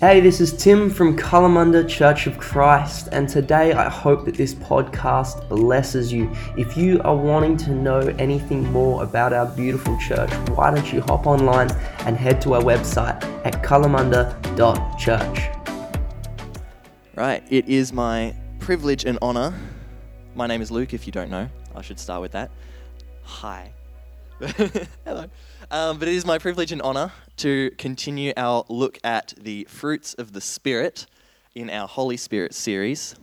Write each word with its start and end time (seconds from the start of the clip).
Hey, 0.00 0.20
this 0.20 0.40
is 0.40 0.54
Tim 0.56 0.88
from 0.88 1.14
Kalamunda 1.14 1.86
Church 1.86 2.26
of 2.26 2.38
Christ, 2.38 3.10
and 3.12 3.28
today 3.28 3.74
I 3.74 3.90
hope 3.90 4.24
that 4.24 4.34
this 4.34 4.54
podcast 4.54 5.46
blesses 5.50 6.10
you. 6.10 6.34
If 6.56 6.74
you 6.74 7.02
are 7.02 7.14
wanting 7.14 7.58
to 7.58 7.72
know 7.72 7.98
anything 8.18 8.64
more 8.72 9.02
about 9.02 9.34
our 9.34 9.44
beautiful 9.44 9.98
church, 9.98 10.30
why 10.48 10.74
don't 10.74 10.90
you 10.90 11.02
hop 11.02 11.26
online 11.26 11.70
and 12.06 12.16
head 12.16 12.40
to 12.40 12.54
our 12.54 12.62
website 12.62 13.22
at 13.44 13.62
kalamunda.church. 13.62 15.38
Right, 17.14 17.42
it 17.50 17.68
is 17.68 17.92
my 17.92 18.34
privilege 18.58 19.04
and 19.04 19.18
honor. 19.20 19.52
My 20.34 20.46
name 20.46 20.62
is 20.62 20.70
Luke, 20.70 20.94
if 20.94 21.04
you 21.06 21.12
don't 21.12 21.30
know. 21.30 21.46
I 21.76 21.82
should 21.82 21.98
start 21.98 22.22
with 22.22 22.32
that. 22.32 22.50
Hi. 23.22 23.74
Hello. 25.04 25.26
Um, 25.70 25.98
but 25.98 26.08
it 26.08 26.14
is 26.14 26.24
my 26.24 26.38
privilege 26.38 26.72
and 26.72 26.80
honor 26.80 27.12
to 27.36 27.70
continue 27.76 28.32
our 28.38 28.64
look 28.70 28.98
at 29.04 29.34
the 29.38 29.64
fruits 29.68 30.14
of 30.14 30.32
the 30.32 30.40
Spirit 30.40 31.04
in 31.54 31.68
our 31.68 31.86
Holy 31.86 32.16
Spirit 32.16 32.54
series. 32.54 33.14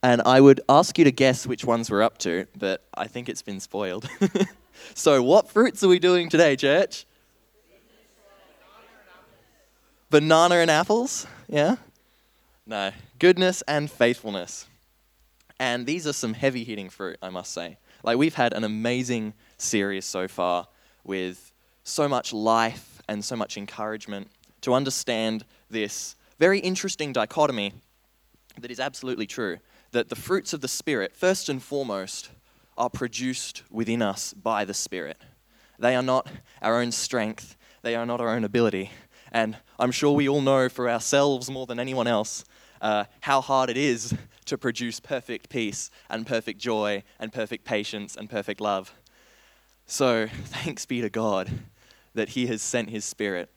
And 0.00 0.22
I 0.24 0.40
would 0.40 0.60
ask 0.68 0.96
you 0.96 1.04
to 1.06 1.10
guess 1.10 1.44
which 1.44 1.64
ones 1.64 1.90
we're 1.90 2.04
up 2.04 2.18
to, 2.18 2.46
but 2.56 2.84
I 2.94 3.08
think 3.08 3.28
it's 3.28 3.42
been 3.42 3.58
spoiled. 3.58 4.08
so, 4.94 5.20
what 5.24 5.50
fruits 5.50 5.82
are 5.82 5.88
we 5.88 5.98
doing 5.98 6.28
today, 6.28 6.54
church? 6.54 7.04
Banana 10.08 10.56
and 10.56 10.70
apples? 10.70 11.26
Yeah? 11.48 11.76
No. 12.64 12.92
Goodness 13.18 13.62
and 13.66 13.90
faithfulness. 13.90 14.66
And 15.58 15.84
these 15.84 16.06
are 16.06 16.12
some 16.12 16.34
heavy 16.34 16.62
hitting 16.62 16.90
fruit, 16.90 17.16
I 17.20 17.30
must 17.30 17.50
say. 17.50 17.78
Like, 18.04 18.18
we've 18.18 18.34
had 18.34 18.52
an 18.52 18.62
amazing 18.62 19.34
series 19.58 20.04
so 20.04 20.28
far 20.28 20.68
with 21.04 21.52
so 21.82 22.08
much 22.08 22.32
life 22.32 23.02
and 23.08 23.24
so 23.24 23.36
much 23.36 23.56
encouragement 23.56 24.28
to 24.62 24.74
understand 24.74 25.44
this 25.70 26.16
very 26.38 26.58
interesting 26.58 27.12
dichotomy 27.12 27.72
that 28.58 28.70
is 28.70 28.80
absolutely 28.80 29.26
true 29.26 29.58
that 29.92 30.08
the 30.08 30.16
fruits 30.16 30.52
of 30.52 30.60
the 30.60 30.68
Spirit, 30.68 31.14
first 31.14 31.48
and 31.48 31.62
foremost, 31.62 32.30
are 32.76 32.90
produced 32.90 33.62
within 33.70 34.02
us 34.02 34.32
by 34.32 34.64
the 34.64 34.74
Spirit. 34.74 35.16
They 35.78 35.94
are 35.94 36.02
not 36.02 36.28
our 36.60 36.80
own 36.80 36.90
strength, 36.92 37.56
they 37.82 37.94
are 37.94 38.06
not 38.06 38.20
our 38.20 38.30
own 38.30 38.44
ability. 38.44 38.90
And 39.30 39.56
I'm 39.78 39.90
sure 39.90 40.12
we 40.12 40.28
all 40.28 40.40
know 40.40 40.68
for 40.68 40.88
ourselves 40.88 41.50
more 41.50 41.66
than 41.66 41.78
anyone 41.78 42.06
else 42.06 42.44
uh, 42.80 43.04
how 43.20 43.40
hard 43.40 43.70
it 43.70 43.76
is 43.76 44.14
to 44.46 44.58
produce 44.58 45.00
perfect 45.00 45.48
peace 45.48 45.90
and 46.10 46.26
perfect 46.26 46.60
joy 46.60 47.02
and 47.18 47.32
perfect 47.32 47.64
patience 47.64 48.16
and 48.16 48.28
perfect 48.28 48.60
love. 48.60 48.94
So, 49.86 50.26
thanks 50.46 50.86
be 50.86 51.00
to 51.00 51.10
God 51.10 51.50
that 52.14 52.30
He 52.30 52.46
has 52.46 52.62
sent 52.62 52.90
His 52.90 53.04
Spirit 53.04 53.50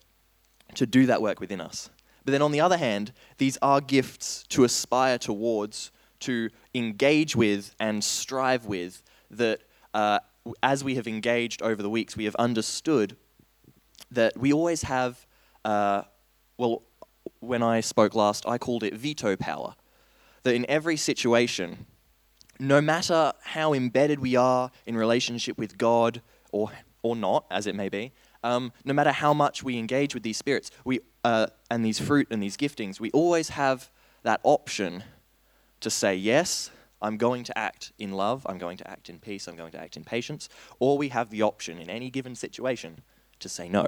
to 0.76 0.86
do 0.86 1.06
that 1.06 1.22
work 1.22 1.40
within 1.40 1.62
us. 1.62 1.90
But 2.26 2.32
then 2.32 2.42
on 2.42 2.52
the 2.52 2.60
other 2.60 2.78
hand, 2.78 3.14
these 3.38 3.58
are 3.62 3.80
gifts 3.80 4.44
to 4.50 4.64
aspire 4.66 5.18
towards, 5.18 5.92
to 6.22 6.50
engage 6.76 7.36
with, 7.36 7.74
and 7.80 8.04
strive 8.04 8.66
with, 8.66 9.02
that 9.32 9.62
uh, 9.94 10.20
as 10.62 10.84
we 10.84 10.96
have 10.96 11.08
engaged 11.08 11.62
over 11.62 11.82
the 11.82 11.90
weeks, 11.90 12.18
we 12.18 12.26
have 12.26 12.36
understood 12.36 13.16
that 14.12 14.38
we 14.38 14.52
always 14.52 14.84
have, 14.84 15.26
uh, 15.64 16.04
well, 16.58 16.84
when 17.40 17.64
I 17.64 17.80
spoke 17.82 18.16
last, 18.16 18.46
I 18.48 18.58
called 18.58 18.84
it 18.84 18.94
veto 18.94 19.36
power. 19.36 19.76
That 20.44 20.56
in 20.56 20.66
every 20.70 20.98
situation, 20.98 21.86
no 22.60 22.82
matter 22.82 23.34
how 23.42 23.74
embedded 23.74 24.20
we 24.20 24.36
are 24.36 24.72
in 24.86 24.96
relationship 24.98 25.58
with 25.58 25.78
God 25.78 26.22
or, 26.52 26.72
or 27.02 27.16
not, 27.16 27.46
as 27.52 27.68
it 27.68 27.76
may 27.76 27.90
be, 27.90 28.12
um, 28.44 28.72
no 28.86 28.94
matter 28.94 29.12
how 29.12 29.34
much 29.34 29.64
we 29.64 29.78
engage 29.78 30.14
with 30.14 30.24
these 30.24 30.38
spirits 30.38 30.72
we, 30.86 31.00
uh, 31.24 31.48
and 31.70 31.84
these 31.84 32.00
fruit 32.00 32.28
and 32.32 32.42
these 32.42 32.58
giftings, 32.58 33.00
we 33.00 33.12
always 33.12 33.50
have 33.50 33.90
that 34.24 34.40
option 34.44 35.04
to 35.80 35.90
say, 35.90 36.16
yes, 36.16 36.72
I'm 37.02 37.18
going 37.18 37.44
to 37.44 37.58
act 37.58 37.92
in 38.00 38.12
love, 38.12 38.46
I'm 38.50 38.58
going 38.58 38.78
to 38.78 38.90
act 38.90 39.10
in 39.10 39.20
peace, 39.20 39.48
I'm 39.48 39.56
going 39.56 39.72
to 39.74 39.80
act 39.80 39.98
in 39.98 40.04
patience, 40.04 40.50
or 40.80 40.98
we 40.98 41.10
have 41.10 41.30
the 41.30 41.44
option 41.44 41.78
in 41.78 41.90
any 41.90 42.10
given 42.10 42.36
situation 42.36 43.02
to 43.40 43.50
say 43.50 43.70
no. 43.70 43.88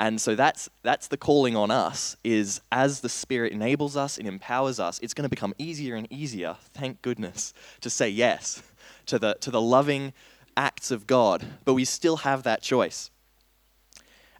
And 0.00 0.18
so 0.18 0.34
that's, 0.34 0.70
that's 0.82 1.08
the 1.08 1.18
calling 1.18 1.54
on 1.54 1.70
us 1.70 2.16
is 2.24 2.62
as 2.72 3.02
the 3.02 3.10
Spirit 3.10 3.52
enables 3.52 3.98
us 3.98 4.16
and 4.16 4.26
empowers 4.26 4.80
us, 4.80 4.98
it's 5.00 5.12
going 5.12 5.24
to 5.24 5.28
become 5.28 5.52
easier 5.58 5.94
and 5.94 6.10
easier, 6.10 6.56
thank 6.72 7.02
goodness, 7.02 7.52
to 7.82 7.90
say 7.90 8.08
yes 8.08 8.62
to 9.04 9.18
the, 9.18 9.34
to 9.42 9.50
the 9.50 9.60
loving 9.60 10.14
acts 10.56 10.90
of 10.90 11.06
God. 11.06 11.44
But 11.66 11.74
we 11.74 11.84
still 11.84 12.16
have 12.16 12.44
that 12.44 12.62
choice. 12.62 13.10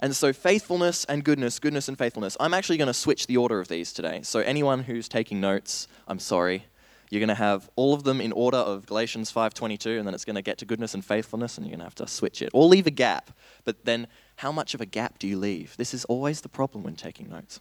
And 0.03 0.17
so, 0.17 0.33
faithfulness 0.33 1.05
and 1.05 1.23
goodness, 1.23 1.59
goodness 1.59 1.89
and 1.89 1.99
faithfulness. 1.99 2.39
I'm 2.41 2.55
actually 2.55 2.79
going 2.79 2.87
to 2.87 2.95
switch 2.95 3.27
the 3.27 3.37
order 3.37 3.61
of 3.61 3.69
these 3.69 3.93
today. 3.93 4.21
So, 4.23 4.41
anyone 4.41 4.85
who's 4.85 5.11
taking 5.11 5.43
notes, 5.43 5.89
I'm 6.09 6.19
sorry. 6.19 6.65
You're 7.11 7.21
going 7.21 7.29
to 7.29 7.35
have 7.35 7.69
all 7.75 7.93
of 7.93 8.05
them 8.05 8.21
in 8.21 8.31
order 8.33 8.57
of 8.57 8.87
Galatians 8.87 9.33
5:22 9.33 9.99
and 9.99 10.07
then 10.07 10.15
it's 10.15 10.25
going 10.25 10.37
to 10.37 10.43
get 10.43 10.59
to 10.59 10.65
goodness 10.65 10.95
and 10.95 11.05
faithfulness 11.05 11.59
and 11.59 11.67
you're 11.67 11.73
going 11.73 11.81
to 11.81 11.85
have 11.85 11.95
to 11.97 12.07
switch 12.07 12.41
it 12.41 12.51
or 12.55 12.67
leave 12.67 12.87
a 12.87 12.91
gap. 12.91 13.33
But 13.65 13.85
then 13.85 14.07
how 14.41 14.51
much 14.51 14.73
of 14.73 14.81
a 14.81 14.87
gap 14.87 15.19
do 15.19 15.29
you 15.29 15.37
leave? 15.37 15.77
This 15.77 15.93
is 15.93 16.07
always 16.07 16.41
the 16.41 16.49
problem 16.49 16.83
when 16.83 16.97
taking 16.97 17.29
notes. 17.29 17.61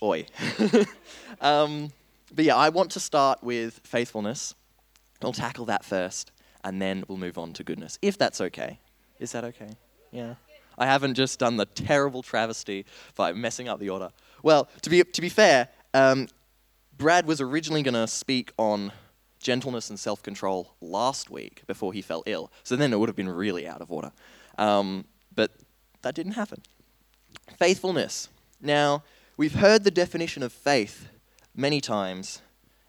Oi. 0.00 0.26
um, 1.40 1.90
but 2.32 2.44
yeah, 2.44 2.54
I 2.54 2.68
want 2.68 2.92
to 2.92 3.00
start 3.00 3.42
with 3.42 3.80
faithfulness. 3.82 4.54
We'll 5.20 5.32
tackle 5.32 5.64
that 5.64 5.84
first 5.84 6.30
and 6.62 6.80
then 6.80 7.02
we'll 7.08 7.18
move 7.18 7.36
on 7.36 7.52
to 7.54 7.64
goodness, 7.64 7.98
if 8.00 8.16
that's 8.16 8.40
okay. 8.40 8.78
Is 9.18 9.32
that 9.32 9.42
okay? 9.42 9.70
Yeah. 10.12 10.34
I 10.78 10.86
haven't 10.86 11.14
just 11.14 11.40
done 11.40 11.56
the 11.56 11.66
terrible 11.66 12.22
travesty 12.22 12.86
by 13.16 13.32
messing 13.32 13.68
up 13.68 13.80
the 13.80 13.90
order. 13.90 14.10
Well, 14.44 14.68
to 14.82 14.88
be, 14.90 15.02
to 15.02 15.20
be 15.20 15.30
fair, 15.30 15.68
um, 15.94 16.28
Brad 16.96 17.26
was 17.26 17.40
originally 17.40 17.82
going 17.82 17.94
to 17.94 18.06
speak 18.06 18.52
on 18.56 18.92
gentleness 19.38 19.90
and 19.90 19.98
self 19.98 20.22
control 20.22 20.74
last 20.80 21.30
week 21.30 21.62
before 21.66 21.92
he 21.92 22.02
fell 22.02 22.22
ill. 22.26 22.50
So 22.62 22.76
then 22.76 22.92
it 22.92 22.98
would 22.98 23.08
have 23.08 23.16
been 23.16 23.28
really 23.28 23.66
out 23.66 23.80
of 23.80 23.90
order. 23.90 24.12
Um, 24.56 25.04
but 25.34 25.52
that 26.02 26.14
didn't 26.14 26.32
happen. 26.32 26.62
Faithfulness. 27.56 28.28
Now, 28.60 29.04
we've 29.36 29.54
heard 29.54 29.84
the 29.84 29.90
definition 29.90 30.42
of 30.42 30.52
faith 30.52 31.08
many 31.54 31.80
times. 31.80 32.42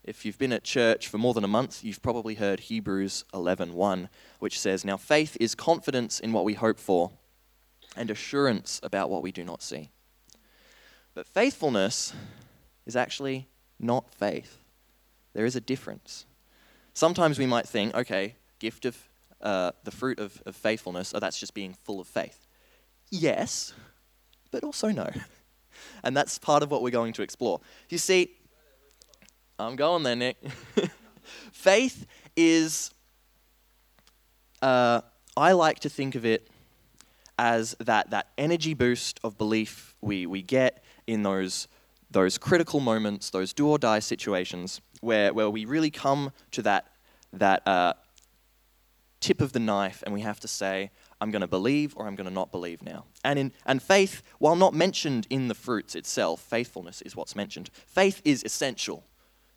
If 0.03 0.25
you've 0.25 0.39
been 0.39 0.53
at 0.53 0.63
church 0.63 1.07
for 1.07 1.17
more 1.17 1.33
than 1.33 1.43
a 1.43 1.47
month, 1.47 1.83
you've 1.83 2.01
probably 2.01 2.35
heard 2.35 2.61
Hebrews 2.61 3.25
11:1, 3.33 4.09
which 4.39 4.59
says, 4.59 4.83
"Now 4.83 4.97
faith 4.97 5.37
is 5.39 5.53
confidence 5.55 6.19
in 6.19 6.33
what 6.33 6.45
we 6.45 6.55
hope 6.55 6.79
for 6.79 7.11
and 7.95 8.09
assurance 8.09 8.79
about 8.81 9.09
what 9.09 9.21
we 9.21 9.31
do 9.31 9.43
not 9.43 9.61
see." 9.61 9.91
But 11.13 11.27
faithfulness 11.27 12.13
is 12.85 12.95
actually 12.95 13.47
not 13.79 14.11
faith. 14.13 14.57
There 15.33 15.45
is 15.45 15.55
a 15.55 15.61
difference. 15.61 16.25
Sometimes 16.99 17.39
we 17.39 17.45
might 17.45 17.65
think, 17.65 17.95
okay, 17.95 18.35
gift 18.59 18.83
of 18.83 18.97
uh, 19.39 19.71
the 19.85 19.89
fruit 19.89 20.19
of, 20.19 20.43
of 20.45 20.53
faithfulness, 20.53 21.13
oh, 21.15 21.19
that's 21.19 21.39
just 21.39 21.53
being 21.53 21.73
full 21.85 22.01
of 22.01 22.07
faith. 22.07 22.45
Yes, 23.09 23.71
but 24.51 24.65
also 24.65 24.89
no. 24.89 25.09
And 26.03 26.17
that's 26.17 26.37
part 26.37 26.61
of 26.61 26.69
what 26.69 26.81
we're 26.81 26.89
going 26.89 27.13
to 27.13 27.21
explore. 27.21 27.61
You 27.87 27.97
see, 27.97 28.31
I'm 29.57 29.77
going 29.77 30.03
there, 30.03 30.17
Nick. 30.17 30.35
faith 31.53 32.05
is, 32.35 32.93
uh, 34.61 34.99
I 35.37 35.53
like 35.53 35.79
to 35.79 35.89
think 35.89 36.15
of 36.15 36.25
it 36.25 36.49
as 37.37 37.77
that, 37.79 38.09
that 38.09 38.27
energy 38.37 38.73
boost 38.73 39.21
of 39.23 39.37
belief 39.37 39.95
we, 40.01 40.25
we 40.25 40.41
get 40.41 40.83
in 41.07 41.23
those, 41.23 41.69
those 42.11 42.37
critical 42.37 42.81
moments, 42.81 43.29
those 43.29 43.53
do 43.53 43.69
or 43.69 43.77
die 43.77 43.99
situations 43.99 44.81
where, 45.01 45.33
where 45.33 45.49
we 45.49 45.65
really 45.65 45.91
come 45.91 46.31
to 46.51 46.61
that, 46.63 46.88
that 47.33 47.67
uh, 47.67 47.93
tip 49.19 49.41
of 49.41 49.53
the 49.53 49.59
knife 49.59 50.03
and 50.05 50.13
we 50.13 50.21
have 50.21 50.39
to 50.39 50.47
say, 50.47 50.91
I'm 51.21 51.31
going 51.31 51.41
to 51.41 51.47
believe 51.47 51.93
or 51.97 52.07
I'm 52.07 52.15
going 52.15 52.27
to 52.27 52.33
not 52.33 52.51
believe 52.51 52.81
now. 52.81 53.05
And, 53.23 53.37
in, 53.37 53.51
and 53.65 53.81
faith, 53.81 54.23
while 54.39 54.55
not 54.55 54.73
mentioned 54.73 55.27
in 55.29 55.47
the 55.47 55.55
fruits 55.55 55.95
itself, 55.95 56.41
faithfulness 56.41 57.01
is 57.01 57.15
what's 57.15 57.35
mentioned. 57.35 57.69
Faith 57.73 58.21
is 58.23 58.43
essential 58.43 59.03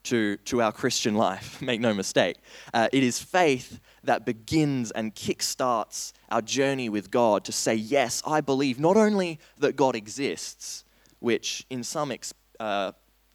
to, 0.04 0.36
to 0.38 0.60
our 0.60 0.72
Christian 0.72 1.14
life, 1.14 1.62
make 1.62 1.80
no 1.80 1.94
mistake. 1.94 2.36
Uh, 2.74 2.88
it 2.92 3.02
is 3.02 3.20
faith 3.20 3.80
that 4.02 4.26
begins 4.26 4.90
and 4.90 5.14
kickstarts 5.14 6.12
our 6.30 6.42
journey 6.42 6.88
with 6.88 7.10
God 7.10 7.44
to 7.44 7.52
say, 7.52 7.74
Yes, 7.74 8.22
I 8.26 8.40
believe 8.40 8.80
not 8.80 8.96
only 8.96 9.38
that 9.58 9.76
God 9.76 9.94
exists, 9.94 10.84
which 11.20 11.64
in 11.70 11.84
some 11.84 12.10
ex, 12.10 12.34
uh, 12.58 12.92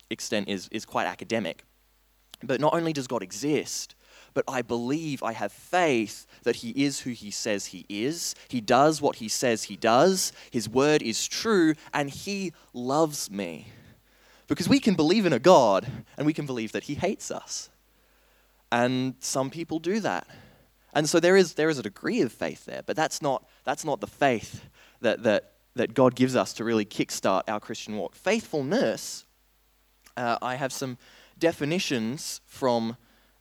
extent 0.10 0.50
is, 0.50 0.68
is 0.72 0.86
quite 0.86 1.08
academic, 1.08 1.64
but 2.44 2.60
not 2.60 2.74
only 2.74 2.92
does 2.92 3.08
God 3.08 3.24
exist, 3.24 3.96
but 4.38 4.46
I 4.48 4.62
believe, 4.62 5.24
I 5.24 5.32
have 5.32 5.52
faith 5.52 6.28
that 6.44 6.58
He 6.58 6.70
is 6.70 7.00
who 7.00 7.10
He 7.10 7.32
says 7.32 7.66
He 7.66 7.88
is. 7.90 8.36
He 8.50 8.62
does 8.62 9.02
what 9.02 9.16
He 9.16 9.28
says 9.28 9.64
He 9.64 9.76
does. 9.76 10.32
His 10.52 10.70
word 10.70 11.02
is 11.02 11.28
true, 11.28 11.74
and 11.92 12.08
He 12.08 12.54
loves 12.72 13.32
me. 13.32 13.70
Because 14.48 14.70
we 14.70 14.80
can 14.80 14.94
believe 14.94 15.26
in 15.26 15.34
a 15.34 15.40
God 15.40 15.88
and 16.16 16.28
we 16.28 16.34
can 16.34 16.46
believe 16.46 16.72
that 16.74 16.84
He 16.84 16.94
hates 16.94 17.32
us. 17.32 17.72
And 18.72 19.16
some 19.22 19.50
people 19.50 19.80
do 19.80 20.00
that. 20.02 20.28
And 20.94 21.10
so 21.10 21.20
there 21.20 21.36
is, 21.36 21.56
there 21.56 21.70
is 21.70 21.80
a 21.80 21.84
degree 21.84 22.22
of 22.22 22.32
faith 22.32 22.66
there, 22.66 22.84
but 22.86 22.96
that's 22.96 23.24
not, 23.24 23.44
that's 23.64 23.84
not 23.84 24.02
the 24.02 24.06
faith 24.06 24.66
that, 25.02 25.24
that, 25.24 25.54
that 25.76 25.96
God 25.96 26.14
gives 26.14 26.36
us 26.36 26.54
to 26.54 26.64
really 26.64 26.86
kickstart 26.86 27.42
our 27.48 27.60
Christian 27.60 27.98
walk. 27.98 28.14
Faithfulness, 28.14 29.26
uh, 30.16 30.38
I 30.44 30.58
have 30.58 30.72
some 30.72 31.00
definitions 31.40 32.40
from 32.46 32.98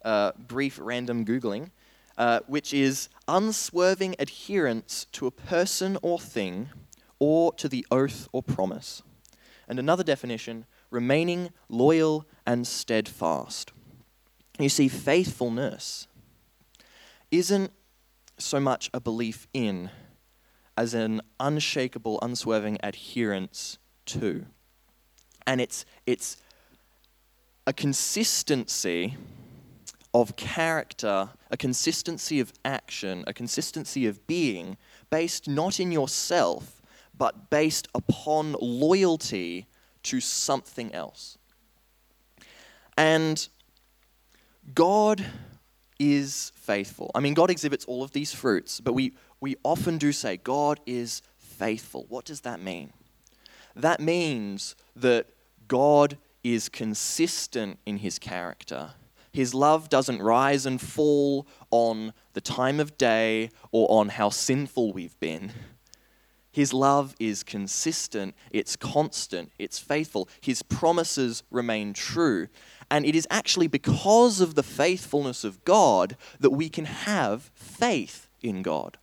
uh, 0.07 0.33
brief 0.39 0.79
random 0.81 1.25
Googling, 1.25 1.71
uh, 2.17 2.41
which 2.47 2.73
is 2.73 3.11
unswerving 3.29 4.15
adherence 4.19 5.07
to 5.13 5.27
a 5.27 5.31
person 5.31 5.99
or 6.01 6.19
thing 6.19 6.71
or 7.19 7.53
to 7.55 7.69
the 7.69 7.85
oath 7.91 8.29
or 8.33 8.43
promise. 8.43 9.03
And 9.69 9.79
another 9.79 10.05
definition, 10.05 10.65
remaining 10.91 11.51
loyal 11.69 12.25
and 12.47 12.67
steadfast. 12.67 13.73
You 14.59 14.69
see, 14.69 14.89
faithfulness 14.89 16.07
isn't 17.31 17.73
so 18.39 18.61
much 18.61 18.89
a 18.95 19.01
belief 19.01 19.49
in 19.53 19.91
as 20.77 20.95
an 20.95 21.21
unshakable, 21.41 22.19
unswerving 22.23 22.79
adherence 22.83 23.79
to. 24.07 24.47
And 25.47 25.61
it's, 25.61 25.85
it's 26.07 26.37
a 27.67 27.73
consistency 27.73 29.17
of 30.17 30.35
character, 30.35 31.29
a 31.51 31.59
consistency 31.59 32.41
of 32.41 32.51
action, 32.65 33.23
a 33.27 33.35
consistency 33.35 34.07
of 34.07 34.27
being 34.27 34.79
based 35.11 35.47
not 35.47 35.79
in 35.79 35.93
yourself, 35.93 36.81
but 37.19 37.51
based 37.51 37.87
upon 37.95 38.57
loyalty 38.59 39.67
to 40.03 40.19
something 40.19 40.91
else. 40.95 41.37
And 42.97 43.47
God 44.75 45.23
is 45.99 46.51
faithful. 46.55 47.11
I 47.15 47.21
mean, 47.21 47.35
God 47.35 47.51
exhibits 47.51 47.85
all 47.85 48.03
of 48.03 48.13
these 48.13 48.33
fruits, 48.33 48.81
but 48.81 48.95
we, 48.95 49.13
we 49.43 49.57
often 49.65 49.99
do 49.99 50.13
say 50.13 50.39
God 50.39 50.81
is 50.87 51.21
faithful. 51.37 52.07
What 52.09 52.25
does 52.25 52.41
that 52.41 52.59
mean? 52.59 52.95
That 53.75 54.01
means 54.01 54.77
that 54.95 55.27
God 55.69 56.17
is 56.43 56.71
consistent 56.71 57.79
in 57.85 57.99
his 57.99 58.19
character. 58.19 58.93
His 59.37 59.53
love 59.53 59.91
doesn't 59.91 60.23
rise 60.23 60.65
and 60.65 60.81
fall 60.81 61.47
on 61.71 62.15
the 62.33 62.41
time 62.41 62.81
of 62.81 62.97
day 62.97 63.51
or 63.71 63.87
on 63.91 64.09
how 64.09 64.31
sinful 64.31 64.95
we've 64.95 65.21
been. 65.21 65.53
His 66.51 66.73
love 66.73 67.15
is 67.21 67.43
consistent, 67.43 68.35
it's 68.51 68.77
constant, 68.77 69.53
it's 69.59 69.79
faithful. 69.79 70.31
His 70.41 70.63
promises 70.63 71.43
remain 71.51 71.93
true. 71.93 72.49
And 72.91 73.05
it 73.05 73.15
is 73.15 73.29
actually 73.31 73.67
because 73.67 74.41
of 74.41 74.55
the 74.55 74.63
faithfulness 74.63 75.45
of 75.45 75.63
God 75.67 76.17
that 76.41 76.49
we 76.49 76.71
can 76.71 76.87
have 76.87 77.51
faith 77.53 78.31
in 78.41 78.63
God. 78.63 78.97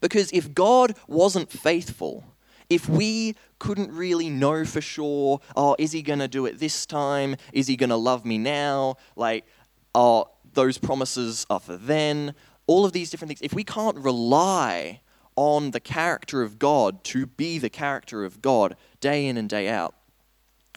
Because 0.00 0.30
if 0.32 0.54
God 0.54 0.94
wasn't 1.08 1.50
faithful, 1.50 2.22
if 2.70 2.88
we 2.88 3.34
couldn't 3.58 3.92
really 3.92 4.28
know 4.28 4.64
for 4.64 4.80
sure, 4.80 5.40
oh, 5.56 5.74
is 5.78 5.92
he 5.92 6.02
going 6.02 6.18
to 6.18 6.28
do 6.28 6.46
it 6.46 6.58
this 6.58 6.86
time? 6.86 7.36
Is 7.52 7.66
he 7.66 7.76
going 7.76 7.90
to 7.90 7.96
love 7.96 8.24
me 8.24 8.38
now? 8.38 8.96
Like, 9.16 9.46
oh, 9.94 10.30
those 10.52 10.78
promises 10.78 11.46
are 11.50 11.60
for 11.60 11.76
then. 11.76 12.34
All 12.66 12.84
of 12.84 12.92
these 12.92 13.10
different 13.10 13.30
things. 13.30 13.40
If 13.42 13.54
we 13.54 13.64
can't 13.64 13.96
rely 13.96 15.00
on 15.36 15.70
the 15.70 15.80
character 15.80 16.42
of 16.42 16.58
God 16.58 17.04
to 17.04 17.24
be 17.24 17.58
the 17.58 17.70
character 17.70 18.24
of 18.24 18.42
God 18.42 18.76
day 19.00 19.26
in 19.26 19.36
and 19.36 19.48
day 19.48 19.68
out, 19.68 19.94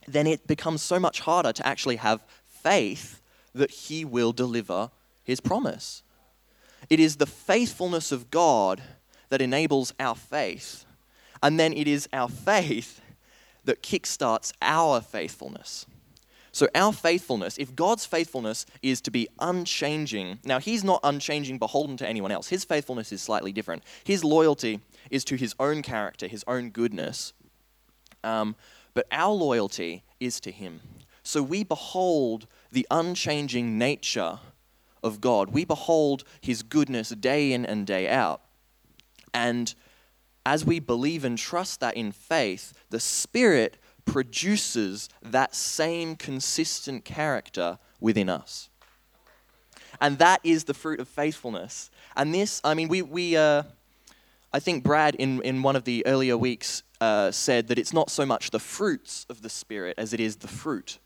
then 0.07 0.27
it 0.27 0.47
becomes 0.47 0.81
so 0.81 0.99
much 0.99 1.21
harder 1.21 1.51
to 1.51 1.67
actually 1.67 1.97
have 1.97 2.23
faith 2.45 3.21
that 3.53 3.71
He 3.71 4.05
will 4.05 4.31
deliver 4.31 4.91
His 5.23 5.41
promise. 5.41 6.03
It 6.89 6.99
is 6.99 7.17
the 7.17 7.25
faithfulness 7.25 8.11
of 8.11 8.31
God 8.31 8.81
that 9.29 9.41
enables 9.41 9.93
our 9.99 10.15
faith, 10.15 10.85
and 11.43 11.59
then 11.59 11.73
it 11.73 11.87
is 11.87 12.07
our 12.13 12.29
faith 12.29 13.01
that 13.65 13.83
kickstarts 13.83 14.53
our 14.61 15.01
faithfulness. 15.01 15.85
So, 16.53 16.67
our 16.75 16.91
faithfulness, 16.91 17.57
if 17.57 17.75
God's 17.75 18.05
faithfulness 18.05 18.65
is 18.81 18.99
to 19.01 19.11
be 19.11 19.29
unchanging, 19.39 20.39
now 20.43 20.59
He's 20.59 20.83
not 20.83 20.99
unchanging, 21.03 21.59
beholden 21.59 21.95
to 21.97 22.07
anyone 22.07 22.31
else. 22.31 22.49
His 22.49 22.65
faithfulness 22.65 23.13
is 23.13 23.21
slightly 23.21 23.53
different. 23.53 23.83
His 24.03 24.23
loyalty 24.23 24.81
is 25.09 25.23
to 25.25 25.37
His 25.37 25.55
own 25.59 25.81
character, 25.81 26.27
His 26.27 26.43
own 26.47 26.69
goodness. 26.69 27.31
Um, 28.23 28.55
but 28.93 29.07
our 29.11 29.33
loyalty 29.33 30.03
is 30.19 30.41
to 30.41 30.51
Him. 30.51 30.81
So, 31.23 31.41
we 31.41 31.63
behold 31.63 32.47
the 32.69 32.85
unchanging 32.91 33.77
nature 33.77 34.39
of 35.01 35.21
God. 35.21 35.51
We 35.51 35.63
behold 35.63 36.25
His 36.41 36.63
goodness 36.63 37.09
day 37.09 37.53
in 37.53 37.65
and 37.65 37.87
day 37.87 38.09
out. 38.09 38.41
And 39.33 39.73
as 40.45 40.65
we 40.65 40.79
believe 40.79 41.23
and 41.23 41.37
trust 41.37 41.79
that 41.79 41.95
in 41.95 42.11
faith, 42.11 42.73
the 42.89 42.99
Spirit 42.99 43.77
produces 44.05 45.09
that 45.21 45.55
same 45.55 46.15
consistent 46.15 47.05
character 47.05 47.77
within 47.99 48.29
us. 48.29 48.69
And 49.99 50.17
that 50.17 50.39
is 50.43 50.63
the 50.63 50.73
fruit 50.73 50.99
of 50.99 51.07
faithfulness. 51.07 51.91
And 52.15 52.33
this, 52.33 52.59
I 52.63 52.73
mean, 52.73 52.87
we, 52.87 53.01
we 53.01 53.37
uh, 53.37 53.63
I 54.53 54.59
think 54.59 54.83
Brad 54.83 55.15
in, 55.15 55.41
in 55.43 55.63
one 55.63 55.75
of 55.75 55.85
the 55.85 56.05
earlier 56.05 56.37
weeks 56.37 56.83
uh, 56.99 57.31
said 57.31 57.67
that 57.67 57.79
it's 57.79 57.93
not 57.93 58.09
so 58.09 58.25
much 58.25 58.51
the 58.51 58.59
fruits 58.59 59.25
of 59.29 59.41
the 59.41 59.49
Spirit 59.49 59.95
as 59.97 60.13
it 60.13 60.19
is 60.19 60.37
the 60.37 60.47
fruit 60.47 60.99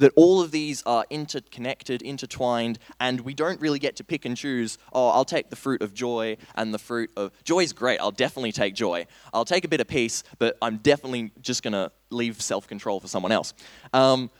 that 0.00 0.12
all 0.16 0.40
of 0.40 0.50
these 0.50 0.82
are 0.84 1.04
interconnected, 1.10 2.02
intertwined, 2.02 2.78
and 2.98 3.20
we 3.20 3.34
don't 3.34 3.60
really 3.60 3.78
get 3.78 3.96
to 3.96 4.04
pick 4.04 4.24
and 4.24 4.36
choose, 4.36 4.78
oh, 4.92 5.08
I'll 5.08 5.26
take 5.26 5.50
the 5.50 5.56
fruit 5.56 5.82
of 5.82 5.94
joy 5.94 6.38
and 6.54 6.74
the 6.74 6.78
fruit 6.78 7.10
of. 7.16 7.32
Joy 7.44 7.60
is 7.60 7.72
great, 7.72 8.00
I'll 8.00 8.10
definitely 8.10 8.52
take 8.52 8.74
joy. 8.74 9.06
I'll 9.32 9.44
take 9.44 9.64
a 9.64 9.68
bit 9.68 9.80
of 9.80 9.88
peace, 9.88 10.24
but 10.38 10.56
I'm 10.60 10.78
definitely 10.78 11.32
just 11.40 11.62
going 11.62 11.74
to 11.74 11.92
leave 12.08 12.40
self 12.40 12.66
control 12.66 12.98
for 12.98 13.08
someone 13.08 13.30
else. 13.30 13.54
Um, 13.92 14.30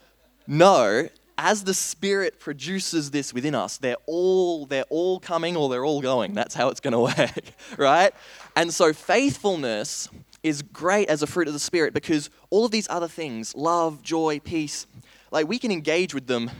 no, 0.46 1.08
as 1.36 1.64
the 1.64 1.74
spirit 1.74 2.40
produces 2.40 3.10
this 3.10 3.32
within 3.32 3.54
us 3.54 3.78
they're 3.78 3.96
all 4.04 4.66
they're 4.66 4.84
all 4.90 5.18
coming 5.18 5.56
or 5.56 5.70
they're 5.70 5.86
all 5.86 6.02
going 6.02 6.34
that's 6.34 6.54
how 6.54 6.68
it's 6.68 6.80
going 6.80 6.92
to 6.92 7.00
work 7.00 7.42
right 7.78 8.12
and 8.56 8.74
so 8.74 8.92
faithfulness 8.92 10.10
is 10.42 10.60
great 10.60 11.08
as 11.08 11.22
a 11.22 11.26
fruit 11.26 11.46
of 11.48 11.54
the 11.54 11.60
spirit 11.60 11.94
because 11.94 12.28
all 12.50 12.66
of 12.66 12.70
these 12.70 12.86
other 12.90 13.08
things 13.08 13.54
love 13.54 14.02
joy 14.02 14.38
peace 14.38 14.86
like, 15.30 15.48
we 15.48 15.58
can 15.58 15.70
engage 15.70 16.14
with 16.14 16.26
them 16.26 16.50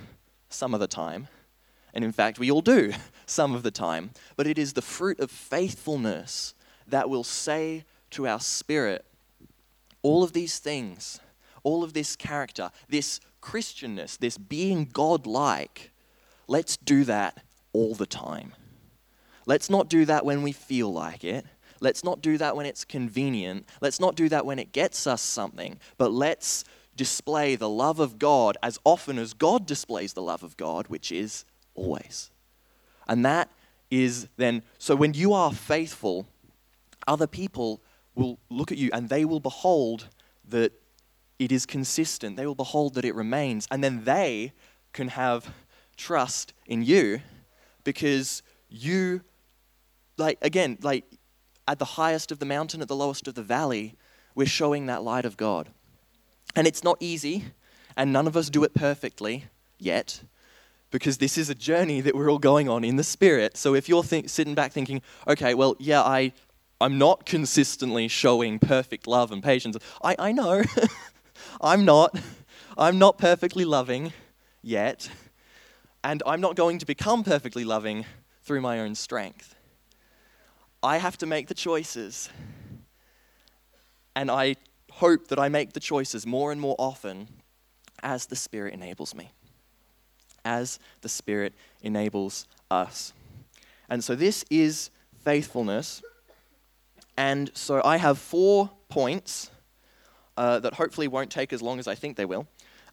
some 0.49 0.75
of 0.75 0.81
the 0.81 0.87
time. 0.87 1.29
And 1.93 2.05
in 2.05 2.13
fact, 2.13 2.39
we 2.39 2.51
all 2.51 2.61
do 2.61 2.93
some 3.27 3.55
of 3.55 3.63
the 3.63 3.71
time. 3.71 4.11
But 4.37 4.47
it 4.47 4.59
is 4.59 4.73
the 4.73 4.83
fruit 4.83 5.21
of 5.21 5.31
faithfulness 5.31 6.55
that 6.87 7.11
will 7.11 7.25
say 7.25 7.85
to 8.11 8.27
our 8.27 8.41
spirit, 8.41 9.05
all 10.03 10.23
of 10.23 10.33
these 10.33 10.59
things, 10.59 11.21
all 11.63 11.85
of 11.85 11.93
this 11.93 12.17
character, 12.17 12.71
this 12.89 13.21
Christianness, 13.43 14.19
this 14.19 14.39
being 14.39 14.89
God 14.93 15.27
like, 15.27 15.91
let's 16.47 16.77
do 16.77 17.05
that 17.05 17.43
all 17.73 17.95
the 17.95 18.07
time. 18.07 18.53
Let's 19.47 19.71
not 19.71 19.89
do 19.89 20.05
that 20.05 20.25
when 20.25 20.43
we 20.43 20.53
feel 20.53 20.93
like 20.93 21.25
it. 21.25 21.45
Let's 21.81 22.05
not 22.05 22.21
do 22.21 22.37
that 22.39 22.57
when 22.57 22.67
it's 22.67 22.85
convenient. 22.85 23.67
Let's 23.81 24.01
not 24.01 24.15
do 24.15 24.29
that 24.29 24.45
when 24.45 24.59
it 24.59 24.73
gets 24.73 25.07
us 25.07 25.23
something. 25.23 25.79
But 25.97 26.13
let's 26.13 26.65
display 26.97 27.57
the 27.57 27.69
love 27.69 28.01
of 28.01 28.19
God 28.19 28.57
as 28.63 28.79
often 28.85 29.19
as 29.19 29.33
God 29.33 29.67
displays 29.67 30.13
the 30.13 30.23
love 30.23 30.43
of 30.43 30.57
God, 30.57 30.89
which 30.89 31.11
is 31.11 31.45
always. 31.75 32.31
And 33.09 33.25
that 33.25 33.51
is 33.91 34.29
then, 34.37 34.63
so 34.79 34.95
when 34.95 35.15
you 35.15 35.33
are 35.33 35.53
faithful, 35.53 36.27
other 37.07 37.27
people 37.27 37.81
will 38.15 38.39
look 38.49 38.71
at 38.71 38.79
you 38.79 38.91
and 38.93 39.09
they 39.09 39.25
will 39.25 39.41
behold 39.41 40.09
that 40.49 40.73
it 41.39 41.51
is 41.51 41.65
consistent. 41.65 42.37
They 42.37 42.47
will 42.47 42.55
behold 42.55 42.95
that 42.95 43.05
it 43.05 43.15
remains. 43.15 43.67
And 43.71 43.83
then 43.83 44.05
they 44.05 44.53
can 44.93 45.09
have 45.09 45.53
trust 45.97 46.53
in 46.67 46.83
you 46.83 47.21
because 47.83 48.43
you, 48.69 49.23
like, 50.19 50.39
again, 50.43 50.79
like 50.83 51.05
at 51.67 51.79
the 51.79 51.85
highest 51.85 52.31
of 52.31 52.39
the 52.39 52.47
mountain, 52.47 52.83
at 52.83 52.89
the 52.89 52.97
lowest 52.97 53.27
of 53.27 53.35
the 53.35 53.43
valley, 53.43 53.95
we're 54.35 54.47
showing 54.47 54.87
that 54.87 55.03
light 55.03 55.25
of 55.25 55.37
God. 55.37 55.69
And 56.57 56.67
it's 56.67 56.83
not 56.83 56.97
easy, 57.01 57.45
and 57.97 58.13
none 58.13 58.27
of 58.27 58.37
us 58.37 58.51
do 58.51 58.65
it 58.65 58.75
perfectly 58.75 59.45
yet, 59.79 60.23
because 60.91 61.19
this 61.19 61.39
is 61.39 61.49
a 61.49 61.55
journey 61.55 62.01
that 62.01 62.15
we're 62.15 62.31
all 62.31 62.39
going 62.39 62.69
on 62.69 62.85
in 62.85 62.97
the 62.97 63.05
Spirit. 63.05 63.57
So 63.57 63.75
if 63.75 63.89
you're 63.89 64.05
sitting 64.05 64.55
back 64.55 64.73
thinking, 64.73 65.03
okay, 65.29 65.55
well, 65.55 65.77
yeah, 65.79 66.03
I, 66.03 66.33
I'm 66.81 66.99
not 66.99 67.25
consistently 67.25 68.09
showing 68.09 68.59
perfect 68.59 69.07
love 69.07 69.31
and 69.31 69.43
patience, 69.43 69.77
I, 70.03 70.17
I 70.19 70.33
know. 70.33 70.65
I'm 71.61 71.85
not. 71.85 72.19
I'm 72.79 72.99
not 72.99 73.19
perfectly 73.19 73.65
loving 73.65 74.13
yet, 74.63 75.11
and 76.03 76.23
I'm 76.25 76.41
not 76.41 76.57
going 76.57 76.79
to 76.79 76.87
become 76.87 77.25
perfectly 77.25 77.65
loving 77.65 78.07
through 78.43 78.61
my 78.61 78.81
own 78.81 78.95
strength. 78.95 79.55
I 80.83 80.97
have 80.97 81.19
to 81.19 81.27
make 81.27 81.49
the 81.49 81.55
choices. 81.55 82.31
And 84.17 84.31
I 84.31 84.57
hope 85.01 85.29
that 85.29 85.39
I 85.39 85.49
make 85.49 85.73
the 85.73 85.81
choices 85.81 86.27
more 86.27 86.53
and 86.53 86.61
more 86.61 86.77
often 86.79 87.27
as 88.03 88.27
the 88.27 88.37
Spirit 88.37 88.75
enables 88.75 89.15
me, 89.15 89.33
as 90.45 90.79
the 91.01 91.09
Spirit 91.09 91.55
enables 91.83 92.47
us. 92.71 93.13
And 93.89 94.05
so 94.05 94.15
this 94.15 94.45
is 94.51 94.91
faithfulness. 95.25 96.03
And 97.17 97.51
so 97.55 97.83
I 97.83 97.97
have 97.97 98.19
four 98.19 98.71
points 98.89 99.51
uh, 100.37 100.59
that 100.61 100.75
hopefully 100.75 101.09
won't 101.09 101.31
take 101.31 101.53
as 101.53 101.63
long 101.63 101.79
as 101.79 101.89
I 101.89 101.95
think 101.95 102.17
they 102.17 102.27
will. 102.27 102.47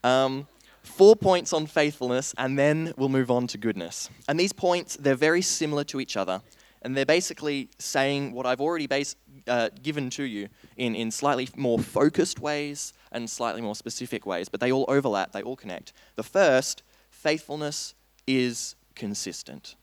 Um, 0.04 0.48
four 0.84 1.16
points 1.16 1.52
on 1.54 1.66
faithfulness, 1.68 2.34
and 2.38 2.58
then 2.58 2.94
we'll 2.98 3.10
move 3.10 3.30
on 3.30 3.48
to 3.48 3.58
goodness. 3.58 4.10
And 4.28 4.40
these 4.40 4.54
points, 4.54 4.96
they're 4.96 5.16
very 5.16 5.42
similar 5.42 5.84
to 5.86 6.00
each 6.00 6.18
other, 6.18 6.42
and 6.82 6.96
they're 6.96 7.06
basically 7.06 7.70
saying 7.80 8.32
what 8.32 8.46
I've 8.46 8.62
already 8.62 8.88
base, 8.88 9.16
uh, 9.48 9.70
given 9.82 10.10
to 10.12 10.24
you 10.24 10.50
in, 10.76 10.96
in 10.96 11.12
slightly 11.12 11.48
more 11.56 11.80
focused 11.80 12.40
ways 12.40 12.94
and 13.12 13.30
slightly 13.30 13.62
more 13.62 13.76
specific 13.76 14.26
ways, 14.26 14.50
but 14.50 14.60
they 14.60 14.72
all 14.72 14.86
overlap, 14.88 15.32
they 15.32 15.42
all 15.42 15.56
connect. 15.56 15.94
The 16.16 16.24
first, 16.24 16.84
faithfulness 17.10 17.96
is 18.26 18.76
consistent. 18.96 19.76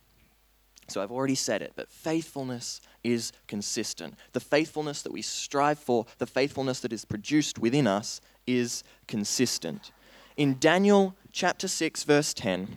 So 0.88 1.02
I've 1.02 1.12
already 1.12 1.34
said 1.34 1.62
it, 1.62 1.72
but 1.76 1.88
faithfulness 1.88 2.80
is 3.02 3.32
consistent. 3.48 4.14
The 4.32 4.40
faithfulness 4.40 5.02
that 5.02 5.12
we 5.12 5.22
strive 5.22 5.78
for, 5.78 6.06
the 6.18 6.26
faithfulness 6.26 6.80
that 6.80 6.92
is 6.92 7.04
produced 7.04 7.58
within 7.58 7.86
us, 7.86 8.20
is 8.46 8.84
consistent. 9.06 9.92
In 10.36 10.58
Daniel 10.58 11.14
chapter 11.32 11.68
6, 11.68 12.04
verse 12.04 12.34
10, 12.34 12.76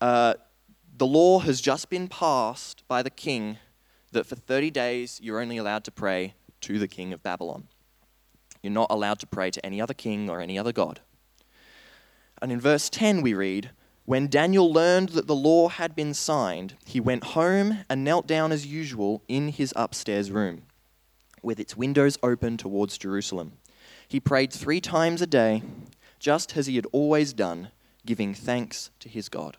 uh, 0.00 0.34
the 0.96 1.06
law 1.06 1.40
has 1.40 1.60
just 1.60 1.88
been 1.88 2.08
passed 2.08 2.82
by 2.88 3.02
the 3.02 3.10
king 3.10 3.58
that 4.14 4.26
for 4.26 4.34
30 4.34 4.70
days 4.70 5.20
you're 5.22 5.40
only 5.40 5.58
allowed 5.58 5.84
to 5.84 5.92
pray 5.92 6.34
to 6.62 6.78
the 6.78 6.88
king 6.88 7.12
of 7.12 7.22
Babylon. 7.22 7.68
You're 8.62 8.72
not 8.72 8.90
allowed 8.90 9.18
to 9.18 9.26
pray 9.26 9.50
to 9.50 9.64
any 9.64 9.80
other 9.80 9.92
king 9.92 10.30
or 10.30 10.40
any 10.40 10.58
other 10.58 10.72
god. 10.72 11.00
And 12.40 12.50
in 12.50 12.60
verse 12.60 12.88
10, 12.88 13.20
we 13.20 13.34
read, 13.34 13.70
when 14.06 14.28
Daniel 14.28 14.72
learned 14.72 15.10
that 15.10 15.26
the 15.26 15.34
law 15.34 15.68
had 15.68 15.94
been 15.94 16.12
signed, 16.12 16.74
he 16.84 17.00
went 17.00 17.24
home 17.24 17.84
and 17.88 18.04
knelt 18.04 18.26
down 18.26 18.52
as 18.52 18.66
usual 18.66 19.22
in 19.28 19.48
his 19.48 19.72
upstairs 19.76 20.30
room, 20.30 20.62
with 21.42 21.58
its 21.58 21.76
windows 21.76 22.18
open 22.22 22.56
towards 22.56 22.98
Jerusalem. 22.98 23.52
He 24.06 24.20
prayed 24.20 24.52
three 24.52 24.80
times 24.80 25.22
a 25.22 25.26
day, 25.26 25.62
just 26.18 26.56
as 26.56 26.66
he 26.66 26.76
had 26.76 26.86
always 26.92 27.32
done, 27.32 27.68
giving 28.04 28.34
thanks 28.34 28.90
to 29.00 29.08
his 29.08 29.28
God. 29.28 29.56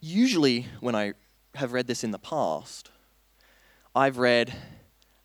Usually, 0.00 0.66
when 0.80 0.94
I 0.94 1.14
have 1.54 1.72
read 1.72 1.86
this 1.86 2.04
in 2.04 2.10
the 2.10 2.18
past, 2.18 2.90
I've 3.94 4.18
read 4.18 4.54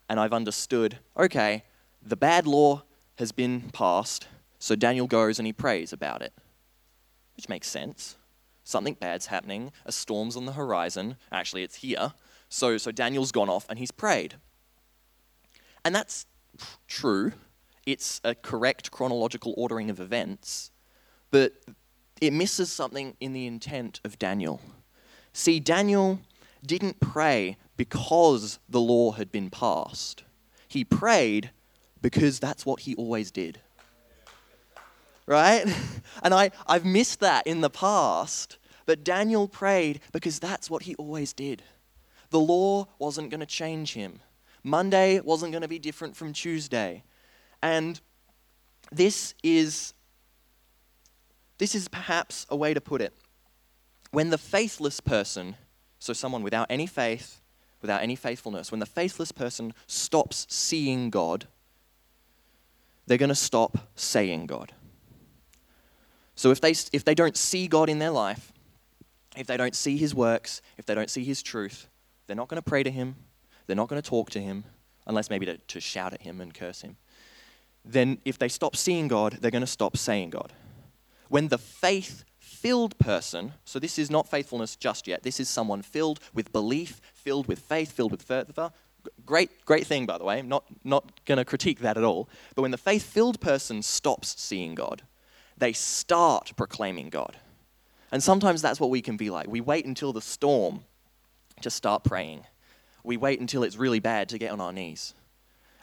and 0.09 0.19
I've 0.19 0.33
understood 0.33 0.99
okay, 1.17 1.63
the 2.01 2.15
bad 2.15 2.47
law 2.47 2.83
has 3.15 3.31
been 3.31 3.69
passed, 3.71 4.27
so 4.59 4.75
Daniel 4.75 5.07
goes 5.07 5.39
and 5.39 5.45
he 5.45 5.53
prays 5.53 5.93
about 5.93 6.21
it 6.21 6.33
which 7.35 7.49
makes 7.49 7.67
sense. 7.67 8.15
Something 8.63 8.93
bad's 8.93 9.27
happening, 9.27 9.71
a 9.85 9.91
storm's 9.91 10.37
on 10.37 10.45
the 10.45 10.53
horizon. 10.53 11.17
Actually, 11.31 11.63
it's 11.63 11.75
here. 11.75 12.13
So, 12.49 12.77
so 12.77 12.91
Daniel's 12.91 13.31
gone 13.31 13.49
off 13.49 13.65
and 13.69 13.79
he's 13.79 13.91
prayed. 13.91 14.35
And 15.83 15.93
that's 15.93 16.25
true. 16.87 17.33
It's 17.85 18.21
a 18.23 18.35
correct 18.35 18.91
chronological 18.91 19.53
ordering 19.57 19.89
of 19.89 19.99
events, 19.99 20.71
but 21.31 21.53
it 22.21 22.31
misses 22.31 22.71
something 22.71 23.17
in 23.19 23.33
the 23.33 23.47
intent 23.47 23.99
of 24.05 24.17
Daniel. 24.17 24.61
See, 25.33 25.59
Daniel 25.59 26.19
didn't 26.65 26.99
pray 26.99 27.57
because 27.75 28.59
the 28.69 28.79
law 28.79 29.11
had 29.11 29.31
been 29.31 29.49
passed, 29.49 30.23
he 30.67 30.83
prayed 30.83 31.51
because 32.01 32.39
that's 32.39 32.65
what 32.65 32.81
he 32.81 32.95
always 32.95 33.31
did 33.31 33.59
right? 35.25 35.65
And 36.21 36.33
I, 36.33 36.51
I've 36.67 36.85
missed 36.85 37.19
that 37.19 37.47
in 37.47 37.59
the 37.59 37.69
past. 37.69 38.59
But 38.85 39.03
Daniel 39.03 39.47
prayed 39.47 39.99
because 40.13 40.39
that's 40.39 40.69
what 40.69 40.83
he 40.83 40.95
always 40.95 41.33
did. 41.33 41.63
The 42.29 42.39
law 42.39 42.87
wasn't 42.97 43.29
going 43.29 43.41
to 43.41 43.45
change 43.45 43.93
him. 43.93 44.19
Monday 44.63 45.19
wasn't 45.19 45.51
going 45.51 45.63
to 45.63 45.67
be 45.67 45.79
different 45.79 46.15
from 46.15 46.31
Tuesday. 46.31 47.03
And 47.61 47.99
this 48.91 49.33
is 49.43 49.93
this 51.57 51.75
is 51.75 51.87
perhaps 51.89 52.45
a 52.49 52.55
way 52.55 52.73
to 52.73 52.79
put 52.79 53.01
it. 53.01 53.13
When 54.13 54.29
the 54.29 54.37
faithless 54.37 54.99
person, 54.99 55.55
so 55.97 56.13
someone 56.13 56.43
without 56.43 56.67
any 56.69 56.85
faith, 56.85 57.41
without 57.81 58.03
any 58.03 58.15
faithfulness, 58.15 58.69
when 58.69 58.79
the 58.79 58.85
faithless 58.85 59.31
person 59.31 59.73
stops 59.87 60.45
seeing 60.51 61.09
God, 61.09 61.47
they're 63.07 63.17
going 63.17 63.29
to 63.29 63.35
stop 63.35 63.89
saying 63.95 64.45
God. 64.45 64.71
So 66.35 66.51
if 66.51 66.61
they, 66.61 66.75
if 66.93 67.03
they 67.03 67.15
don't 67.15 67.35
see 67.35 67.67
God 67.67 67.89
in 67.89 67.97
their 67.97 68.11
life, 68.11 68.53
if 69.35 69.47
they 69.47 69.57
don't 69.57 69.75
see 69.75 69.97
his 69.97 70.13
works, 70.13 70.61
if 70.77 70.85
they 70.85 70.93
don't 70.93 71.09
see 71.09 71.23
his 71.23 71.41
truth, 71.41 71.87
they're 72.27 72.35
not 72.35 72.49
going 72.49 72.61
to 72.61 72.69
pray 72.69 72.83
to 72.83 72.91
him, 72.91 73.15
they're 73.65 73.75
not 73.75 73.87
going 73.87 73.99
to 73.99 74.07
talk 74.07 74.29
to 74.29 74.39
him, 74.39 74.63
unless 75.07 75.31
maybe 75.31 75.47
to, 75.47 75.57
to 75.57 75.79
shout 75.79 76.13
at 76.13 76.21
him 76.21 76.39
and 76.39 76.53
curse 76.53 76.81
him. 76.81 76.97
Then 77.83 78.19
if 78.25 78.37
they 78.37 78.47
stop 78.47 78.75
seeing 78.75 79.07
God, 79.07 79.39
they're 79.41 79.49
going 79.49 79.61
to 79.61 79.67
stop 79.67 79.97
saying 79.97 80.29
God. 80.29 80.53
When 81.29 81.47
the 81.47 81.57
faith 81.57 82.23
filled 82.63 82.97
person, 82.97 83.51
so 83.65 83.77
this 83.77 83.99
is 83.99 84.09
not 84.09 84.25
faithfulness 84.25 84.77
just 84.77 85.05
yet, 85.05 85.21
this 85.21 85.37
is 85.37 85.49
someone 85.49 85.81
filled 85.81 86.21
with 86.33 86.53
belief, 86.53 87.01
filled 87.13 87.45
with 87.45 87.59
faith, 87.59 87.91
filled 87.91 88.11
with 88.11 88.21
fervor. 88.21 88.71
Great, 89.25 89.65
great 89.65 89.85
thing, 89.85 90.05
by 90.05 90.17
the 90.17 90.23
way. 90.23 90.39
I'm 90.39 90.47
not, 90.47 90.63
not 90.85 91.25
going 91.25 91.39
to 91.39 91.43
critique 91.43 91.79
that 91.81 91.97
at 91.97 92.05
all. 92.05 92.29
But 92.55 92.61
when 92.61 92.71
the 92.71 92.77
faith 92.77 93.03
filled 93.03 93.41
person 93.41 93.81
stops 93.81 94.39
seeing 94.39 94.75
God, 94.75 95.01
they 95.57 95.73
start 95.73 96.53
proclaiming 96.55 97.09
God. 97.09 97.35
And 98.13 98.23
sometimes 98.23 98.61
that's 98.61 98.79
what 98.79 98.89
we 98.89 99.01
can 99.01 99.17
be 99.17 99.29
like. 99.29 99.47
We 99.47 99.59
wait 99.59 99.85
until 99.85 100.13
the 100.13 100.21
storm 100.21 100.85
to 101.63 101.69
start 101.69 102.05
praying. 102.05 102.45
We 103.03 103.17
wait 103.17 103.41
until 103.41 103.63
it's 103.63 103.75
really 103.75 103.99
bad 103.99 104.29
to 104.29 104.37
get 104.37 104.51
on 104.51 104.61
our 104.61 104.71
knees. 104.71 105.13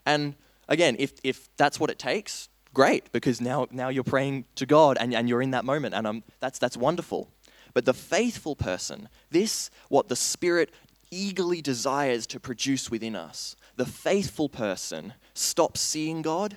And 0.06 0.34
again, 0.66 0.96
if, 0.98 1.12
if 1.22 1.54
that's 1.58 1.78
what 1.78 1.90
it 1.90 1.98
takes, 1.98 2.48
great, 2.74 3.12
because 3.12 3.40
now, 3.40 3.66
now 3.70 3.88
you're 3.88 4.04
praying 4.04 4.44
to 4.56 4.66
God 4.66 4.96
and, 5.00 5.14
and 5.14 5.28
you're 5.28 5.42
in 5.42 5.50
that 5.52 5.64
moment, 5.64 5.94
and 5.94 6.06
um, 6.06 6.22
that's, 6.40 6.58
that's 6.58 6.76
wonderful. 6.76 7.28
But 7.74 7.84
the 7.84 7.94
faithful 7.94 8.56
person, 8.56 9.08
this, 9.30 9.70
what 9.88 10.08
the 10.08 10.16
Spirit 10.16 10.70
eagerly 11.10 11.60
desires 11.60 12.26
to 12.28 12.40
produce 12.40 12.90
within 12.90 13.16
us, 13.16 13.56
the 13.76 13.86
faithful 13.86 14.48
person 14.48 15.14
stops 15.34 15.80
seeing 15.80 16.22
God 16.22 16.56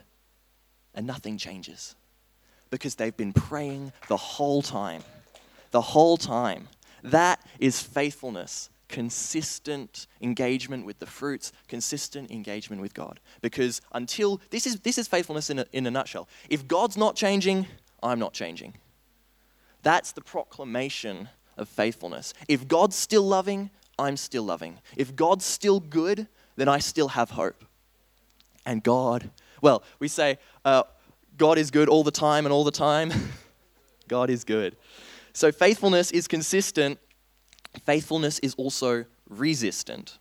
and 0.93 1.07
nothing 1.07 1.37
changes 1.37 1.95
because 2.69 2.95
they've 2.95 3.15
been 3.15 3.33
praying 3.33 3.93
the 4.07 4.17
whole 4.17 4.61
time. 4.61 5.03
The 5.71 5.81
whole 5.81 6.17
time. 6.17 6.67
That 7.03 7.39
is 7.59 7.81
faithfulness, 7.81 8.69
consistent 8.93 10.05
engagement 10.21 10.85
with 10.85 10.99
the 10.99 11.07
fruits, 11.07 11.51
consistent 11.67 12.29
engagement 12.29 12.79
with 12.79 12.93
God. 12.93 13.19
Because 13.41 13.81
until, 13.91 14.39
this 14.51 14.67
is, 14.67 14.81
this 14.81 14.99
is 14.99 15.07
faithfulness 15.07 15.49
in 15.49 15.57
a, 15.57 15.65
in 15.73 15.87
a 15.87 15.91
nutshell. 15.91 16.29
If 16.47 16.67
God's 16.67 16.95
not 16.95 17.15
changing, 17.15 17.65
I'm 18.03 18.19
not 18.19 18.33
changing. 18.33 18.75
That's 19.81 20.11
the 20.11 20.21
proclamation 20.21 21.29
of 21.57 21.67
faithfulness. 21.69 22.35
If 22.47 22.67
God's 22.67 22.95
still 22.95 23.23
loving, 23.23 23.71
I'm 23.97 24.15
still 24.15 24.43
loving. 24.43 24.77
If 24.95 25.15
God's 25.15 25.43
still 25.43 25.79
good, 25.79 26.27
then 26.55 26.69
I 26.69 26.77
still 26.77 27.07
have 27.07 27.31
hope. 27.31 27.65
And 28.63 28.83
God, 28.83 29.31
well, 29.59 29.81
we 29.97 30.07
say, 30.07 30.37
uh, 30.63 30.83
God 31.35 31.57
is 31.57 31.71
good 31.71 31.89
all 31.89 32.03
the 32.03 32.11
time 32.11 32.45
and 32.45 32.53
all 32.53 32.63
the 32.63 32.69
time. 32.69 33.11
God 34.07 34.29
is 34.29 34.43
good. 34.43 34.75
So 35.33 35.51
faithfulness 35.51 36.11
is 36.11 36.27
consistent. 36.27 36.99
Faithfulness 37.81 38.39
is 38.39 38.53
also 38.55 39.05
resistant. 39.29 40.17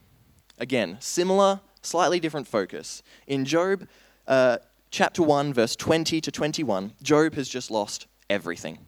Again, 0.58 0.96
similar, 1.00 1.60
slightly 1.82 2.20
different 2.20 2.46
focus. 2.46 3.02
In 3.26 3.44
Job 3.44 3.86
uh, 4.26 4.58
chapter 4.90 5.22
1, 5.22 5.52
verse 5.52 5.76
20 5.76 6.20
to 6.20 6.30
21, 6.30 6.92
Job 7.02 7.34
has 7.34 7.48
just 7.48 7.70
lost 7.70 8.06
everything. 8.30 8.78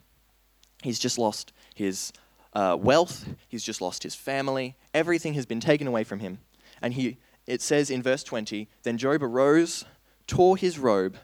He's 0.83 0.99
just 0.99 1.19
lost 1.19 1.53
his 1.75 2.13
uh, 2.53 2.77
wealth, 2.81 3.27
he's 3.49 3.65
just 3.65 3.81
lost 3.81 4.03
his 4.03 4.15
family, 4.15 4.77
everything 4.93 5.35
has 5.35 5.47
been 5.47 5.61
taken 5.61 5.87
away 5.87 6.05
from 6.05 6.21
him. 6.21 6.39
And 6.81 6.95
he, 6.95 7.19
it 7.47 7.61
says 7.63 7.91
in 7.91 8.03
verse 8.03 8.23
20, 8.23 8.69
Then 8.83 8.99
Job 8.99 9.23
arose, 9.23 9.85
tore 10.27 10.57
his 10.57 10.79
robe, 10.79 11.17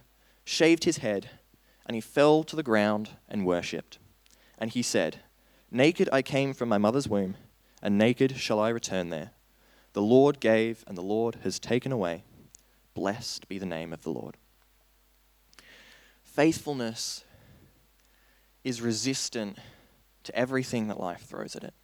shaved 0.45 0.85
his 0.85 0.99
head, 0.99 1.31
and 1.87 1.95
he 1.95 2.01
fell 2.01 2.43
to 2.45 2.57
the 2.57 2.63
ground 2.63 3.11
and 3.29 3.47
worshipped. 3.47 3.99
And 4.59 4.71
he 4.71 4.83
said, 4.83 5.21
Naked 5.71 6.09
I 6.13 6.23
came 6.23 6.53
from 6.53 6.69
my 6.69 6.79
mother's 6.79 7.09
womb, 7.09 7.37
and 7.83 7.97
naked 7.97 8.37
shall 8.37 8.59
I 8.59 8.71
return 8.71 9.11
there. 9.11 9.31
The 9.93 10.03
Lord 10.03 10.41
gave, 10.41 10.85
and 10.87 10.97
the 10.97 11.03
Lord 11.03 11.39
has 11.43 11.59
taken 11.59 11.93
away. 11.93 12.25
Blessed 12.95 13.49
be 13.49 13.59
the 13.59 13.67
name 13.67 13.93
of 13.93 14.03
the 14.03 14.11
Lord. 14.11 14.37
Faithfulness 16.23 17.25
is 18.65 18.83
resistant 18.83 19.59
to 20.25 20.35
everything 20.35 20.89
that 20.89 21.01
life 21.01 21.23
throws 21.23 21.57
at 21.57 21.65
it. 21.65 21.75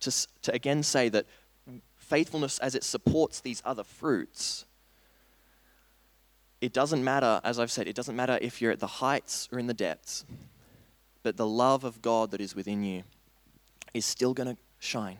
To, 0.00 0.26
to 0.42 0.54
again 0.54 0.82
say 0.82 1.08
that 1.08 1.26
faithfulness, 1.96 2.58
as 2.58 2.74
it 2.74 2.84
supports 2.84 3.40
these 3.40 3.62
other 3.64 3.84
fruits, 3.84 4.64
it 6.60 6.72
doesn't 6.72 7.02
matter, 7.02 7.40
as 7.44 7.58
I've 7.58 7.70
said, 7.70 7.88
it 7.88 7.96
doesn't 7.96 8.16
matter 8.16 8.38
if 8.40 8.60
you're 8.60 8.72
at 8.72 8.80
the 8.80 8.86
heights 8.86 9.48
or 9.52 9.58
in 9.58 9.66
the 9.66 9.74
depths, 9.74 10.24
but 11.26 11.36
the 11.36 11.44
love 11.44 11.82
of 11.82 12.00
God 12.02 12.30
that 12.30 12.40
is 12.40 12.54
within 12.54 12.84
you 12.84 13.02
is 13.92 14.06
still 14.06 14.32
going 14.32 14.54
to 14.54 14.56
shine. 14.78 15.18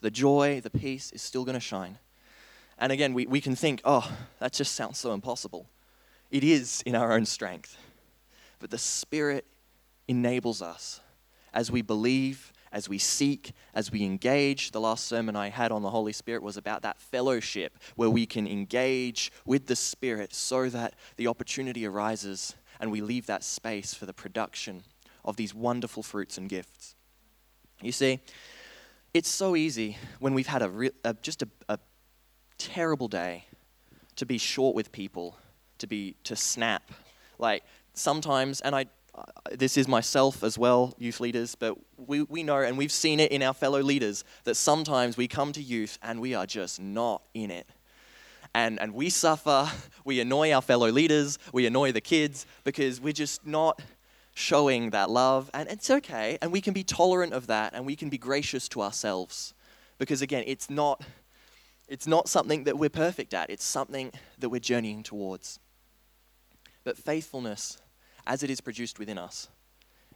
the 0.00 0.10
joy, 0.10 0.60
the 0.60 0.68
peace 0.68 1.12
is 1.12 1.22
still 1.22 1.44
going 1.44 1.54
to 1.54 1.60
shine. 1.60 1.96
And 2.76 2.90
again, 2.90 3.14
we, 3.14 3.24
we 3.24 3.40
can 3.40 3.54
think, 3.54 3.80
oh, 3.84 4.10
that 4.40 4.52
just 4.52 4.74
sounds 4.74 4.98
so 4.98 5.12
impossible. 5.12 5.68
It 6.32 6.42
is 6.42 6.82
in 6.84 6.96
our 6.96 7.12
own 7.12 7.24
strength. 7.24 7.76
But 8.58 8.70
the 8.70 8.78
Spirit 8.78 9.44
enables 10.08 10.60
us 10.60 10.98
as 11.54 11.70
we 11.70 11.82
believe, 11.82 12.52
as 12.72 12.88
we 12.88 12.98
seek, 12.98 13.52
as 13.74 13.92
we 13.92 14.02
engage. 14.02 14.72
The 14.72 14.80
last 14.80 15.04
sermon 15.04 15.36
I 15.36 15.50
had 15.50 15.70
on 15.70 15.82
the 15.82 15.90
Holy 15.90 16.12
Spirit 16.12 16.42
was 16.42 16.56
about 16.56 16.82
that 16.82 17.00
fellowship 17.00 17.78
where 17.94 18.10
we 18.10 18.26
can 18.26 18.48
engage 18.48 19.30
with 19.46 19.68
the 19.68 19.76
Spirit 19.76 20.34
so 20.34 20.68
that 20.70 20.94
the 21.16 21.28
opportunity 21.28 21.86
arises 21.86 22.56
and 22.80 22.90
we 22.90 23.00
leave 23.00 23.26
that 23.26 23.44
space 23.44 23.94
for 23.94 24.04
the 24.04 24.12
production 24.12 24.82
of 25.24 25.36
these 25.36 25.54
wonderful 25.54 26.02
fruits 26.02 26.38
and 26.38 26.48
gifts. 26.48 26.94
You 27.82 27.92
see, 27.92 28.20
it's 29.14 29.28
so 29.28 29.56
easy 29.56 29.96
when 30.18 30.34
we've 30.34 30.46
had 30.46 30.62
a, 30.62 30.68
re- 30.68 30.90
a 31.04 31.14
just 31.14 31.42
a, 31.42 31.48
a 31.68 31.78
terrible 32.58 33.08
day 33.08 33.44
to 34.16 34.26
be 34.26 34.38
short 34.38 34.74
with 34.74 34.92
people, 34.92 35.36
to 35.78 35.86
be 35.86 36.16
to 36.24 36.34
snap. 36.36 36.90
Like 37.38 37.62
sometimes, 37.94 38.60
and 38.60 38.74
I, 38.74 38.86
this 39.52 39.76
is 39.76 39.88
myself 39.88 40.42
as 40.42 40.58
well, 40.58 40.94
youth 40.98 41.20
leaders, 41.20 41.54
but 41.54 41.76
we, 41.96 42.22
we 42.22 42.42
know 42.42 42.58
and 42.58 42.76
we've 42.76 42.92
seen 42.92 43.20
it 43.20 43.32
in 43.32 43.42
our 43.42 43.54
fellow 43.54 43.80
leaders 43.80 44.24
that 44.44 44.56
sometimes 44.56 45.16
we 45.16 45.28
come 45.28 45.52
to 45.52 45.62
youth 45.62 45.98
and 46.02 46.20
we 46.20 46.34
are 46.34 46.46
just 46.46 46.80
not 46.80 47.22
in 47.34 47.50
it. 47.50 47.66
And, 48.54 48.80
and 48.80 48.94
we 48.94 49.10
suffer, 49.10 49.70
we 50.04 50.20
annoy 50.20 50.52
our 50.52 50.62
fellow 50.62 50.90
leaders, 50.90 51.38
we 51.52 51.66
annoy 51.66 51.92
the 51.92 52.00
kids 52.00 52.46
because 52.64 53.00
we're 53.00 53.12
just 53.12 53.46
not 53.46 53.80
showing 54.38 54.90
that 54.90 55.10
love. 55.10 55.50
And 55.52 55.68
it's 55.68 55.90
okay. 55.90 56.38
And 56.40 56.52
we 56.52 56.60
can 56.60 56.72
be 56.72 56.84
tolerant 56.84 57.32
of 57.32 57.48
that 57.48 57.74
and 57.74 57.84
we 57.84 57.96
can 57.96 58.08
be 58.08 58.18
gracious 58.18 58.68
to 58.70 58.82
ourselves. 58.82 59.52
Because 59.98 60.22
again, 60.22 60.44
it's 60.46 60.70
not, 60.70 61.02
it's 61.88 62.06
not 62.06 62.28
something 62.28 62.64
that 62.64 62.78
we're 62.78 62.88
perfect 62.88 63.34
at, 63.34 63.50
it's 63.50 63.64
something 63.64 64.12
that 64.38 64.48
we're 64.48 64.60
journeying 64.60 65.02
towards. 65.02 65.58
But 66.84 66.96
faithfulness, 66.96 67.78
as 68.26 68.44
it 68.44 68.50
is 68.50 68.60
produced 68.60 69.00
within 69.00 69.18
us, 69.18 69.48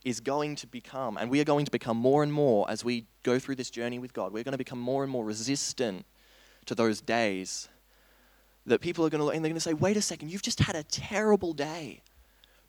is 0.05 0.21
going 0.21 0.55
to 0.57 0.67
become, 0.69 1.17
and 1.17 1.29
we 1.29 1.41
are 1.41 1.45
going 1.45 1.65
to 1.65 1.71
become 1.71 1.97
more 1.97 2.23
and 2.23 2.33
more 2.33 2.69
as 2.71 2.85
we 2.85 3.07
go 3.25 3.41
through 3.41 3.57
this 3.57 3.71
journey 3.71 3.99
with 3.99 4.13
God, 4.13 4.33
we're 4.33 4.45
going 4.45 4.53
to 4.53 4.59
become 4.59 4.81
more 4.81 5.03
and 5.03 5.11
more 5.11 5.25
resistant 5.25 6.07
to 6.67 6.77
those 6.77 7.01
days 7.01 7.69
that 8.67 8.81
people 8.81 9.05
are 9.05 9.11
going 9.11 9.19
to 9.19 9.25
look 9.25 9.35
and 9.35 9.45
they're 9.45 9.51
going 9.51 9.57
to 9.57 9.61
say, 9.61 9.75
wait 9.75 9.97
a 9.97 10.03
second, 10.03 10.31
you've 10.31 10.43
just 10.43 10.61
had 10.61 10.77
a 10.77 10.85
terrible 10.85 11.53
day 11.53 12.03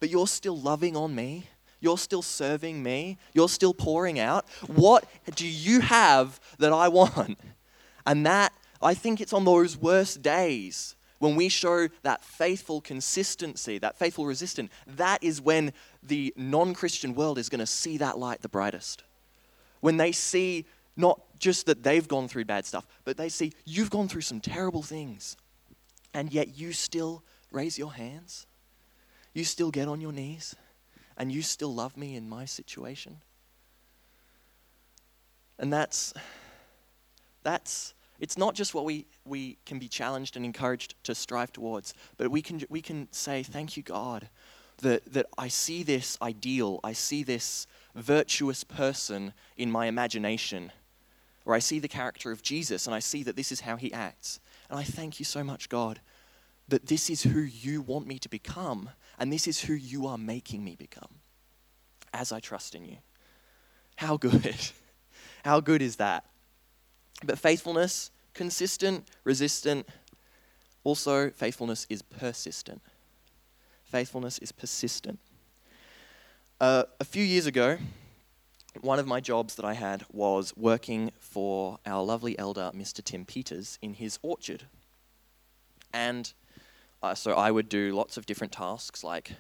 but 0.03 0.09
you're 0.09 0.27
still 0.27 0.59
loving 0.59 0.97
on 0.97 1.15
me. 1.15 1.47
You're 1.79 1.97
still 1.97 2.21
serving 2.21 2.83
me. 2.83 3.17
You're 3.33 3.47
still 3.47 3.73
pouring 3.73 4.19
out. 4.19 4.45
What 4.67 5.05
do 5.33 5.47
you 5.47 5.79
have 5.79 6.41
that 6.59 6.73
I 6.73 6.89
want? 6.89 7.39
And 8.05 8.25
that, 8.25 8.51
I 8.81 8.95
think 8.95 9.21
it's 9.21 9.31
on 9.31 9.45
those 9.45 9.77
worst 9.77 10.21
days 10.21 10.97
when 11.19 11.37
we 11.37 11.47
show 11.47 11.87
that 12.01 12.21
faithful 12.21 12.81
consistency, 12.81 13.77
that 13.77 13.97
faithful 13.97 14.25
resistance, 14.25 14.73
that 14.85 15.23
is 15.23 15.39
when 15.39 15.71
the 16.05 16.33
non 16.35 16.73
Christian 16.73 17.15
world 17.15 17.37
is 17.37 17.47
going 17.47 17.59
to 17.59 17.65
see 17.65 17.97
that 17.99 18.19
light 18.19 18.41
the 18.41 18.49
brightest. 18.49 19.05
When 19.79 19.95
they 19.95 20.11
see 20.11 20.65
not 20.97 21.21
just 21.39 21.65
that 21.67 21.81
they've 21.81 22.09
gone 22.09 22.27
through 22.27 22.43
bad 22.43 22.65
stuff, 22.65 22.85
but 23.05 23.15
they 23.15 23.29
see 23.29 23.53
you've 23.63 23.89
gone 23.89 24.09
through 24.09 24.19
some 24.19 24.41
terrible 24.41 24.83
things, 24.83 25.37
and 26.13 26.33
yet 26.33 26.57
you 26.57 26.73
still 26.73 27.23
raise 27.53 27.77
your 27.77 27.93
hands 27.93 28.47
you 29.33 29.43
still 29.43 29.71
get 29.71 29.87
on 29.87 30.01
your 30.01 30.11
knees 30.11 30.55
and 31.17 31.31
you 31.31 31.41
still 31.41 31.73
love 31.73 31.97
me 31.97 32.15
in 32.15 32.27
my 32.27 32.45
situation. 32.45 33.17
And 35.59 35.71
that's, 35.71 36.13
that's, 37.43 37.93
it's 38.19 38.37
not 38.37 38.55
just 38.55 38.73
what 38.73 38.85
we, 38.85 39.05
we 39.25 39.57
can 39.65 39.79
be 39.79 39.87
challenged 39.87 40.35
and 40.35 40.45
encouraged 40.45 40.95
to 41.03 41.15
strive 41.15 41.51
towards, 41.51 41.93
but 42.17 42.31
we 42.31 42.41
can, 42.41 42.61
we 42.69 42.81
can 42.81 43.07
say, 43.11 43.43
Thank 43.43 43.77
you, 43.77 43.83
God, 43.83 44.29
that, 44.81 45.13
that 45.13 45.27
I 45.37 45.47
see 45.47 45.83
this 45.83 46.17
ideal, 46.21 46.79
I 46.83 46.93
see 46.93 47.23
this 47.23 47.67
virtuous 47.95 48.63
person 48.63 49.33
in 49.55 49.71
my 49.71 49.85
imagination, 49.85 50.71
or 51.45 51.53
I 51.53 51.59
see 51.59 51.79
the 51.79 51.87
character 51.87 52.31
of 52.31 52.41
Jesus 52.41 52.87
and 52.87 52.95
I 52.95 52.99
see 52.99 53.23
that 53.23 53.35
this 53.35 53.51
is 53.51 53.61
how 53.61 53.75
he 53.75 53.93
acts. 53.93 54.39
And 54.69 54.79
I 54.79 54.83
thank 54.83 55.19
you 55.19 55.25
so 55.25 55.43
much, 55.43 55.69
God, 55.69 55.99
that 56.67 56.87
this 56.87 57.09
is 57.09 57.23
who 57.23 57.39
you 57.39 57.81
want 57.81 58.07
me 58.07 58.19
to 58.19 58.29
become, 58.29 58.89
and 59.19 59.31
this 59.31 59.47
is 59.47 59.61
who 59.61 59.73
you 59.73 60.07
are 60.07 60.17
making 60.17 60.63
me 60.63 60.75
become 60.75 61.19
as 62.13 62.31
I 62.31 62.39
trust 62.39 62.75
in 62.75 62.85
you. 62.85 62.97
How 63.97 64.17
good! 64.17 64.55
How 65.43 65.59
good 65.59 65.81
is 65.81 65.97
that? 65.97 66.25
But 67.23 67.37
faithfulness, 67.37 68.11
consistent, 68.33 69.07
resistant. 69.23 69.87
Also, 70.83 71.29
faithfulness 71.29 71.85
is 71.89 72.01
persistent. 72.01 72.81
Faithfulness 73.83 74.37
is 74.39 74.51
persistent. 74.51 75.19
Uh, 76.61 76.83
a 76.99 77.05
few 77.05 77.23
years 77.23 77.45
ago, 77.45 77.77
one 78.81 78.99
of 78.99 79.07
my 79.07 79.19
jobs 79.19 79.55
that 79.55 79.65
I 79.65 79.73
had 79.73 80.05
was 80.11 80.55
working 80.55 81.11
for 81.19 81.77
our 81.85 82.03
lovely 82.03 82.37
elder, 82.39 82.71
Mr. 82.73 83.03
Tim 83.03 83.25
Peters, 83.25 83.77
in 83.81 83.95
his 83.95 84.17
orchard. 84.21 84.63
And 85.93 86.33
uh, 87.03 87.13
so 87.13 87.33
I 87.33 87.51
would 87.51 87.67
do 87.67 87.91
lots 87.91 88.15
of 88.15 88.25
different 88.25 88.53
tasks 88.53 89.03
like 89.03 89.33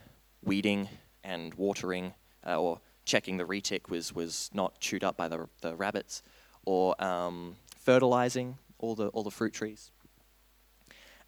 weeding 0.43 0.89
and 1.23 1.53
watering, 1.53 2.13
uh, 2.45 2.61
or 2.61 2.81
checking 3.05 3.37
the 3.37 3.45
retic 3.45 3.89
was, 3.89 4.13
was 4.13 4.49
not 4.53 4.79
chewed 4.81 5.03
up 5.03 5.15
by 5.15 5.29
the, 5.29 5.47
the 5.61 5.73
rabbits, 5.73 6.21
or 6.65 7.01
um, 7.01 7.55
fertilizing 7.79 8.57
all 8.79 8.95
the, 8.95 9.07
all 9.07 9.23
the 9.23 9.31
fruit 9.31 9.53
trees. 9.53 9.91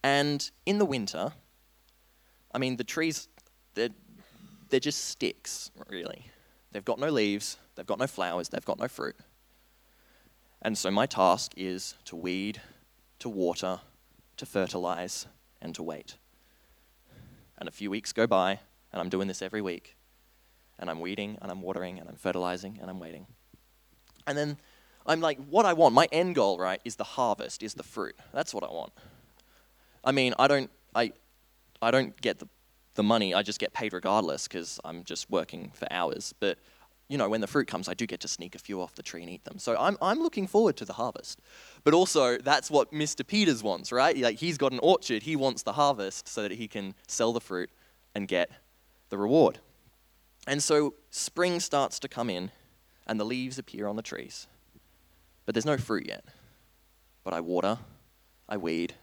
And 0.04 0.52
in 0.66 0.78
the 0.78 0.86
winter, 0.86 1.32
I 2.54 2.58
mean, 2.58 2.76
the 2.76 2.84
trees, 2.84 3.30
they're, 3.74 3.90
they're 4.70 4.82
just 4.82 5.06
sticks, 5.06 5.72
really. 5.90 6.28
They've 6.74 6.84
got 6.84 7.00
no 7.00 7.10
leaves, 7.10 7.58
they've 7.76 7.86
got 7.86 7.98
no 7.98 8.08
flowers, 8.08 8.50
they've 8.50 8.66
got 8.66 8.78
no 8.78 8.90
fruit. 8.90 9.16
And 10.62 10.78
so 10.78 10.92
my 10.92 11.06
task 11.06 11.54
is 11.56 11.96
to 12.06 12.18
weed, 12.18 12.62
to 13.20 13.30
water, 13.30 13.80
to 14.36 14.46
fertilize, 14.46 15.28
and 15.62 15.74
to 15.76 15.82
wait. 15.82 16.18
And 17.58 17.70
a 17.70 17.72
few 17.72 17.90
weeks 17.90 18.12
go 18.14 18.28
by, 18.28 18.60
and 18.92 19.02
I'm 19.02 19.10
doing 19.10 19.28
this 19.28 19.42
every 19.42 19.62
week. 19.62 19.96
And 20.78 20.90
I'm 20.90 21.00
weeding, 21.00 21.38
and 21.42 21.52
I'm 21.52 21.62
watering, 21.62 22.00
and 22.00 22.10
I'm 22.10 22.16
fertilizing, 22.16 22.80
and 22.82 22.90
I'm 22.90 23.00
waiting. 23.00 23.28
And 24.28 24.38
then 24.38 24.58
I'm 25.06 25.22
like, 25.22 25.38
what 25.50 25.66
I 25.66 25.74
want, 25.74 25.94
my 25.94 26.08
end 26.12 26.36
goal, 26.36 26.58
right, 26.58 26.82
is 26.84 26.96
the 26.96 27.04
harvest, 27.04 27.64
is 27.64 27.76
the 27.76 27.84
fruit. 27.84 28.16
That's 28.34 28.54
what 28.54 28.64
I 28.64 28.72
want. 28.72 28.92
I 30.04 30.12
mean, 30.12 30.34
I 30.38 30.48
don't, 30.48 30.70
I, 30.94 31.14
I 31.82 31.92
don't 31.92 32.20
get 32.22 32.40
the, 32.40 32.48
the 32.96 33.04
money, 33.04 33.34
I 33.34 33.42
just 33.42 33.60
get 33.60 33.74
paid 33.74 33.94
regardless 33.94 34.48
because 34.48 34.80
I'm 34.84 35.04
just 35.04 35.30
working 35.30 35.72
for 35.74 35.88
hours. 35.92 36.34
But 36.40 36.58
you 37.08 37.18
know, 37.18 37.30
when 37.30 37.42
the 37.42 37.48
fruit 37.48 37.68
comes, 37.68 37.88
I 37.88 37.94
do 37.94 38.08
get 38.08 38.20
to 38.22 38.28
sneak 38.28 38.56
a 38.56 38.60
few 38.60 38.82
off 38.82 38.96
the 38.96 39.04
tree 39.04 39.22
and 39.22 39.30
eat 39.30 39.44
them. 39.46 39.60
So 39.60 39.76
I'm, 39.78 39.98
I'm 40.02 40.20
looking 40.20 40.48
forward 40.48 40.76
to 40.78 40.86
the 40.86 40.94
harvest. 40.94 41.40
But 41.84 41.94
also, 41.94 42.38
that's 42.38 42.72
what 42.72 42.92
Mr. 42.92 43.26
Peters 43.26 43.62
wants, 43.62 43.92
right? 43.92 44.18
Like, 44.18 44.38
he's 44.38 44.58
got 44.58 44.72
an 44.72 44.80
orchard, 44.82 45.24
he 45.24 45.36
wants 45.36 45.62
the 45.64 45.74
harvest 45.74 46.28
so 46.28 46.42
that 46.42 46.52
he 46.52 46.68
can 46.68 46.96
sell 47.08 47.32
the 47.32 47.42
fruit 47.42 47.70
and 48.16 48.28
get 48.28 48.50
the 49.10 49.18
reward. 49.18 49.60
And 50.48 50.62
so 50.64 50.96
spring 51.12 51.60
starts 51.60 52.00
to 52.00 52.08
come 52.08 52.30
in, 52.30 52.52
and 53.06 53.20
the 53.20 53.26
leaves 53.26 53.60
appear 53.60 53.88
on 53.88 53.96
the 53.96 54.02
trees. 54.02 54.48
But 55.46 55.54
there's 55.54 55.66
no 55.66 55.78
fruit 55.78 56.08
yet. 56.08 56.26
But 57.24 57.34
I 57.34 57.42
water, 57.42 57.78
I 58.50 58.58
weed, 58.58 58.96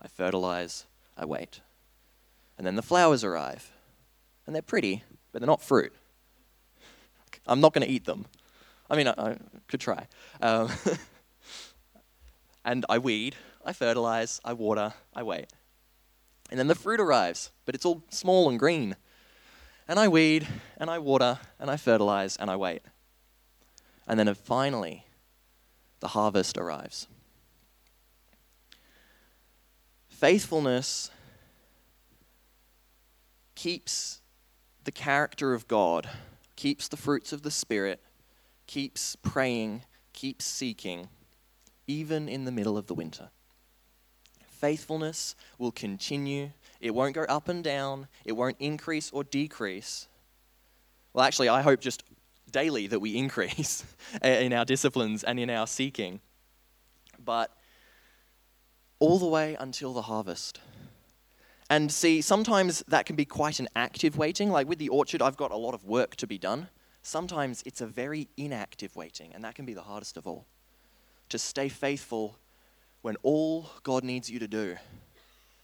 I 0.00 0.08
fertilize, 0.08 0.84
I 1.16 1.24
wait. 1.24 1.60
And 2.58 2.66
then 2.66 2.76
the 2.76 2.82
flowers 2.82 3.24
arrive. 3.24 3.72
And 4.46 4.54
they're 4.54 4.62
pretty, 4.62 5.02
but 5.32 5.40
they're 5.40 5.46
not 5.46 5.62
fruit. 5.62 5.92
I'm 7.46 7.60
not 7.60 7.72
going 7.72 7.86
to 7.86 7.92
eat 7.92 8.04
them. 8.04 8.26
I 8.90 8.96
mean, 8.96 9.08
I, 9.08 9.14
I 9.16 9.36
could 9.68 9.80
try. 9.80 10.06
Um, 10.40 10.70
and 12.64 12.84
I 12.88 12.98
weed, 12.98 13.36
I 13.64 13.72
fertilize, 13.72 14.40
I 14.44 14.52
water, 14.52 14.94
I 15.14 15.22
wait. 15.22 15.46
And 16.50 16.58
then 16.58 16.68
the 16.68 16.74
fruit 16.74 17.00
arrives, 17.00 17.50
but 17.64 17.74
it's 17.74 17.84
all 17.84 18.02
small 18.10 18.48
and 18.48 18.58
green. 18.58 18.96
And 19.88 19.98
I 19.98 20.08
weed, 20.08 20.46
and 20.76 20.90
I 20.90 20.98
water, 20.98 21.38
and 21.58 21.70
I 21.70 21.76
fertilize, 21.76 22.36
and 22.36 22.50
I 22.50 22.56
wait. 22.56 22.82
And 24.06 24.18
then 24.18 24.32
finally, 24.34 25.04
the 26.00 26.08
harvest 26.08 26.56
arrives. 26.56 27.08
Faithfulness 30.08 31.10
keeps 33.54 34.20
the 34.84 34.92
character 34.92 35.52
of 35.52 35.66
God 35.66 36.08
keeps 36.56 36.88
the 36.88 36.96
fruits 36.96 37.32
of 37.32 37.42
the 37.42 37.50
Spirit, 37.50 38.02
keeps 38.66 39.16
praying, 39.16 39.82
keeps 40.12 40.44
seeking, 40.44 41.08
even 41.86 42.28
in 42.28 42.44
the 42.44 42.52
middle 42.52 42.76
of 42.76 42.86
the 42.86 42.94
winter. 42.94 43.30
Faithfulness 44.48 45.36
will 45.58 45.70
continue. 45.70 46.50
It 46.80 46.94
won't 46.94 47.14
go 47.14 47.22
up 47.24 47.48
and 47.48 47.62
down, 47.62 48.08
it 48.24 48.32
won't 48.32 48.56
increase 48.58 49.10
or 49.10 49.22
decrease. 49.22 50.08
Well, 51.12 51.24
actually, 51.24 51.48
I 51.48 51.62
hope 51.62 51.80
just 51.80 52.02
daily 52.50 52.86
that 52.86 53.00
we 53.00 53.16
increase 53.16 53.84
in 54.22 54.52
our 54.52 54.64
disciplines 54.64 55.24
and 55.24 55.38
in 55.38 55.50
our 55.50 55.66
seeking. 55.66 56.20
but 57.22 57.52
all 58.98 59.18
the 59.18 59.26
way 59.26 59.56
until 59.60 59.92
the 59.92 60.02
harvest. 60.02 60.60
And 61.68 61.90
see, 61.90 62.20
sometimes 62.20 62.84
that 62.88 63.06
can 63.06 63.16
be 63.16 63.24
quite 63.24 63.58
an 63.58 63.68
active 63.74 64.16
waiting. 64.16 64.50
Like 64.50 64.68
with 64.68 64.78
the 64.78 64.88
orchard, 64.88 65.20
I've 65.20 65.36
got 65.36 65.50
a 65.50 65.56
lot 65.56 65.74
of 65.74 65.84
work 65.84 66.14
to 66.16 66.26
be 66.26 66.38
done. 66.38 66.68
Sometimes 67.02 67.62
it's 67.66 67.80
a 67.80 67.86
very 67.86 68.28
inactive 68.36 68.94
waiting, 68.96 69.32
and 69.34 69.42
that 69.44 69.54
can 69.54 69.64
be 69.64 69.74
the 69.74 69.82
hardest 69.82 70.16
of 70.16 70.26
all. 70.26 70.46
To 71.30 71.38
stay 71.38 71.68
faithful 71.68 72.38
when 73.02 73.16
all 73.22 73.70
God 73.82 74.04
needs 74.04 74.30
you 74.30 74.38
to 74.38 74.48
do 74.48 74.76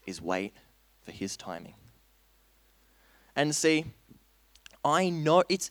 is 0.06 0.20
wait 0.20 0.54
for 1.04 1.12
His 1.12 1.36
timing. 1.36 1.74
And 3.34 3.54
see, 3.54 3.84
I 4.84 5.08
know 5.08 5.44
it's, 5.48 5.70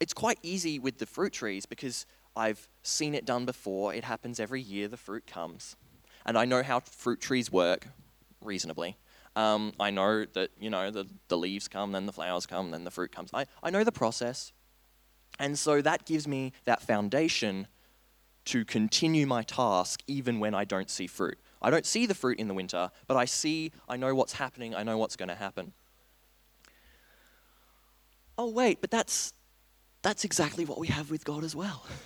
it's 0.00 0.14
quite 0.14 0.38
easy 0.42 0.78
with 0.78 0.98
the 0.98 1.06
fruit 1.06 1.32
trees 1.32 1.66
because 1.66 2.06
I've 2.36 2.68
seen 2.82 3.14
it 3.14 3.24
done 3.24 3.44
before. 3.44 3.92
It 3.92 4.04
happens 4.04 4.38
every 4.38 4.60
year, 4.60 4.88
the 4.88 4.96
fruit 4.96 5.26
comes. 5.26 5.76
And 6.24 6.38
I 6.38 6.44
know 6.44 6.62
how 6.62 6.80
fruit 6.80 7.20
trees 7.20 7.50
work 7.50 7.88
reasonably. 8.42 8.96
Um, 9.38 9.72
I 9.78 9.92
know 9.92 10.24
that, 10.24 10.50
you 10.58 10.68
know, 10.68 10.90
the, 10.90 11.06
the 11.28 11.38
leaves 11.38 11.68
come, 11.68 11.92
then 11.92 12.06
the 12.06 12.12
flowers 12.12 12.44
come, 12.44 12.72
then 12.72 12.82
the 12.82 12.90
fruit 12.90 13.12
comes. 13.12 13.30
I, 13.32 13.46
I 13.62 13.70
know 13.70 13.84
the 13.84 13.92
process. 13.92 14.52
And 15.38 15.56
so 15.56 15.80
that 15.80 16.04
gives 16.04 16.26
me 16.26 16.52
that 16.64 16.82
foundation 16.82 17.68
to 18.46 18.64
continue 18.64 19.28
my 19.28 19.44
task 19.44 20.02
even 20.08 20.40
when 20.40 20.56
I 20.56 20.64
don't 20.64 20.90
see 20.90 21.06
fruit. 21.06 21.38
I 21.62 21.70
don't 21.70 21.86
see 21.86 22.04
the 22.04 22.16
fruit 22.16 22.40
in 22.40 22.48
the 22.48 22.54
winter, 22.54 22.90
but 23.06 23.16
I 23.16 23.26
see, 23.26 23.70
I 23.88 23.96
know 23.96 24.12
what's 24.12 24.32
happening, 24.32 24.74
I 24.74 24.82
know 24.82 24.98
what's 24.98 25.14
going 25.14 25.28
to 25.28 25.36
happen. 25.36 25.72
Oh, 28.36 28.50
wait, 28.50 28.80
but 28.80 28.90
that's, 28.90 29.32
that's 30.02 30.24
exactly 30.24 30.64
what 30.64 30.80
we 30.80 30.88
have 30.88 31.12
with 31.12 31.24
God 31.24 31.44
as 31.44 31.54
well. 31.54 31.86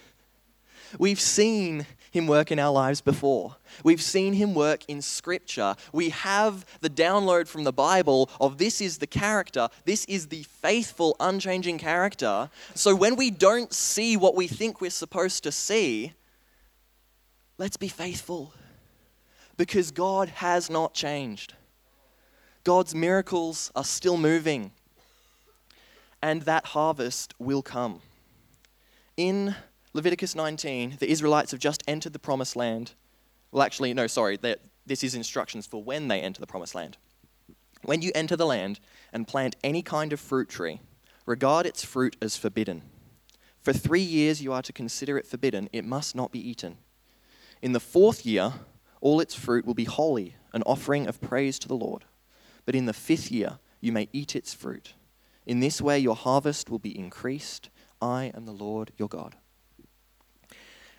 We've 0.98 1.20
seen 1.20 1.86
him 2.10 2.26
work 2.26 2.52
in 2.52 2.58
our 2.58 2.72
lives 2.72 3.00
before. 3.00 3.56
We've 3.82 4.02
seen 4.02 4.34
him 4.34 4.54
work 4.54 4.84
in 4.86 5.00
scripture. 5.00 5.74
We 5.92 6.10
have 6.10 6.66
the 6.80 6.90
download 6.90 7.48
from 7.48 7.64
the 7.64 7.72
Bible 7.72 8.28
of 8.38 8.58
this 8.58 8.80
is 8.80 8.98
the 8.98 9.06
character, 9.06 9.68
this 9.86 10.04
is 10.04 10.28
the 10.28 10.42
faithful, 10.42 11.16
unchanging 11.18 11.78
character. 11.78 12.50
So 12.74 12.94
when 12.94 13.16
we 13.16 13.30
don't 13.30 13.72
see 13.72 14.16
what 14.16 14.34
we 14.34 14.46
think 14.46 14.80
we're 14.80 14.90
supposed 14.90 15.42
to 15.44 15.52
see, 15.52 16.12
let's 17.56 17.78
be 17.78 17.88
faithful 17.88 18.52
because 19.56 19.90
God 19.90 20.28
has 20.28 20.68
not 20.68 20.92
changed. 20.92 21.54
God's 22.64 22.94
miracles 22.94 23.72
are 23.74 23.84
still 23.84 24.16
moving, 24.16 24.70
and 26.20 26.42
that 26.42 26.66
harvest 26.66 27.34
will 27.38 27.62
come. 27.62 28.00
In 29.16 29.56
Leviticus 29.94 30.34
19, 30.34 30.96
the 31.00 31.10
Israelites 31.10 31.50
have 31.50 31.60
just 31.60 31.82
entered 31.86 32.14
the 32.14 32.18
promised 32.18 32.56
land. 32.56 32.92
Well, 33.50 33.62
actually, 33.62 33.92
no, 33.92 34.06
sorry, 34.06 34.38
this 34.86 35.04
is 35.04 35.14
instructions 35.14 35.66
for 35.66 35.82
when 35.82 36.08
they 36.08 36.20
enter 36.20 36.40
the 36.40 36.46
promised 36.46 36.74
land. 36.74 36.96
When 37.82 38.00
you 38.00 38.10
enter 38.14 38.36
the 38.36 38.46
land 38.46 38.80
and 39.12 39.28
plant 39.28 39.56
any 39.62 39.82
kind 39.82 40.12
of 40.12 40.20
fruit 40.20 40.48
tree, 40.48 40.80
regard 41.26 41.66
its 41.66 41.84
fruit 41.84 42.16
as 42.22 42.36
forbidden. 42.36 42.82
For 43.60 43.72
three 43.72 44.00
years 44.00 44.40
you 44.40 44.52
are 44.52 44.62
to 44.62 44.72
consider 44.72 45.18
it 45.18 45.26
forbidden, 45.26 45.68
it 45.72 45.84
must 45.84 46.16
not 46.16 46.32
be 46.32 46.48
eaten. 46.48 46.78
In 47.60 47.72
the 47.72 47.80
fourth 47.80 48.24
year, 48.24 48.54
all 49.00 49.20
its 49.20 49.34
fruit 49.34 49.66
will 49.66 49.74
be 49.74 49.84
holy, 49.84 50.36
an 50.52 50.62
offering 50.62 51.06
of 51.06 51.20
praise 51.20 51.58
to 51.58 51.68
the 51.68 51.76
Lord. 51.76 52.04
But 52.64 52.74
in 52.74 52.86
the 52.86 52.92
fifth 52.92 53.30
year, 53.30 53.58
you 53.80 53.92
may 53.92 54.08
eat 54.12 54.34
its 54.34 54.54
fruit. 54.54 54.94
In 55.44 55.60
this 55.60 55.82
way, 55.82 55.98
your 55.98 56.16
harvest 56.16 56.70
will 56.70 56.78
be 56.78 56.96
increased. 56.96 57.68
I 58.00 58.32
am 58.34 58.46
the 58.46 58.52
Lord 58.52 58.92
your 58.96 59.08
God. 59.08 59.36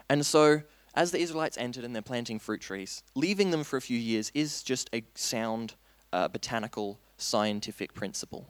And 0.10 0.26
so, 0.26 0.62
as 0.94 1.12
the 1.12 1.20
Israelites 1.20 1.58
entered 1.58 1.84
and 1.84 1.96
they're 1.96 2.02
planting 2.02 2.40
fruit 2.40 2.62
trees, 2.62 3.04
leaving 3.16 3.52
them 3.52 3.64
for 3.64 3.78
a 3.78 3.82
few 3.82 3.98
years 3.98 4.32
is 4.34 4.64
just 4.64 4.90
a 4.94 5.04
sound 5.16 5.76
uh, 6.12 6.28
botanical 6.28 7.00
scientific 7.18 7.94
principle 7.94 8.50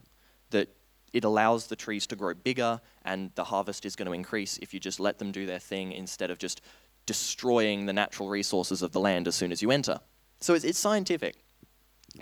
that 0.50 0.70
it 1.14 1.24
allows 1.24 1.68
the 1.68 1.76
trees 1.76 2.08
to 2.08 2.16
grow 2.16 2.34
bigger 2.34 2.82
and 3.06 3.32
the 3.36 3.44
harvest 3.44 3.86
is 3.86 3.96
going 3.96 4.08
to 4.08 4.14
increase 4.14 4.58
if 4.58 4.74
you 4.74 4.80
just 4.80 5.00
let 5.00 5.20
them 5.20 5.32
do 5.32 5.46
their 5.46 5.60
thing 5.60 5.92
instead 5.92 6.32
of 6.32 6.38
just 6.38 6.62
destroying 7.06 7.86
the 7.86 7.94
natural 7.94 8.30
resources 8.30 8.82
of 8.82 8.92
the 8.92 9.00
land 9.00 9.28
as 9.28 9.36
soon 9.36 9.52
as 9.52 9.62
you 9.62 9.72
enter. 9.72 10.00
So 10.40 10.54
it's, 10.54 10.66
it's 10.66 10.80
scientific, 10.80 11.36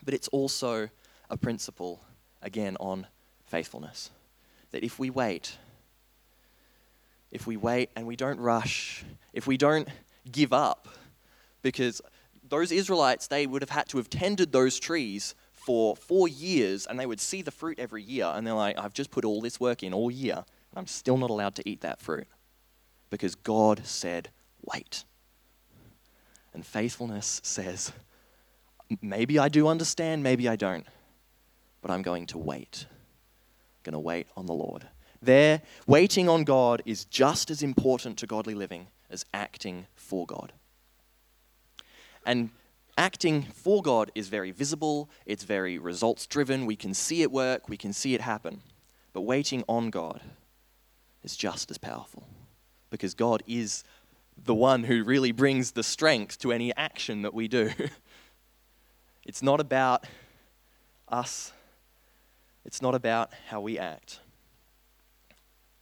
but 0.03 0.13
it's 0.13 0.27
also 0.29 0.89
a 1.29 1.37
principle, 1.37 2.03
again, 2.41 2.77
on 2.79 3.07
faithfulness. 3.45 4.11
That 4.71 4.83
if 4.83 4.99
we 4.99 5.09
wait, 5.09 5.57
if 7.31 7.47
we 7.47 7.57
wait 7.57 7.89
and 7.95 8.05
we 8.05 8.15
don't 8.15 8.39
rush, 8.39 9.03
if 9.33 9.47
we 9.47 9.57
don't 9.57 9.87
give 10.31 10.53
up, 10.53 10.87
because 11.61 12.01
those 12.47 12.71
Israelites, 12.71 13.27
they 13.27 13.47
would 13.47 13.61
have 13.61 13.69
had 13.69 13.87
to 13.89 13.97
have 13.97 14.09
tended 14.09 14.51
those 14.51 14.79
trees 14.79 15.35
for 15.53 15.95
four 15.95 16.27
years 16.27 16.85
and 16.85 16.99
they 16.99 17.05
would 17.05 17.21
see 17.21 17.41
the 17.41 17.51
fruit 17.51 17.79
every 17.79 18.03
year 18.03 18.25
and 18.25 18.45
they're 18.45 18.53
like, 18.53 18.77
I've 18.77 18.93
just 18.93 19.11
put 19.11 19.23
all 19.23 19.41
this 19.41 19.59
work 19.59 19.83
in 19.83 19.93
all 19.93 20.11
year 20.11 20.35
and 20.35 20.77
I'm 20.77 20.87
still 20.87 21.17
not 21.17 21.29
allowed 21.29 21.55
to 21.55 21.69
eat 21.69 21.81
that 21.81 22.01
fruit 22.01 22.27
because 23.09 23.35
God 23.35 23.85
said, 23.85 24.29
wait. 24.73 25.05
And 26.53 26.65
faithfulness 26.65 27.39
says, 27.43 27.93
maybe 29.01 29.39
I 29.39 29.47
do 29.47 29.67
understand, 29.67 30.23
maybe 30.23 30.49
I 30.49 30.55
don't, 30.55 30.85
but 31.81 31.91
I'm 31.91 32.01
going 32.01 32.25
to 32.27 32.37
wait. 32.37 32.85
I'm 32.89 33.83
going 33.83 33.93
to 33.93 33.99
wait 33.99 34.27
on 34.35 34.47
the 34.47 34.53
Lord. 34.53 34.87
There, 35.21 35.61
waiting 35.85 36.27
on 36.27 36.43
God 36.43 36.81
is 36.85 37.05
just 37.05 37.51
as 37.51 37.61
important 37.61 38.17
to 38.17 38.27
godly 38.27 38.55
living 38.55 38.87
as 39.09 39.25
acting 39.33 39.85
for 39.93 40.25
God. 40.25 40.51
And 42.25 42.49
acting 42.97 43.43
for 43.43 43.83
God 43.83 44.11
is 44.15 44.29
very 44.29 44.49
visible, 44.49 45.09
it's 45.27 45.43
very 45.43 45.77
results 45.77 46.25
driven. 46.25 46.65
We 46.65 46.75
can 46.75 46.95
see 46.95 47.21
it 47.21 47.31
work, 47.31 47.69
we 47.69 47.77
can 47.77 47.93
see 47.93 48.15
it 48.15 48.21
happen. 48.21 48.61
But 49.13 49.21
waiting 49.21 49.63
on 49.67 49.91
God 49.91 50.21
is 51.23 51.35
just 51.35 51.69
as 51.69 51.77
powerful 51.77 52.27
because 52.89 53.13
God 53.13 53.43
is 53.45 53.83
the 54.43 54.55
one 54.55 54.85
who 54.85 55.03
really 55.03 55.31
brings 55.31 55.73
the 55.73 55.83
strength 55.83 56.39
to 56.39 56.51
any 56.51 56.75
action 56.75 57.21
that 57.21 57.33
we 57.33 57.47
do. 57.47 57.71
it's 59.23 59.43
not 59.43 59.59
about 59.59 60.05
us, 61.07 61.53
it's 62.65 62.81
not 62.81 62.95
about 62.95 63.31
how 63.49 63.61
we 63.61 63.77
act 63.77 64.19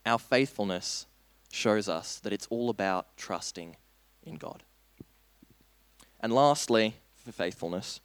our 0.10 0.20
faithfulness 0.20 1.06
shows 1.52 1.88
us 1.88 2.20
that 2.20 2.34
it's 2.34 2.48
all 2.50 2.70
about 2.70 3.16
trusting 3.16 3.76
in 4.24 4.36
God. 4.36 4.64
And 6.20 6.34
lastly, 6.34 6.96
for 7.24 7.32
faithfulness, 7.32 8.02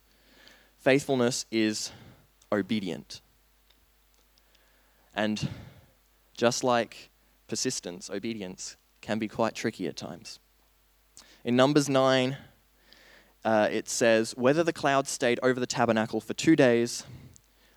faithfulness 0.79 1.47
is 1.51 1.91
obedient. 2.53 3.23
And 5.15 5.49
just 6.37 6.63
like 6.63 7.11
persistence, 7.49 8.11
obedience 8.11 8.77
can 9.01 9.19
be 9.19 9.27
quite 9.27 9.55
tricky 9.55 9.87
at 9.87 9.97
times. 9.97 10.39
In 11.43 11.57
Numbers 11.57 11.89
9, 11.89 12.37
uh, 13.45 13.69
it 13.71 13.89
says, 13.89 14.35
Whether 14.37 14.63
the 14.63 14.73
cloud 14.73 15.07
stayed 15.07 15.41
over 15.43 15.59
the 15.59 15.67
tabernacle 15.67 16.21
for 16.21 16.35
two 16.35 16.57
days, 16.57 17.05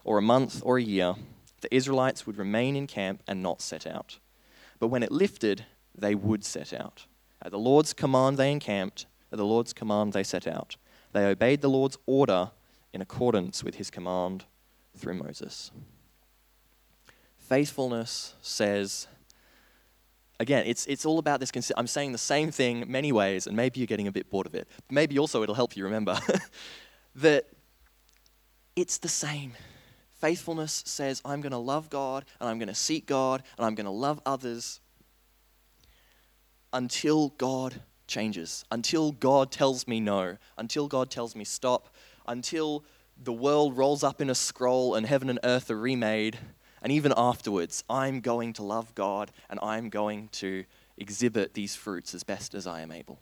or 0.04 0.18
a 0.18 0.22
month, 0.22 0.62
or 0.64 0.78
a 0.78 0.82
year, 0.82 1.16
the 1.68 1.76
Israelites 1.76 2.26
would 2.26 2.38
remain 2.38 2.78
in 2.78 2.88
camp 2.88 3.22
and 3.28 3.44
not 3.44 3.62
set 3.62 3.86
out. 3.86 4.20
But 4.80 4.88
when 4.88 5.04
it 5.04 5.12
lifted, 5.12 5.66
they 5.94 6.16
would 6.16 6.46
set 6.46 6.72
out. 6.72 7.08
At 7.42 7.52
the 7.52 7.60
Lord's 7.60 7.92
command, 7.92 8.38
they 8.38 8.54
encamped. 8.54 9.06
At 9.34 9.38
the 9.38 9.46
Lord's 9.46 9.74
command, 9.74 10.14
they 10.14 10.24
set 10.24 10.48
out. 10.48 10.78
They 11.12 11.26
obeyed 11.26 11.60
the 11.60 11.70
Lord's 11.70 11.98
order 12.06 12.52
in 12.94 13.02
accordance 13.02 13.66
with 13.66 13.76
his 13.76 13.90
command 13.90 14.46
through 14.96 15.16
Moses. 15.16 15.72
Faithfulness 17.38 18.36
says, 18.42 19.08
again, 20.40 20.64
it's, 20.66 20.86
it's 20.86 21.06
all 21.06 21.20
about 21.20 21.42
this. 21.42 21.52
I'm 21.76 21.88
saying 21.88 22.14
the 22.14 22.18
same 22.18 22.50
thing 22.50 22.86
many 22.88 23.12
ways, 23.12 23.46
and 23.46 23.58
maybe 23.58 23.82
you're 23.82 23.88
getting 23.88 24.08
a 24.08 24.12
bit 24.14 24.30
bored 24.30 24.48
of 24.48 24.56
it. 24.56 24.70
Maybe 24.90 25.20
also 25.20 25.44
it'll 25.44 25.56
help 25.56 25.76
you 25.76 25.84
remember 25.84 26.18
that 27.16 27.48
it's 28.78 29.00
the 29.00 29.10
same. 29.10 29.52
Faithfulness 30.18 30.84
says, 30.86 31.22
I'm 31.24 31.42
going 31.42 31.52
to 31.52 31.58
love 31.58 31.90
God 31.90 32.26
and 32.40 32.50
I'm 32.50 32.58
going 32.58 32.70
to 32.70 32.76
seek 32.76 33.06
God 33.06 33.44
and 33.58 33.66
I'm 33.66 33.76
going 33.76 33.86
to 33.86 33.92
love 33.92 34.20
others 34.26 34.80
until 36.74 37.30
God 37.38 37.82
changes, 38.08 38.66
until 38.72 39.12
God 39.12 39.52
tells 39.52 39.88
me 39.88 40.00
no, 40.00 40.38
until 40.58 40.88
God 40.88 41.12
tells 41.12 41.36
me 41.36 41.44
stop, 41.44 41.94
until 42.28 42.84
the 43.22 43.34
world 43.34 43.78
rolls 43.78 44.04
up 44.04 44.20
in 44.20 44.30
a 44.30 44.36
scroll 44.36 44.96
and 44.96 45.06
heaven 45.06 45.30
and 45.30 45.40
earth 45.44 45.70
are 45.70 45.78
remade. 45.78 46.40
And 46.82 46.92
even 46.92 47.14
afterwards, 47.16 47.84
I'm 47.90 48.22
going 48.22 48.54
to 48.54 48.64
love 48.64 48.96
God 48.96 49.32
and 49.50 49.60
I'm 49.62 49.90
going 49.90 50.30
to 50.34 50.66
exhibit 50.98 51.54
these 51.54 51.76
fruits 51.76 52.14
as 52.16 52.24
best 52.24 52.56
as 52.56 52.66
I 52.66 52.82
am 52.82 52.92
able. 52.92 53.20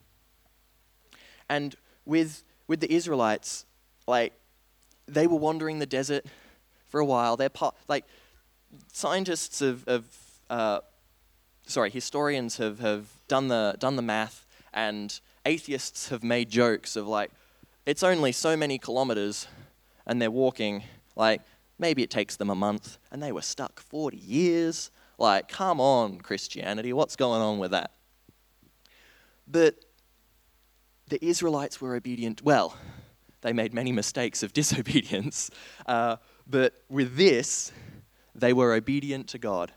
And 1.49 1.75
with, 2.05 2.43
with 2.67 2.79
the 2.79 2.91
Israelites, 2.91 3.65
like, 4.07 4.33
they 5.07 5.27
were 5.27 5.37
wandering 5.37 5.79
the 5.79 5.85
desert 5.85 6.25
for 6.87 6.99
a 6.99 7.05
while. 7.05 7.37
They're 7.37 7.49
po- 7.49 7.73
like 7.87 8.05
scientists 8.91 9.59
have, 9.59 9.83
have 9.87 10.05
uh, 10.49 10.79
sorry, 11.65 11.89
historians 11.89 12.57
have, 12.57 12.79
have 12.79 13.07
done 13.27 13.47
the 13.47 13.75
done 13.79 13.95
the 13.95 14.01
math, 14.01 14.45
and 14.73 15.19
atheists 15.45 16.09
have 16.09 16.23
made 16.23 16.49
jokes 16.49 16.95
of 16.95 17.07
like, 17.07 17.31
it's 17.85 18.03
only 18.03 18.31
so 18.31 18.57
many 18.57 18.77
kilometers 18.77 19.47
and 20.07 20.21
they're 20.21 20.31
walking, 20.31 20.83
like, 21.15 21.41
maybe 21.77 22.03
it 22.03 22.09
takes 22.09 22.35
them 22.35 22.49
a 22.49 22.55
month 22.55 22.97
and 23.11 23.21
they 23.21 23.31
were 23.31 23.41
stuck 23.41 23.79
40 23.79 24.17
years. 24.17 24.91
Like, 25.17 25.47
come 25.47 25.79
on, 25.79 26.19
Christianity, 26.19 26.93
what's 26.93 27.15
going 27.15 27.41
on 27.41 27.59
with 27.59 27.71
that? 27.71 27.91
But 29.47 29.75
the 31.07 31.23
Israelites 31.23 31.79
were 31.79 31.95
obedient. 31.95 32.41
Well, 32.41 32.75
they 33.41 33.53
made 33.53 33.73
many 33.73 33.91
mistakes 33.91 34.43
of 34.43 34.53
disobedience, 34.61 35.51
uh, 35.85 36.17
but 36.47 36.73
with 36.89 37.15
this, 37.15 37.71
they 38.33 38.53
were 38.53 38.73
obedient 38.73 39.27
to 39.29 39.37
God. 39.37 39.71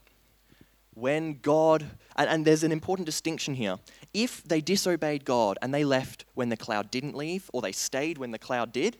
When 0.94 1.38
God, 1.40 1.86
and, 2.16 2.28
and 2.28 2.44
there's 2.44 2.64
an 2.64 2.72
important 2.72 3.06
distinction 3.06 3.54
here. 3.54 3.76
If 4.12 4.42
they 4.42 4.60
disobeyed 4.60 5.24
God 5.24 5.58
and 5.62 5.72
they 5.72 5.84
left 5.84 6.24
when 6.34 6.48
the 6.48 6.56
cloud 6.56 6.90
didn't 6.90 7.16
leave, 7.16 7.50
or 7.52 7.62
they 7.62 7.72
stayed 7.72 8.18
when 8.18 8.32
the 8.32 8.38
cloud 8.38 8.72
did, 8.72 8.98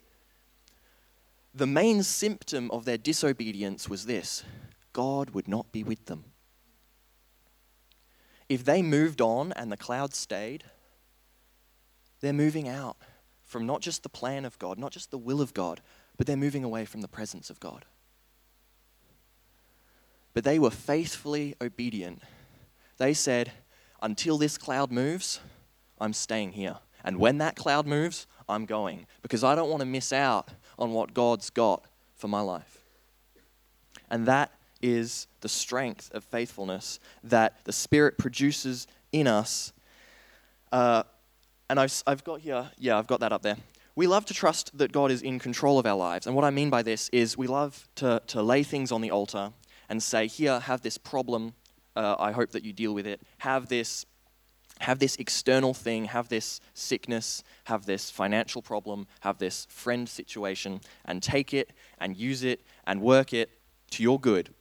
the 1.54 1.66
main 1.66 2.02
symptom 2.02 2.70
of 2.70 2.84
their 2.84 2.98
disobedience 2.98 3.88
was 3.88 4.06
this 4.06 4.44
God 4.92 5.30
would 5.30 5.48
not 5.48 5.72
be 5.72 5.82
with 5.82 6.06
them. 6.06 6.24
If 8.48 8.64
they 8.64 8.80
moved 8.80 9.20
on 9.20 9.52
and 9.52 9.70
the 9.70 9.76
cloud 9.76 10.14
stayed, 10.14 10.64
they're 12.20 12.32
moving 12.32 12.68
out 12.68 12.96
from 13.44 13.66
not 13.66 13.80
just 13.80 14.02
the 14.02 14.08
plan 14.08 14.44
of 14.44 14.58
God, 14.58 14.78
not 14.78 14.92
just 14.92 15.10
the 15.10 15.18
will 15.18 15.40
of 15.40 15.54
God, 15.54 15.80
but 16.18 16.26
they're 16.26 16.36
moving 16.36 16.64
away 16.64 16.84
from 16.84 17.00
the 17.00 17.08
presence 17.08 17.48
of 17.48 17.60
God. 17.60 17.86
But 20.34 20.44
they 20.44 20.58
were 20.58 20.70
faithfully 20.70 21.54
obedient. 21.62 22.22
They 22.98 23.14
said, 23.14 23.52
Until 24.02 24.36
this 24.36 24.58
cloud 24.58 24.92
moves, 24.92 25.40
I'm 25.98 26.12
staying 26.12 26.52
here. 26.52 26.76
And 27.02 27.18
when 27.18 27.38
that 27.38 27.56
cloud 27.56 27.86
moves, 27.86 28.26
I'm 28.48 28.66
going 28.66 29.06
because 29.22 29.44
I 29.44 29.54
don't 29.54 29.70
want 29.70 29.80
to 29.80 29.86
miss 29.86 30.12
out 30.12 30.50
on 30.78 30.92
what 30.92 31.14
God's 31.14 31.48
got 31.50 31.84
for 32.16 32.28
my 32.28 32.40
life. 32.40 32.82
And 34.10 34.26
that 34.26 34.52
is 34.82 35.26
the 35.40 35.48
strength 35.48 36.10
of 36.12 36.24
faithfulness 36.24 36.98
that 37.24 37.64
the 37.64 37.72
Spirit 37.72 38.18
produces 38.18 38.86
in 39.12 39.26
us. 39.26 39.72
Uh, 40.72 41.02
and 41.70 41.78
I've, 41.78 42.02
I've 42.06 42.24
got 42.24 42.40
here, 42.40 42.70
yeah, 42.78 42.98
I've 42.98 43.06
got 43.06 43.20
that 43.20 43.32
up 43.32 43.42
there. 43.42 43.56
We 43.98 44.06
love 44.06 44.26
to 44.26 44.34
trust 44.34 44.78
that 44.78 44.92
God 44.92 45.10
is 45.10 45.22
in 45.22 45.40
control 45.40 45.76
of 45.76 45.84
our 45.84 45.96
lives. 45.96 46.28
And 46.28 46.36
what 46.36 46.44
I 46.44 46.50
mean 46.50 46.70
by 46.70 46.82
this 46.82 47.08
is 47.08 47.36
we 47.36 47.48
love 47.48 47.88
to, 47.96 48.22
to 48.28 48.40
lay 48.44 48.62
things 48.62 48.92
on 48.92 49.00
the 49.00 49.10
altar 49.10 49.50
and 49.88 50.00
say, 50.00 50.28
here, 50.28 50.60
have 50.60 50.82
this 50.82 50.96
problem. 50.96 51.54
Uh, 51.96 52.14
I 52.16 52.30
hope 52.30 52.52
that 52.52 52.62
you 52.62 52.72
deal 52.72 52.94
with 52.94 53.08
it. 53.08 53.20
Have 53.38 53.66
this 53.68 54.06
have 54.78 55.00
this 55.00 55.16
external 55.16 55.74
thing, 55.74 56.04
have 56.04 56.28
this 56.28 56.60
sickness, 56.74 57.42
have 57.64 57.86
this 57.86 58.08
financial 58.08 58.62
problem, 58.62 59.08
have 59.22 59.38
this 59.38 59.66
friend 59.68 60.08
situation, 60.08 60.80
and 61.04 61.20
take 61.20 61.52
it 61.52 61.72
and 61.98 62.16
use 62.16 62.44
it 62.44 62.60
and 62.86 63.00
work 63.00 63.32
it 63.32 63.50
to 63.90 64.04
your 64.04 64.20
good. 64.20 64.54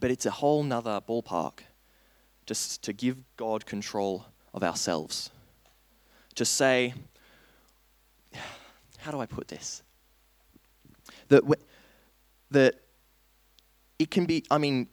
But 0.00 0.10
it's 0.10 0.24
a 0.24 0.30
whole 0.30 0.62
nother 0.62 1.02
ballpark 1.06 1.58
just 2.46 2.80
to 2.84 2.94
give 2.94 3.18
God 3.36 3.66
control 3.66 4.24
of 4.54 4.62
ourselves. 4.62 5.28
To 6.36 6.46
say, 6.46 6.94
how 9.06 9.12
do 9.12 9.20
I 9.20 9.26
put 9.26 9.46
this? 9.46 9.84
That, 11.28 11.44
that 12.50 12.74
it 14.00 14.10
can 14.10 14.26
be, 14.26 14.44
I 14.50 14.58
mean, 14.58 14.88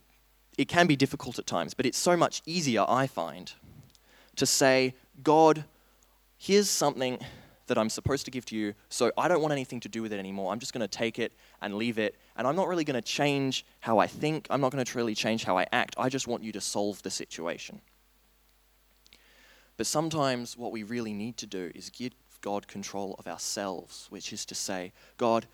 it 0.55 0.67
can 0.67 0.85
be 0.85 0.95
difficult 0.95 1.39
at 1.39 1.47
times, 1.47 1.73
but 1.73 1.87
it's 1.87 1.97
so 1.97 2.15
much 2.15 2.43
easier, 2.45 2.85
I 2.87 3.07
find, 3.07 3.51
to 4.35 4.45
say, 4.45 4.93
God, 5.23 5.65
here's 6.37 6.69
something 6.69 7.17
that 7.65 7.79
I'm 7.79 7.89
supposed 7.89 8.25
to 8.25 8.31
give 8.31 8.45
to 8.45 8.55
you, 8.55 8.75
so 8.89 9.11
I 9.17 9.27
don't 9.27 9.41
want 9.41 9.51
anything 9.51 9.79
to 9.79 9.89
do 9.89 10.03
with 10.03 10.13
it 10.13 10.19
anymore. 10.19 10.53
I'm 10.53 10.59
just 10.59 10.73
going 10.73 10.81
to 10.81 10.87
take 10.87 11.17
it 11.17 11.33
and 11.59 11.73
leave 11.73 11.97
it, 11.97 12.15
and 12.37 12.45
I'm 12.45 12.55
not 12.55 12.67
really 12.67 12.83
going 12.83 13.01
to 13.01 13.07
change 13.07 13.65
how 13.79 13.97
I 13.97 14.05
think. 14.05 14.45
I'm 14.51 14.61
not 14.61 14.71
going 14.71 14.85
to 14.85 14.95
really 14.95 15.15
change 15.15 15.43
how 15.43 15.57
I 15.57 15.65
act. 15.71 15.95
I 15.97 16.09
just 16.09 16.27
want 16.27 16.43
you 16.43 16.51
to 16.51 16.61
solve 16.61 17.01
the 17.01 17.09
situation. 17.09 17.81
But 19.75 19.87
sometimes 19.87 20.55
what 20.55 20.71
we 20.71 20.83
really 20.83 21.13
need 21.13 21.37
to 21.37 21.47
do 21.47 21.71
is 21.73 21.89
give 21.89 22.13
God 22.43 22.67
control 22.67 23.15
of 23.17 23.25
ourselves, 23.25 24.05
which 24.11 24.31
is 24.31 24.45
to 24.45 24.53
say, 24.53 24.91
God, 25.17 25.47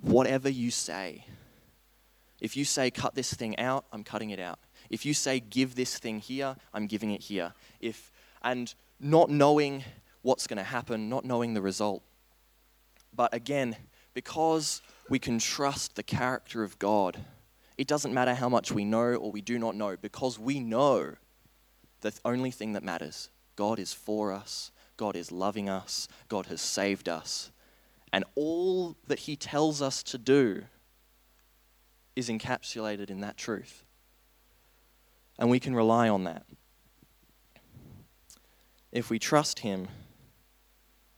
whatever 0.00 0.48
you 0.48 0.72
say, 0.72 1.24
if 2.40 2.56
you 2.56 2.64
say 2.64 2.90
cut 2.90 3.14
this 3.14 3.32
thing 3.32 3.56
out, 3.58 3.84
I'm 3.92 4.02
cutting 4.02 4.30
it 4.30 4.40
out. 4.40 4.58
If 4.90 5.04
you 5.04 5.14
say 5.14 5.38
give 5.38 5.74
this 5.74 5.98
thing 5.98 6.18
here, 6.18 6.56
I'm 6.72 6.86
giving 6.86 7.10
it 7.10 7.22
here. 7.22 7.52
If 7.78 8.10
and 8.42 8.74
not 8.98 9.30
knowing 9.30 9.84
what's 10.22 10.46
going 10.46 10.58
to 10.58 10.64
happen, 10.64 11.08
not 11.08 11.24
knowing 11.24 11.54
the 11.54 11.62
result. 11.62 12.02
But 13.14 13.34
again, 13.34 13.76
because 14.14 14.80
we 15.08 15.18
can 15.18 15.38
trust 15.38 15.94
the 15.94 16.02
character 16.02 16.62
of 16.62 16.78
God, 16.78 17.18
it 17.76 17.86
doesn't 17.86 18.14
matter 18.14 18.34
how 18.34 18.48
much 18.48 18.72
we 18.72 18.84
know 18.84 19.14
or 19.14 19.30
we 19.30 19.40
do 19.40 19.58
not 19.58 19.76
know, 19.76 19.96
because 20.00 20.38
we 20.38 20.58
know 20.60 21.14
the 22.00 22.12
only 22.24 22.50
thing 22.50 22.72
that 22.72 22.82
matters 22.82 23.30
God 23.56 23.78
is 23.78 23.92
for 23.92 24.32
us, 24.32 24.70
God 24.98 25.16
is 25.16 25.32
loving 25.32 25.70
us, 25.70 26.08
God 26.28 26.46
has 26.46 26.60
saved 26.60 27.08
us. 27.08 27.50
And 28.12 28.24
all 28.34 28.96
that 29.06 29.20
He 29.20 29.36
tells 29.36 29.80
us 29.80 30.02
to 30.02 30.18
do 30.18 30.64
is 32.14 32.28
encapsulated 32.28 33.08
in 33.08 33.20
that 33.20 33.38
truth 33.38 33.84
and 35.38 35.48
we 35.48 35.60
can 35.60 35.74
rely 35.74 36.08
on 36.08 36.24
that. 36.24 36.44
If 38.90 39.10
we 39.10 39.18
trust 39.18 39.60
Him 39.60 39.88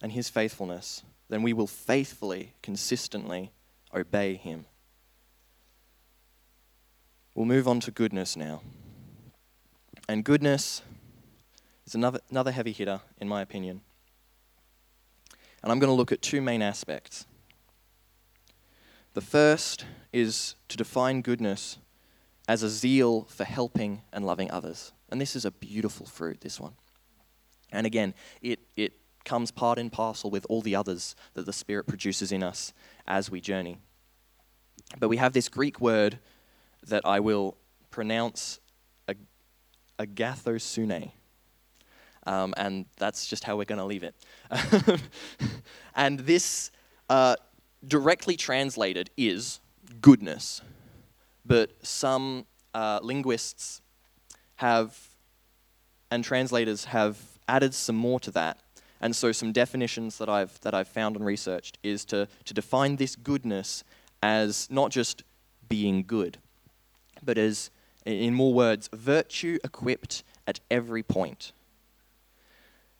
and 0.03 0.12
His 0.12 0.29
faithfulness, 0.29 1.03
then 1.29 1.43
we 1.43 1.53
will 1.53 1.66
faithfully, 1.66 2.53
consistently 2.62 3.53
obey 3.95 4.35
Him. 4.35 4.66
We'll 7.35 7.47
move 7.47 7.66
on 7.66 7.81
to 7.81 7.90
goodness 7.90 8.37
now. 8.37 8.61
And 10.09 10.25
goodness 10.25 10.83
is 11.90 11.94
another, 11.96 12.20
another 12.31 12.53
heavy 12.53 12.72
hitter, 12.72 13.00
in 13.18 13.29
my 13.29 13.42
opinion. 13.42 13.81
And 15.62 15.70
I'm 15.72 15.79
going 15.79 15.90
to 15.90 15.94
look 15.94 16.12
at 16.12 16.22
two 16.22 16.40
main 16.40 16.62
aspects. 16.62 17.26
The 19.14 19.20
first 19.20 19.85
is 20.12 20.55
to 20.68 20.76
define 20.76 21.20
goodness 21.20 21.79
as 22.48 22.62
a 22.62 22.68
zeal 22.68 23.24
for 23.24 23.44
helping 23.44 24.03
and 24.12 24.24
loving 24.24 24.50
others. 24.50 24.92
And 25.11 25.20
this 25.20 25.35
is 25.35 25.44
a 25.44 25.50
beautiful 25.50 26.07
fruit, 26.07 26.40
this 26.40 26.61
one. 26.61 26.74
And 27.72 27.87
again, 27.87 28.14
it, 28.40 28.61
it 28.76 28.92
comes 29.24 29.50
part 29.50 29.79
and 29.79 29.90
parcel 29.90 30.31
with 30.31 30.46
all 30.48 30.62
the 30.62 30.76
others 30.76 31.16
that 31.35 31.44
the 31.44 31.53
Spirit 31.53 31.88
produces 31.88 32.31
in 32.31 32.42
us 32.42 32.72
as 33.07 33.31
we 33.31 33.40
journey. 33.40 33.79
But 34.98 35.09
we 35.09 35.16
have 35.16 35.33
this 35.33 35.48
Greek 35.48 35.81
word 35.81 36.20
that 36.87 37.05
I 37.05 37.18
will 37.18 37.57
pronounce 37.90 38.61
agathosune. 39.98 41.11
Um, 42.27 42.53
and 42.57 42.87
that's 42.97 43.27
just 43.27 43.45
how 43.45 43.57
we're 43.57 43.65
going 43.65 43.79
to 43.79 43.85
leave 43.85 44.03
it. 44.03 44.15
and 45.95 46.21
this, 46.21 46.71
uh, 47.09 47.37
directly 47.87 48.37
translated, 48.37 49.11
is 49.17 49.61
goodness 50.01 50.61
but 51.45 51.73
some 51.83 52.47
uh, 52.75 53.01
linguists 53.03 53.83
have 54.57 55.09
and 56.13 56.23
translators 56.25 56.87
have 56.87 57.19
added 57.49 57.75
some 57.75 57.97
more 57.97 58.21
to 58.21 58.31
that. 58.31 58.59
And 59.01 59.17
so 59.17 59.33
some 59.33 59.51
definitions 59.51 60.19
that 60.19 60.29
I've 60.29 60.61
that 60.61 60.75
I've 60.75 60.89
found 60.89 61.17
and 61.17 61.25
researched 61.25 61.79
is 61.83 62.05
to, 62.07 62.29
to 62.45 62.55
define 62.55 62.97
this 62.97 63.17
goodness 63.17 63.83
as 64.23 64.69
not 64.71 64.91
just 64.91 65.25
being 65.69 66.05
good, 66.07 66.39
but 67.23 67.39
as 67.39 67.71
in 68.05 68.35
more 68.35 68.53
words, 68.53 68.89
virtue 68.93 69.59
equipped 69.65 70.23
at 70.47 70.61
every 70.71 71.03
point. 71.03 71.53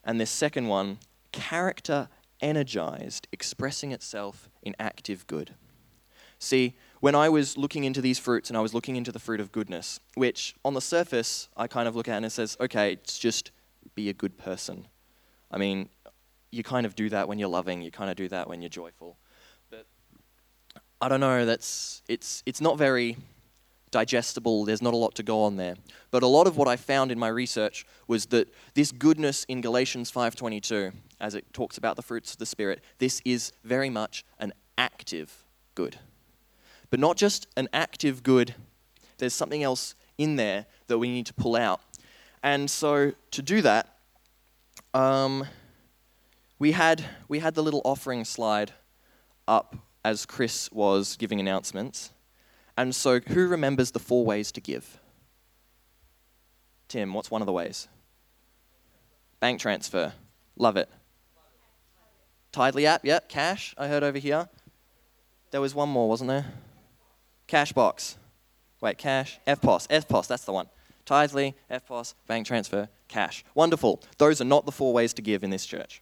And 0.05 0.21
this 0.21 0.31
second 0.31 0.69
one, 0.69 0.99
character 1.33 2.09
energized, 2.41 3.29
expressing 3.33 3.93
itself 3.93 4.49
in 4.63 4.75
active 4.79 5.27
good. 5.27 5.55
See, 6.39 6.75
when 7.01 7.15
I 7.15 7.29
was 7.29 7.59
looking 7.59 7.85
into 7.85 8.01
these 8.01 8.19
fruits 8.19 8.49
and 8.49 8.57
I 8.57 8.61
was 8.61 8.73
looking 8.73 8.97
into 8.97 9.13
the 9.13 9.19
fruit 9.19 9.41
of 9.41 9.53
goodness, 9.53 10.01
which 10.15 10.55
on 10.65 10.75
the 10.75 10.81
surface 10.81 11.49
I 11.57 11.67
kind 11.67 11.87
of 11.87 11.95
look 11.95 12.09
at 12.09 12.17
and 12.17 12.25
it 12.25 12.31
says, 12.31 12.57
okay, 12.61 12.93
it's 12.93 13.19
just 13.19 13.51
be 13.95 14.09
a 14.09 14.15
good 14.15 14.39
person. 14.39 14.87
I 15.51 15.59
mean, 15.59 15.91
you 16.51 16.63
kind 16.63 16.87
of 16.87 16.95
do 16.95 17.09
that 17.11 17.29
when 17.29 17.39
you're 17.39 17.49
loving, 17.49 17.83
you 17.83 17.91
kind 17.91 18.11
of 18.11 18.17
do 18.17 18.29
that 18.29 18.49
when 18.49 18.63
you're 18.63 18.71
joyful. 18.71 19.19
But 19.71 19.87
I 21.01 21.09
don't 21.09 21.21
know, 21.21 21.45
that's 21.45 22.03
it's 22.09 22.43
it's 22.47 22.61
not 22.61 22.79
very 22.79 23.17
digestible. 23.91 24.65
There's 24.65 24.83
not 24.83 24.95
a 24.95 24.97
lot 24.97 25.15
to 25.17 25.23
go 25.23 25.43
on 25.43 25.57
there. 25.57 25.77
But 26.11 26.23
a 26.23 26.27
lot 26.27 26.47
of 26.47 26.57
what 26.57 26.69
I 26.69 26.77
found 26.77 27.11
in 27.11 27.19
my 27.19 27.29
research 27.29 27.85
was 28.07 28.27
that 28.27 28.53
this 28.75 28.93
goodness 28.93 29.45
in 29.45 29.61
Galatians 29.61 30.11
5:22, 30.11 30.93
as 31.21 31.35
it 31.35 31.53
talks 31.53 31.79
about 31.79 31.97
the 31.97 32.03
fruits 32.03 32.33
of 32.33 32.39
the 32.39 32.47
spirit, 32.47 32.83
this 32.99 33.21
is 33.25 33.53
very 33.65 33.91
much 33.91 34.25
an 34.39 34.53
active 34.79 35.45
good 35.75 35.99
but 36.91 36.99
not 36.99 37.17
just 37.17 37.47
an 37.57 37.69
active 37.73 38.23
good. 38.23 38.55
There's 39.19 39.35
something 39.35 39.63
else 39.63 39.95
in 40.19 40.37
there 40.37 40.67
that 40.89 40.99
we 40.99 41.09
need 41.09 41.27
to 41.27 41.35
pull 41.35 41.57
out. 41.57 41.81
And 42.43 42.71
so 42.71 43.13
to 43.31 43.43
do 43.43 43.63
that, 43.63 43.97
um, 44.93 45.47
we 46.59 46.73
had 46.73 47.05
we 47.29 47.39
had 47.39 47.55
the 47.55 47.63
little 47.63 47.81
offering 47.85 48.25
slide 48.25 48.73
up 49.47 49.77
as 50.05 50.27
Chris 50.27 50.71
was 50.73 51.17
giving 51.17 51.39
announcements. 51.39 52.11
And 52.81 52.95
so, 52.95 53.21
who 53.21 53.47
remembers 53.47 53.91
the 53.91 53.99
four 53.99 54.25
ways 54.25 54.51
to 54.53 54.61
give? 54.63 54.99
Tim, 56.89 57.13
what's 57.13 57.31
one 57.31 57.43
of 57.43 57.47
the 57.47 57.53
ways? 57.53 57.89
Bank 59.39 59.61
transfer. 59.61 60.15
Love 60.57 60.79
it. 60.79 60.89
Tithely 62.55 62.85
app, 62.85 63.05
yep. 63.05 63.29
Cash, 63.29 63.75
I 63.77 63.87
heard 63.89 64.03
over 64.03 64.17
here. 64.17 64.49
There 65.51 65.61
was 65.61 65.75
one 65.75 65.91
more, 65.91 66.09
wasn't 66.09 66.29
there? 66.29 66.47
Cash 67.47 67.75
box. 67.75 68.17
Wait, 68.81 68.97
cash. 68.97 69.39
EFTPOS. 69.47 69.87
EFTPOS, 69.89 70.27
that's 70.27 70.45
the 70.45 70.53
one. 70.53 70.71
Tithely, 71.05 71.53
EFTPOS, 71.71 72.15
bank 72.29 72.47
transfer, 72.47 72.89
cash. 73.09 73.45
Wonderful. 73.55 74.03
Those 74.17 74.41
are 74.41 74.47
not 74.47 74.65
the 74.65 74.73
four 74.73 74.95
ways 74.95 75.13
to 75.13 75.21
give 75.21 75.45
in 75.45 75.51
this 75.51 75.67
church. 75.67 76.01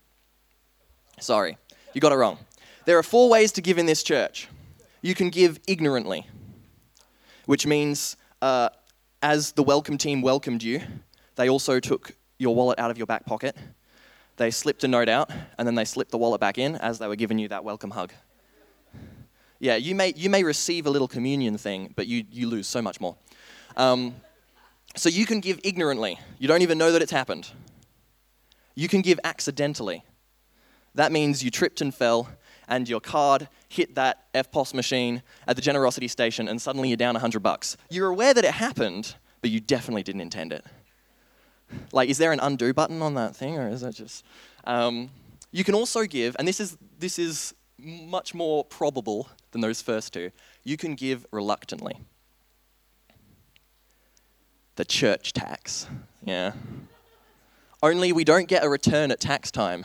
Sorry, 1.19 1.59
you 1.93 2.01
got 2.01 2.13
it 2.13 2.19
wrong. 2.19 2.39
There 2.85 2.97
are 2.97 3.03
four 3.03 3.29
ways 3.29 3.51
to 3.53 3.61
give 3.61 3.79
in 3.79 3.87
this 3.87 4.05
church. 4.05 4.47
You 5.03 5.17
can 5.17 5.31
give 5.31 5.59
ignorantly, 5.67 6.25
which 7.49 7.67
means 7.67 8.19
uh, 8.43 8.69
as 9.23 9.53
the 9.53 9.63
welcome 9.63 9.97
team 9.97 10.21
welcomed 10.21 10.63
you, 10.63 10.83
they 11.37 11.49
also 11.49 11.81
took 11.81 12.15
your 12.39 12.55
wallet 12.55 12.79
out 12.79 12.91
of 12.91 12.99
your 12.99 13.07
back 13.07 13.25
pocket. 13.25 13.57
They 14.37 14.51
slipped 14.51 14.85
a 14.85 14.89
note 14.89 15.09
out, 15.09 15.31
and 15.57 15.67
then 15.67 15.75
they 15.75 15.87
slipped 15.87 16.11
the 16.11 16.19
wallet 16.19 16.43
back 16.43 16.59
in 16.59 16.77
as 16.77 16.99
they 16.99 17.09
were 17.09 17.17
giving 17.17 17.39
you 17.39 17.49
that 17.49 17.65
welcome 17.65 17.93
hug. 17.93 18.13
Yeah, 19.61 19.77
you 19.77 19.95
may, 19.95 20.13
you 20.15 20.29
may 20.29 20.45
receive 20.45 20.85
a 20.87 20.91
little 20.91 21.09
communion 21.09 21.57
thing, 21.57 21.95
but 21.97 22.07
you, 22.07 22.27
you 22.31 22.49
lose 22.51 22.67
so 22.67 22.83
much 22.83 23.01
more. 23.01 23.17
Um, 23.79 24.17
so 24.95 25.09
you 25.09 25.25
can 25.25 25.41
give 25.41 25.59
ignorantly. 25.65 26.21
You 26.39 26.49
don't 26.49 26.61
even 26.61 26.77
know 26.77 26.93
that 26.93 27.01
it's 27.01 27.13
happened. 27.13 27.49
You 28.75 28.89
can 28.89 29.01
give 29.01 29.19
accidentally. 29.25 30.05
That 30.95 31.13
means 31.13 31.43
you 31.43 31.51
tripped 31.51 31.81
and 31.81 31.95
fell, 31.95 32.29
and 32.69 32.89
your 32.89 33.01
card 33.01 33.49
hit 33.69 33.95
that 33.95 34.33
EFTPOS 34.35 34.75
machine 34.75 35.23
at 35.47 35.57
the 35.57 35.63
generosity 35.63 36.09
station, 36.09 36.49
and 36.49 36.61
suddenly 36.61 36.89
you're 36.89 36.97
down 36.97 37.15
100 37.15 37.41
bucks. 37.41 37.77
You're 37.91 38.09
aware 38.09 38.35
that 38.35 38.45
it 38.45 38.53
happened, 38.53 39.17
but 39.41 39.51
you 39.51 39.61
definitely 39.61 40.03
didn't 40.03 40.21
intend 40.21 40.53
it. 40.53 40.65
Like, 41.93 42.09
is 42.09 42.19
there 42.19 42.33
an 42.33 42.41
undo 42.41 42.73
button 42.73 43.03
on 43.03 43.15
that 43.15 43.35
thing, 43.35 43.59
or 43.59 43.69
is 43.69 43.81
that 43.81 43.95
just. 43.95 44.25
Um, 44.65 45.11
you 45.51 45.65
can 45.65 45.75
also 45.75 46.05
give, 46.05 46.37
and 46.39 46.47
this 46.47 46.61
is, 46.61 46.77
this 46.99 47.19
is 47.19 47.55
much 47.79 48.35
more 48.35 48.65
probable 48.65 49.29
than 49.53 49.61
those 49.61 49.81
first 49.81 50.13
two, 50.13 50.31
you 50.65 50.77
can 50.77 50.95
give 50.95 51.27
reluctantly. 51.31 51.97
The 54.77 54.85
church 54.85 55.33
tax, 55.33 55.89
yeah. 56.23 56.53
Only 57.83 58.13
we 58.13 58.25
don't 58.25 58.49
get 58.49 58.65
a 58.65 58.69
return 58.69 59.11
at 59.11 59.21
tax 59.21 59.51
time, 59.51 59.85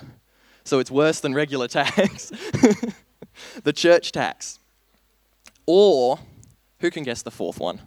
so 0.64 0.80
it's 0.80 0.92
worse 0.92 1.20
than 1.20 1.34
regular 1.34 1.68
tax. 1.68 2.30
the 3.64 3.74
church 3.74 4.12
tax. 4.12 4.60
Or, 5.66 6.20
who 6.80 6.92
can 6.92 7.04
guess 7.04 7.22
the 7.22 7.32
fourth 7.32 7.60
one? 7.60 7.82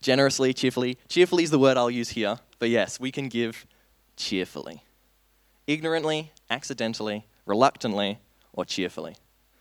Generously, 0.00 0.52
cheerfully. 0.52 0.98
Cheerfully 1.08 1.44
is 1.44 1.50
the 1.50 1.58
word 1.58 1.76
I'll 1.76 1.90
use 1.90 2.10
here, 2.10 2.38
but 2.58 2.70
yes, 2.70 2.98
we 2.98 3.12
can 3.12 3.28
give 3.28 3.66
cheerfully. 4.16 4.82
Ignorantly, 5.66 6.32
accidentally, 6.50 7.26
reluctantly, 7.46 8.18
or 8.52 8.64
cheerfully. 8.64 9.16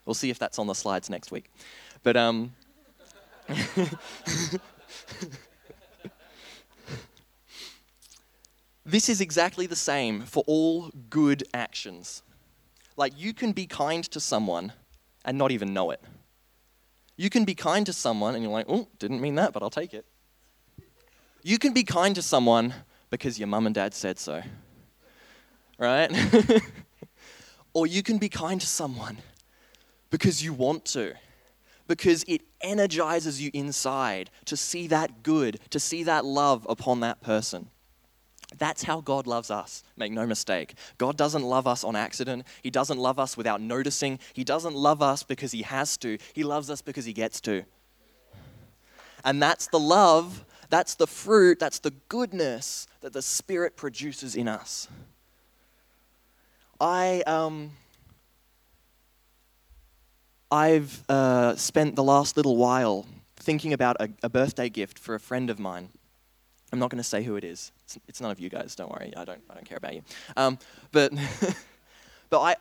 We'll 0.05 0.15
see 0.15 0.29
if 0.29 0.39
that's 0.39 0.57
on 0.57 0.67
the 0.67 0.73
slides 0.73 1.09
next 1.09 1.31
week. 1.31 1.45
But, 2.03 2.17
um, 2.17 2.53
this 8.85 9.09
is 9.09 9.21
exactly 9.21 9.67
the 9.67 9.75
same 9.75 10.21
for 10.21 10.43
all 10.47 10.91
good 11.09 11.43
actions. 11.53 12.23
Like, 12.97 13.13
you 13.17 13.33
can 13.33 13.51
be 13.51 13.65
kind 13.67 14.03
to 14.05 14.19
someone 14.19 14.73
and 15.23 15.37
not 15.37 15.51
even 15.51 15.73
know 15.73 15.91
it. 15.91 16.01
You 17.15 17.29
can 17.29 17.45
be 17.45 17.53
kind 17.53 17.85
to 17.85 17.93
someone 17.93 18.33
and 18.33 18.43
you're 18.43 18.51
like, 18.51 18.65
oh, 18.67 18.87
didn't 18.97 19.21
mean 19.21 19.35
that, 19.35 19.53
but 19.53 19.61
I'll 19.61 19.69
take 19.69 19.93
it. 19.93 20.05
You 21.43 21.57
can 21.57 21.73
be 21.73 21.83
kind 21.83 22.15
to 22.15 22.21
someone 22.21 22.73
because 23.09 23.37
your 23.37 23.47
mum 23.47 23.65
and 23.65 23.75
dad 23.75 23.93
said 23.93 24.17
so. 24.17 24.41
Right? 25.77 26.11
or 27.73 27.87
you 27.87 28.03
can 28.03 28.17
be 28.17 28.29
kind 28.29 28.59
to 28.61 28.67
someone 28.67 29.17
because 30.09 30.43
you 30.43 30.53
want 30.53 30.85
to, 30.85 31.13
because 31.87 32.23
it 32.27 32.41
energizes 32.61 33.41
you 33.41 33.49
inside 33.53 34.29
to 34.45 34.57
see 34.57 34.87
that 34.87 35.23
good, 35.23 35.59
to 35.69 35.79
see 35.79 36.03
that 36.03 36.25
love 36.25 36.65
upon 36.69 36.99
that 36.99 37.21
person. 37.21 37.69
That's 38.57 38.83
how 38.83 39.01
God 39.01 39.27
loves 39.27 39.49
us. 39.49 39.83
Make 39.95 40.11
no 40.11 40.27
mistake. 40.27 40.75
God 40.97 41.17
doesn't 41.17 41.43
love 41.43 41.67
us 41.67 41.83
on 41.83 41.95
accident. 41.95 42.45
He 42.61 42.69
doesn't 42.69 42.97
love 42.97 43.17
us 43.17 43.37
without 43.37 43.61
noticing. 43.61 44.19
He 44.33 44.43
doesn't 44.43 44.75
love 44.75 45.01
us 45.01 45.23
because 45.23 45.51
He 45.51 45.61
has 45.61 45.97
to. 45.97 46.17
He 46.33 46.43
loves 46.43 46.69
us 46.69 46.81
because 46.81 47.05
He 47.05 47.13
gets 47.13 47.39
to. 47.41 47.63
And 49.23 49.41
that's 49.41 49.67
the 49.67 49.79
love 49.79 50.45
that's 50.71 50.95
the 50.95 51.05
fruit, 51.05 51.59
that's 51.59 51.79
the 51.79 51.91
goodness 52.07 52.87
that 53.01 53.11
the 53.11 53.21
Spirit 53.21 53.75
produces 53.75 54.35
in 54.35 54.47
us. 54.47 54.87
I, 56.79 57.21
um, 57.27 57.71
I've 60.49 61.03
uh, 61.09 61.57
spent 61.57 61.97
the 61.97 62.03
last 62.03 62.37
little 62.37 62.55
while 62.55 63.05
thinking 63.35 63.73
about 63.73 63.97
a, 63.99 64.09
a, 64.23 64.29
birthday 64.29 64.69
gift 64.69 64.97
for 64.97 65.13
a 65.13 65.19
friend 65.19 65.49
of 65.49 65.59
mine. 65.59 65.89
I'm 66.71 66.79
not 66.79 66.89
going 66.89 66.97
to 66.97 67.03
say 67.03 67.23
who 67.23 67.35
it 67.35 67.43
is. 67.43 67.71
It's, 67.83 67.99
it's, 68.07 68.21
none 68.21 68.31
of 68.31 68.39
you 68.39 68.49
guys. 68.49 68.75
Don't 68.75 68.89
worry. 68.89 69.13
I 69.15 69.25
don't. 69.25 69.41
I 69.49 69.53
don't 69.53 69.65
care 69.65 69.77
about 69.77 69.93
you. 69.93 70.03
Um, 70.37 70.57
but, 70.91 71.11
but 72.29 72.39
I, 72.39 72.55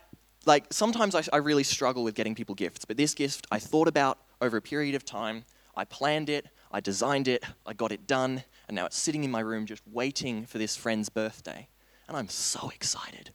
like, 0.47 0.67
sometimes 0.71 1.15
I, 1.15 1.23
I 1.33 1.37
really 1.37 1.63
struggle 1.63 2.03
with 2.03 2.15
getting 2.15 2.35
people 2.35 2.55
gifts. 2.55 2.85
But 2.85 2.97
this 2.97 3.15
gift 3.15 3.47
I 3.51 3.59
thought 3.59 3.89
about 3.89 4.19
over 4.41 4.57
a 4.57 4.63
period 4.63 4.95
of 4.95 5.05
time. 5.05 5.45
I 5.77 5.85
planned 5.85 6.29
it. 6.29 6.47
I 6.73 6.81
designed 6.81 7.27
it, 7.27 7.45
I 7.67 7.73
got 7.73 7.91
it 7.91 8.07
done, 8.07 8.45
and 8.69 8.77
now 8.77 8.87
it's 8.87 8.97
sitting 8.99 9.25
in 9.25 9.31
my 9.31 9.41
room 9.41 9.67
just 9.67 9.83
waiting 9.91 10.47
for 10.47 10.59
this 10.59 10.77
friend's 10.77 11.09
birthday. 11.09 11.69
And 12.07 12.17
I'm 12.17 12.29
so 12.29 12.71
excited 12.75 13.31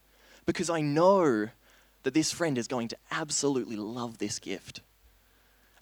because 0.46 0.70
I 0.70 0.82
know 0.82 1.50
that 2.04 2.14
this 2.14 2.32
friend 2.32 2.58
is 2.58 2.68
going 2.68 2.88
to 2.90 2.98
absolutely 3.12 3.76
love 3.76 4.20
this 4.20 4.40
gift. 4.40 4.82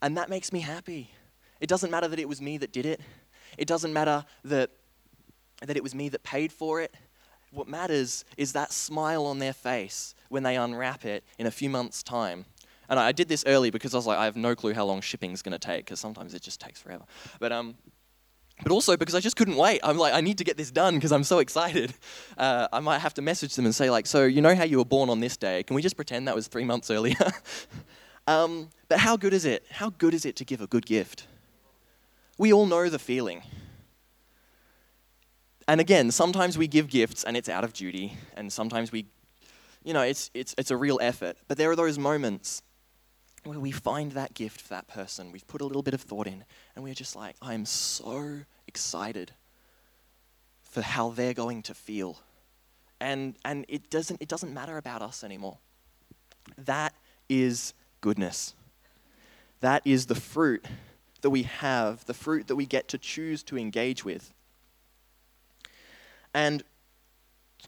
And 0.01 0.17
that 0.17 0.29
makes 0.29 0.51
me 0.51 0.61
happy. 0.61 1.11
It 1.59 1.69
doesn't 1.69 1.91
matter 1.91 2.07
that 2.07 2.19
it 2.19 2.27
was 2.27 2.41
me 2.41 2.57
that 2.57 2.71
did 2.71 2.85
it, 2.85 3.01
it 3.57 3.67
doesn't 3.67 3.93
matter 3.93 4.25
that, 4.45 4.71
that 5.61 5.77
it 5.77 5.83
was 5.83 5.95
me 5.95 6.09
that 6.09 6.23
paid 6.23 6.51
for 6.51 6.81
it. 6.81 6.93
What 7.51 7.67
matters 7.67 8.25
is 8.37 8.53
that 8.53 8.71
smile 8.71 9.25
on 9.25 9.39
their 9.39 9.53
face 9.53 10.15
when 10.29 10.43
they 10.43 10.57
unwrap 10.57 11.05
it 11.05 11.23
in 11.37 11.45
a 11.45 11.51
few 11.51 11.69
months' 11.69 12.01
time 12.01 12.45
and 12.89 12.99
I 12.99 13.11
did 13.11 13.27
this 13.27 13.43
early 13.47 13.71
because 13.71 13.93
I 13.93 13.97
was 13.97 14.05
like, 14.05 14.17
I 14.17 14.25
have 14.25 14.35
no 14.35 14.55
clue 14.55 14.73
how 14.73 14.85
long 14.85 15.01
shipping's 15.01 15.41
going 15.41 15.53
to 15.53 15.59
take 15.59 15.85
because 15.85 15.99
sometimes 15.99 16.33
it 16.33 16.41
just 16.41 16.59
takes 16.59 16.81
forever. 16.81 17.05
But 17.39 17.51
um, 17.51 17.75
but 18.61 18.71
also 18.71 18.95
because 18.97 19.15
I 19.15 19.19
just 19.19 19.35
couldn't 19.35 19.55
wait. 19.55 19.79
I'm 19.83 19.97
like, 19.97 20.13
I 20.13 20.21
need 20.21 20.37
to 20.37 20.43
get 20.43 20.57
this 20.57 20.69
done 20.69 20.95
because 20.95 21.11
I'm 21.11 21.23
so 21.23 21.39
excited. 21.39 21.93
Uh, 22.35 22.67
I 22.73 22.79
might 22.79 22.97
have 22.97 23.13
to 23.13 23.21
message 23.21 23.55
them 23.55 23.65
and 23.65 23.75
say 23.75 23.91
like, 23.91 24.07
so 24.07 24.25
you 24.25 24.41
know 24.41 24.55
how 24.55 24.63
you 24.63 24.79
were 24.79 24.85
born 24.85 25.09
on 25.09 25.19
this 25.19 25.37
day? 25.37 25.61
Can 25.61 25.75
we 25.75 25.83
just 25.83 25.95
pretend 25.95 26.27
that 26.27 26.33
was 26.33 26.47
three 26.47 26.63
months 26.63 26.89
earlier? 26.89 27.15
um, 28.27 28.69
but 28.89 28.97
how 28.97 29.15
good 29.17 29.33
is 29.33 29.45
it? 29.45 29.63
How 29.69 29.91
good 29.91 30.15
is 30.15 30.25
it 30.25 30.35
to 30.37 30.45
give 30.45 30.59
a 30.59 30.67
good 30.67 30.85
gift? 30.85 31.27
We 32.39 32.51
all 32.51 32.65
know 32.65 32.89
the 32.89 32.97
feeling. 32.97 33.43
And 35.67 35.79
again, 35.79 36.11
sometimes 36.11 36.57
we 36.57 36.67
give 36.67 36.89
gifts 36.89 37.23
and 37.23 37.37
it's 37.37 37.49
out 37.49 37.63
of 37.63 37.73
duty, 37.73 38.17
and 38.35 38.51
sometimes 38.51 38.91
we, 38.91 39.05
you 39.83 39.93
know, 39.93 40.01
it's, 40.01 40.29
it's, 40.33 40.53
it's 40.57 40.71
a 40.71 40.77
real 40.77 40.99
effort. 41.01 41.37
But 41.47 41.57
there 41.57 41.71
are 41.71 41.75
those 41.75 41.97
moments 41.97 42.61
where 43.43 43.59
we 43.59 43.71
find 43.71 44.13
that 44.13 44.33
gift 44.33 44.61
for 44.61 44.69
that 44.69 44.87
person. 44.87 45.31
We've 45.31 45.47
put 45.47 45.61
a 45.61 45.65
little 45.65 45.83
bit 45.83 45.93
of 45.93 46.01
thought 46.01 46.27
in, 46.27 46.43
and 46.75 46.83
we're 46.83 46.93
just 46.93 47.15
like, 47.15 47.35
I'm 47.41 47.65
so 47.65 48.39
excited 48.67 49.31
for 50.61 50.81
how 50.81 51.09
they're 51.09 51.33
going 51.33 51.61
to 51.63 51.73
feel. 51.73 52.19
And, 52.99 53.35
and 53.45 53.65
it, 53.67 53.89
doesn't, 53.89 54.21
it 54.21 54.27
doesn't 54.27 54.53
matter 54.53 54.77
about 54.77 55.01
us 55.01 55.23
anymore. 55.23 55.57
That 56.57 56.93
is 57.29 57.73
goodness. 58.01 58.53
That 59.59 59.81
is 59.85 60.07
the 60.07 60.15
fruit 60.15 60.65
that 61.21 61.29
we 61.29 61.43
have, 61.43 62.05
the 62.05 62.13
fruit 62.13 62.47
that 62.47 62.55
we 62.55 62.65
get 62.65 62.87
to 62.89 62.97
choose 62.97 63.43
to 63.43 63.57
engage 63.57 64.03
with. 64.03 64.33
And 66.33 66.63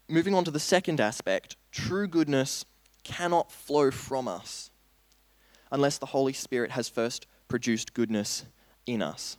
moving 0.10 0.34
on 0.34 0.44
to 0.46 0.52
the 0.52 0.60
second 0.60 1.00
aspect, 1.00 1.56
true 1.72 2.08
goodness 2.08 2.66
cannot 3.04 3.52
flow 3.52 3.92
from 3.92 4.28
us 4.28 4.72
unless 5.72 5.98
the 5.98 6.08
Holy 6.08 6.34
Spirit 6.34 6.72
has 6.72 6.90
first 6.90 7.28
produced 7.48 7.94
goodness 7.94 8.46
in 8.86 9.02
us. 9.02 9.38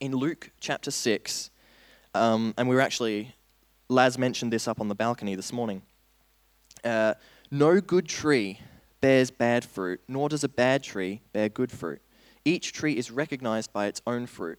In 0.00 0.12
Luke 0.12 0.50
chapter 0.60 0.90
6, 0.90 1.50
um, 2.14 2.54
and 2.56 2.68
we 2.68 2.74
were 2.74 2.80
actually, 2.80 3.34
Laz 3.88 4.18
mentioned 4.18 4.52
this 4.52 4.68
up 4.68 4.80
on 4.80 4.88
the 4.88 4.94
balcony 4.94 5.34
this 5.34 5.52
morning. 5.52 5.82
Uh, 6.84 7.14
no 7.50 7.80
good 7.80 8.06
tree 8.06 8.60
bears 9.00 9.30
bad 9.30 9.64
fruit, 9.64 10.00
nor 10.08 10.28
does 10.28 10.44
a 10.44 10.48
bad 10.48 10.82
tree 10.82 11.20
bear 11.32 11.48
good 11.48 11.70
fruit. 11.70 12.00
Each 12.44 12.72
tree 12.72 12.96
is 12.96 13.10
recognized 13.10 13.72
by 13.72 13.86
its 13.86 14.02
own 14.06 14.26
fruit. 14.26 14.58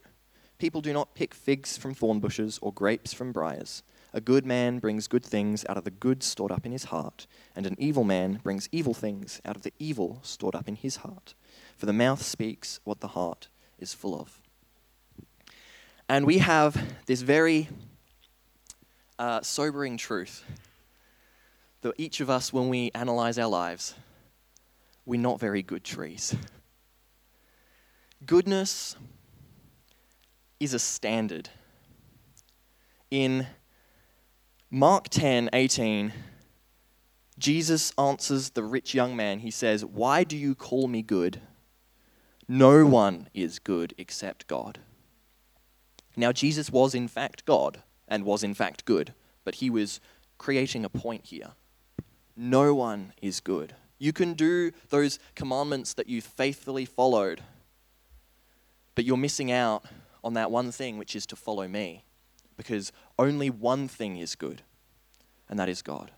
People 0.58 0.82
do 0.82 0.92
not 0.92 1.14
pick 1.14 1.34
figs 1.34 1.78
from 1.78 1.94
thorn 1.94 2.20
bushes 2.20 2.58
or 2.62 2.74
grapes 2.74 3.14
from 3.14 3.32
briars. 3.32 3.84
A 4.14 4.22
good 4.22 4.46
man 4.46 4.80
brings 4.80 5.08
good 5.08 5.24
things 5.24 5.64
out 5.70 5.78
of 5.78 5.84
the 5.84 5.92
good 5.92 6.24
stored 6.24 6.52
up 6.52 6.66
in 6.66 6.72
his 6.72 6.86
heart, 6.86 7.28
and 7.56 7.68
an 7.68 7.76
evil 7.78 8.04
man 8.04 8.40
brings 8.42 8.68
evil 8.72 8.94
things 8.94 9.40
out 9.46 9.56
of 9.56 9.62
the 9.62 9.74
evil 9.78 10.20
stored 10.24 10.56
up 10.56 10.68
in 10.68 10.76
his 10.76 10.98
heart. 10.98 11.36
For 11.78 11.86
the 11.86 11.94
mouth 11.94 12.24
speaks 12.24 12.80
what 12.84 13.02
the 13.02 13.10
heart 13.10 13.50
is 13.78 13.94
full 13.94 14.20
of. 14.20 14.42
And 16.10 16.26
we 16.26 16.40
have 16.40 16.96
this 17.06 17.22
very 17.22 17.68
uh, 19.20 19.42
sobering 19.42 19.98
truth 19.98 20.44
that 21.82 21.94
each 21.98 22.20
of 22.20 22.30
us, 22.30 22.52
when 22.52 22.70
we 22.70 22.92
analyze 22.96 23.38
our 23.38 23.50
lives, 23.50 23.94
we're 25.06 25.20
not 25.20 25.40
very 25.40 25.62
good 25.62 25.84
trees. 25.84 26.36
Goodness 28.26 28.96
is 30.60 30.74
a 30.74 30.80
standard. 30.80 31.50
In 33.10 33.48
Mark 34.70 35.10
10 35.10 35.50
18, 35.54 36.14
Jesus 37.38 37.94
answers 37.98 38.52
the 38.52 38.64
rich 38.64 38.94
young 38.94 39.16
man. 39.16 39.40
He 39.40 39.52
says, 39.52 39.86
Why 39.86 40.24
do 40.24 40.36
you 40.36 40.56
call 40.56 40.88
me 40.88 41.02
good? 41.02 41.42
No 42.48 42.86
one 42.86 43.30
is 43.34 43.60
good 43.60 43.94
except 43.98 44.48
God. 44.48 44.80
Now, 46.16 46.32
Jesus 46.32 46.72
was 46.72 46.96
in 46.96 47.08
fact 47.08 47.46
God 47.46 47.84
and 48.08 48.26
was 48.26 48.44
in 48.44 48.54
fact 48.54 48.86
good, 48.86 49.14
but 49.44 49.56
he 49.56 49.70
was 49.70 50.00
creating 50.38 50.84
a 50.84 50.90
point 50.90 51.26
here. 51.26 51.52
No 52.36 52.74
one 52.74 53.14
is 53.22 53.40
good. 53.40 53.76
You 54.00 54.14
can 54.14 54.34
do 54.34 54.72
those 54.90 55.20
commandments 55.36 55.94
that 55.96 56.08
you 56.08 56.22
faithfully 56.22 56.86
followed, 56.86 57.42
but 58.96 59.06
you're 59.06 59.18
missing 59.18 59.52
out 59.52 59.86
on 60.24 60.34
that 60.34 60.52
one 60.52 60.72
thing, 60.72 60.98
which 60.98 61.16
is 61.16 61.26
to 61.28 61.36
follow 61.36 61.68
me, 61.68 62.04
because 62.56 62.92
only 63.18 63.50
one 63.50 63.88
thing 63.88 64.18
is 64.18 64.36
good, 64.36 64.62
and 65.50 65.58
that 65.60 65.70
is 65.70 65.82
God. 65.82 66.12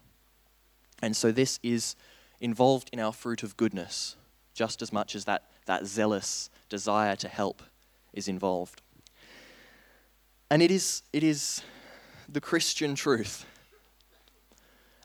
And 1.02 1.16
so 1.16 1.32
this 1.32 1.60
is 1.64 1.95
involved 2.41 2.89
in 2.91 3.00
our 3.00 3.14
fruit 3.14 3.43
of 3.43 3.58
goodness, 3.58 4.16
just 4.54 4.82
as 4.82 4.91
much 4.91 5.16
as 5.16 5.26
that, 5.26 5.43
that 5.66 5.86
zealous 5.86 6.50
desire 6.70 7.16
to 7.18 7.28
help 7.28 7.62
is 8.14 8.28
involved. 8.28 8.82
And 10.50 10.62
it 10.62 10.72
is, 10.72 11.04
it 11.14 11.24
is 11.24 11.62
the 12.28 12.41
Christian 12.41 12.95
truth. 12.95 13.45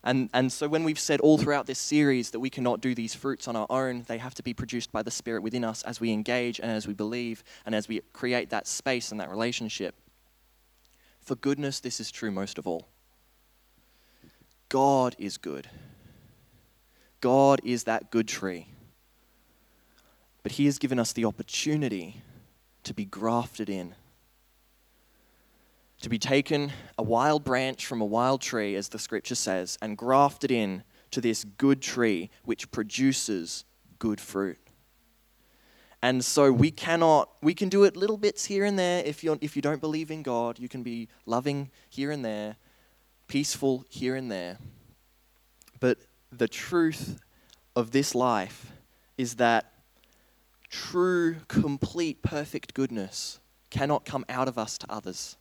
And, 0.06 0.28
and 0.34 0.52
so, 0.52 0.68
when 0.68 0.84
we've 0.84 0.98
said 0.98 1.20
all 1.20 1.38
throughout 1.38 1.64
this 1.64 1.78
series 1.78 2.30
that 2.30 2.40
we 2.40 2.50
cannot 2.50 2.82
do 2.82 2.94
these 2.94 3.14
fruits 3.14 3.48
on 3.48 3.56
our 3.56 3.66
own, 3.70 4.04
they 4.06 4.18
have 4.18 4.34
to 4.34 4.42
be 4.42 4.52
produced 4.52 4.92
by 4.92 5.02
the 5.02 5.10
Spirit 5.10 5.42
within 5.42 5.64
us 5.64 5.82
as 5.82 5.98
we 5.98 6.12
engage 6.12 6.60
and 6.60 6.70
as 6.70 6.86
we 6.86 6.92
believe 6.92 7.42
and 7.64 7.74
as 7.74 7.88
we 7.88 8.02
create 8.12 8.50
that 8.50 8.66
space 8.66 9.10
and 9.10 9.18
that 9.18 9.30
relationship. 9.30 9.94
For 11.22 11.36
goodness, 11.36 11.80
this 11.80 12.00
is 12.00 12.10
true 12.10 12.30
most 12.30 12.58
of 12.58 12.66
all. 12.66 12.86
God 14.68 15.16
is 15.18 15.38
good. 15.38 15.70
God 17.22 17.62
is 17.64 17.84
that 17.84 18.10
good 18.10 18.28
tree. 18.28 18.68
But 20.42 20.52
He 20.52 20.66
has 20.66 20.78
given 20.78 20.98
us 20.98 21.14
the 21.14 21.24
opportunity 21.24 22.20
to 22.82 22.92
be 22.92 23.06
grafted 23.06 23.70
in 23.70 23.94
to 26.04 26.10
be 26.10 26.18
taken 26.18 26.70
a 26.98 27.02
wild 27.02 27.44
branch 27.44 27.86
from 27.86 28.02
a 28.02 28.04
wild 28.04 28.42
tree, 28.42 28.76
as 28.76 28.90
the 28.90 28.98
scripture 28.98 29.34
says, 29.34 29.78
and 29.80 29.96
grafted 29.96 30.50
in 30.50 30.84
to 31.10 31.18
this 31.18 31.44
good 31.56 31.80
tree 31.80 32.28
which 32.44 32.70
produces 32.70 33.64
good 33.98 34.20
fruit. 34.20 34.58
And 36.02 36.22
so 36.22 36.52
we 36.52 36.70
cannot, 36.70 37.30
we 37.42 37.54
can 37.54 37.70
do 37.70 37.84
it 37.84 37.96
little 37.96 38.18
bits 38.18 38.44
here 38.44 38.66
and 38.66 38.78
there. 38.78 39.02
If, 39.02 39.24
you're, 39.24 39.38
if 39.40 39.56
you 39.56 39.62
don't 39.62 39.80
believe 39.80 40.10
in 40.10 40.22
God, 40.22 40.58
you 40.58 40.68
can 40.68 40.82
be 40.82 41.08
loving 41.24 41.70
here 41.88 42.10
and 42.10 42.22
there, 42.22 42.56
peaceful 43.26 43.86
here 43.88 44.14
and 44.14 44.30
there. 44.30 44.58
But 45.80 46.00
the 46.30 46.48
truth 46.48 47.18
of 47.74 47.92
this 47.92 48.14
life 48.14 48.72
is 49.16 49.36
that 49.36 49.72
true, 50.68 51.36
complete, 51.48 52.20
perfect 52.20 52.74
goodness 52.74 53.40
cannot 53.70 54.04
come 54.04 54.26
out 54.28 54.48
of 54.48 54.58
us 54.58 54.76
to 54.76 54.92
others 54.92 55.38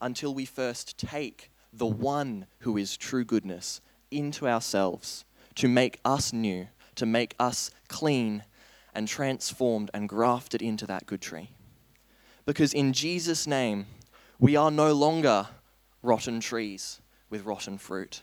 until 0.00 0.34
we 0.34 0.44
first 0.44 0.98
take 0.98 1.50
the 1.72 1.86
one 1.86 2.46
who 2.60 2.76
is 2.76 2.96
true 2.96 3.24
goodness 3.24 3.80
into 4.10 4.48
ourselves 4.48 5.24
to 5.54 5.68
make 5.68 6.00
us 6.04 6.32
new, 6.32 6.68
to 6.96 7.06
make 7.06 7.34
us 7.38 7.70
clean 7.88 8.44
and 8.94 9.06
transformed 9.06 9.90
and 9.94 10.08
grafted 10.08 10.62
into 10.62 10.86
that 10.86 11.06
good 11.06 11.20
tree. 11.20 11.50
Because 12.44 12.72
in 12.72 12.92
Jesus' 12.92 13.46
name, 13.46 13.86
we 14.38 14.56
are 14.56 14.70
no 14.70 14.92
longer 14.92 15.46
rotten 16.02 16.40
trees 16.40 17.00
with 17.28 17.44
rotten 17.44 17.78
fruit. 17.78 18.22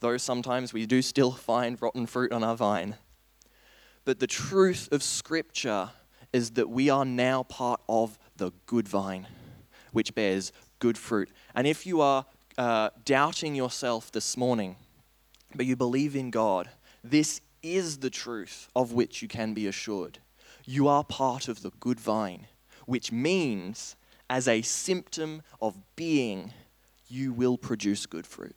Though 0.00 0.16
sometimes 0.16 0.72
we 0.72 0.86
do 0.86 1.02
still 1.02 1.32
find 1.32 1.80
rotten 1.80 2.06
fruit 2.06 2.30
on 2.30 2.44
our 2.44 2.56
vine. 2.56 2.96
But 4.04 4.20
the 4.20 4.26
truth 4.26 4.88
of 4.92 5.02
Scripture 5.02 5.90
is 6.32 6.52
that 6.52 6.68
we 6.68 6.90
are 6.90 7.04
now 7.04 7.42
part 7.44 7.80
of 7.88 8.18
the 8.36 8.52
good 8.66 8.86
vine, 8.86 9.26
which 9.92 10.14
bears 10.14 10.52
good 10.84 10.98
fruit. 10.98 11.30
And 11.54 11.66
if 11.66 11.86
you 11.86 12.02
are 12.02 12.26
uh, 12.58 12.90
doubting 13.06 13.54
yourself 13.54 14.12
this 14.12 14.36
morning, 14.36 14.76
but 15.54 15.64
you 15.64 15.76
believe 15.76 16.14
in 16.14 16.30
God, 16.30 16.68
this 17.02 17.40
is 17.62 18.00
the 18.00 18.10
truth 18.10 18.68
of 18.76 18.92
which 18.92 19.22
you 19.22 19.28
can 19.28 19.54
be 19.54 19.66
assured. 19.66 20.18
You 20.66 20.86
are 20.88 21.02
part 21.02 21.48
of 21.48 21.62
the 21.62 21.70
good 21.80 21.98
vine, 21.98 22.48
which 22.84 23.10
means, 23.10 23.96
as 24.28 24.46
a 24.46 24.60
symptom 24.60 25.40
of 25.58 25.74
being, 25.96 26.52
you 27.08 27.32
will 27.32 27.56
produce 27.56 28.04
good 28.04 28.26
fruit. 28.26 28.56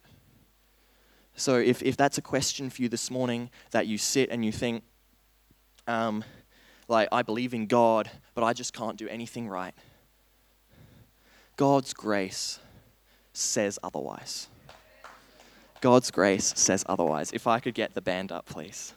So, 1.37 1.55
if, 1.55 1.81
if 1.81 1.95
that's 1.95 2.17
a 2.17 2.21
question 2.21 2.69
for 2.69 2.81
you 2.81 2.89
this 2.89 3.09
morning, 3.09 3.49
that 3.71 3.87
you 3.87 3.97
sit 3.97 4.29
and 4.31 4.43
you 4.43 4.51
think, 4.51 4.83
um, 5.87 6.25
like, 6.89 7.07
I 7.09 7.21
believe 7.21 7.53
in 7.53 7.67
God, 7.67 8.11
but 8.35 8.43
I 8.43 8.51
just 8.51 8.73
can't 8.73 8.97
do 8.97 9.07
anything 9.07 9.47
right. 9.47 9.73
God's 11.57 11.91
grace 11.91 12.59
says 13.33 13.79
otherwise. 13.81 14.47
God's 15.81 16.11
grace 16.11 16.53
says 16.55 16.83
otherwise. 16.87 17.31
If 17.31 17.47
I 17.47 17.59
could 17.59 17.73
get 17.73 17.95
the 17.95 18.01
band 18.01 18.31
up, 18.31 18.45
please. 18.45 18.93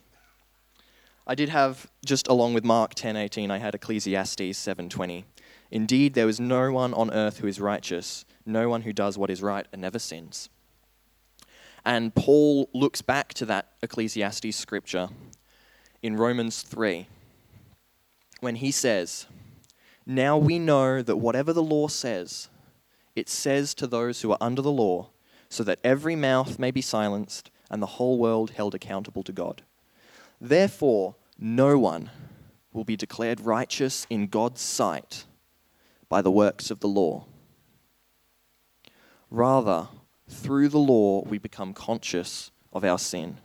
I 1.26 1.34
did 1.34 1.48
have 1.48 1.90
just 2.04 2.28
along 2.28 2.52
with 2.52 2.64
Mark 2.64 2.94
10:18 2.94 3.50
I 3.50 3.58
had 3.58 3.74
Ecclesiastes 3.74 4.58
7:20. 4.58 5.24
Indeed 5.70 6.12
there 6.12 6.28
is 6.28 6.38
no 6.38 6.70
one 6.70 6.92
on 6.92 7.10
earth 7.12 7.38
who 7.38 7.46
is 7.46 7.60
righteous, 7.60 8.26
no 8.44 8.68
one 8.68 8.82
who 8.82 8.92
does 8.92 9.16
what 9.16 9.30
is 9.30 9.40
right 9.40 9.66
and 9.72 9.80
never 9.80 9.98
sins. 9.98 10.50
And 11.82 12.14
Paul 12.14 12.68
looks 12.74 13.00
back 13.00 13.32
to 13.34 13.46
that 13.46 13.72
Ecclesiastes 13.82 14.54
scripture 14.54 15.08
in 16.02 16.16
Romans 16.16 16.60
3 16.60 17.06
when 18.40 18.56
he 18.56 18.70
says, 18.70 19.26
now 20.10 20.36
we 20.36 20.58
know 20.58 21.02
that 21.02 21.16
whatever 21.16 21.52
the 21.52 21.62
law 21.62 21.88
says, 21.88 22.49
it 23.20 23.28
says 23.28 23.74
to 23.74 23.86
those 23.86 24.22
who 24.22 24.32
are 24.32 24.38
under 24.40 24.62
the 24.62 24.72
law, 24.72 25.10
so 25.48 25.62
that 25.64 25.78
every 25.84 26.16
mouth 26.16 26.58
may 26.58 26.70
be 26.70 26.80
silenced 26.80 27.50
and 27.70 27.80
the 27.80 27.94
whole 27.98 28.18
world 28.18 28.50
held 28.50 28.74
accountable 28.74 29.22
to 29.22 29.32
God. 29.32 29.62
Therefore, 30.40 31.14
no 31.38 31.78
one 31.78 32.10
will 32.72 32.84
be 32.84 32.96
declared 32.96 33.40
righteous 33.40 34.06
in 34.10 34.26
God's 34.26 34.60
sight 34.60 35.24
by 36.08 36.22
the 36.22 36.30
works 36.30 36.70
of 36.70 36.80
the 36.80 36.88
law. 36.88 37.26
Rather, 39.30 39.88
through 40.28 40.68
the 40.68 40.78
law, 40.78 41.22
we 41.22 41.38
become 41.38 41.74
conscious 41.74 42.50
of 42.72 42.84
our 42.84 42.98
sin. 42.98 43.36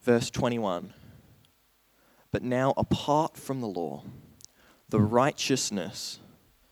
Verse 0.00 0.30
21 0.30 0.94
but 2.30 2.42
now, 2.42 2.74
apart 2.76 3.36
from 3.36 3.60
the 3.60 3.66
law, 3.66 4.04
the 4.88 5.00
righteousness, 5.00 6.20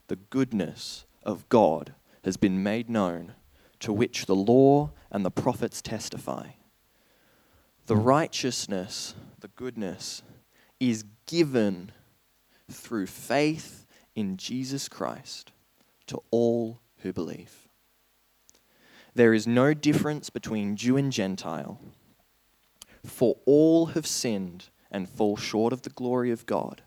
the 0.09 0.17
goodness 0.17 1.07
of 1.23 1.49
God 1.49 1.95
has 2.25 2.37
been 2.37 2.63
made 2.63 2.89
known, 2.89 3.33
to 3.81 3.93
which 3.93 4.27
the 4.27 4.35
law 4.35 4.91
and 5.11 5.25
the 5.25 5.31
prophets 5.31 5.83
testify. 5.83 6.51
The 7.87 7.97
righteousness, 7.97 9.15
the 9.41 9.49
goodness, 9.49 10.23
is 10.81 11.05
given 11.27 11.93
through 12.71 13.07
faith 13.07 13.87
in 14.15 14.37
Jesus 14.37 14.89
Christ 14.89 15.53
to 16.07 16.21
all 16.31 16.81
who 16.99 17.13
believe. 17.13 17.69
There 19.15 19.35
is 19.35 19.47
no 19.47 19.73
difference 19.73 20.31
between 20.31 20.77
Jew 20.77 20.97
and 20.97 21.13
Gentile, 21.13 21.81
for 23.05 23.37
all 23.47 23.87
have 23.87 24.07
sinned 24.07 24.67
and 24.91 25.09
fall 25.09 25.37
short 25.37 25.73
of 25.73 25.83
the 25.83 25.91
glory 25.91 26.31
of 26.31 26.45
God. 26.47 26.83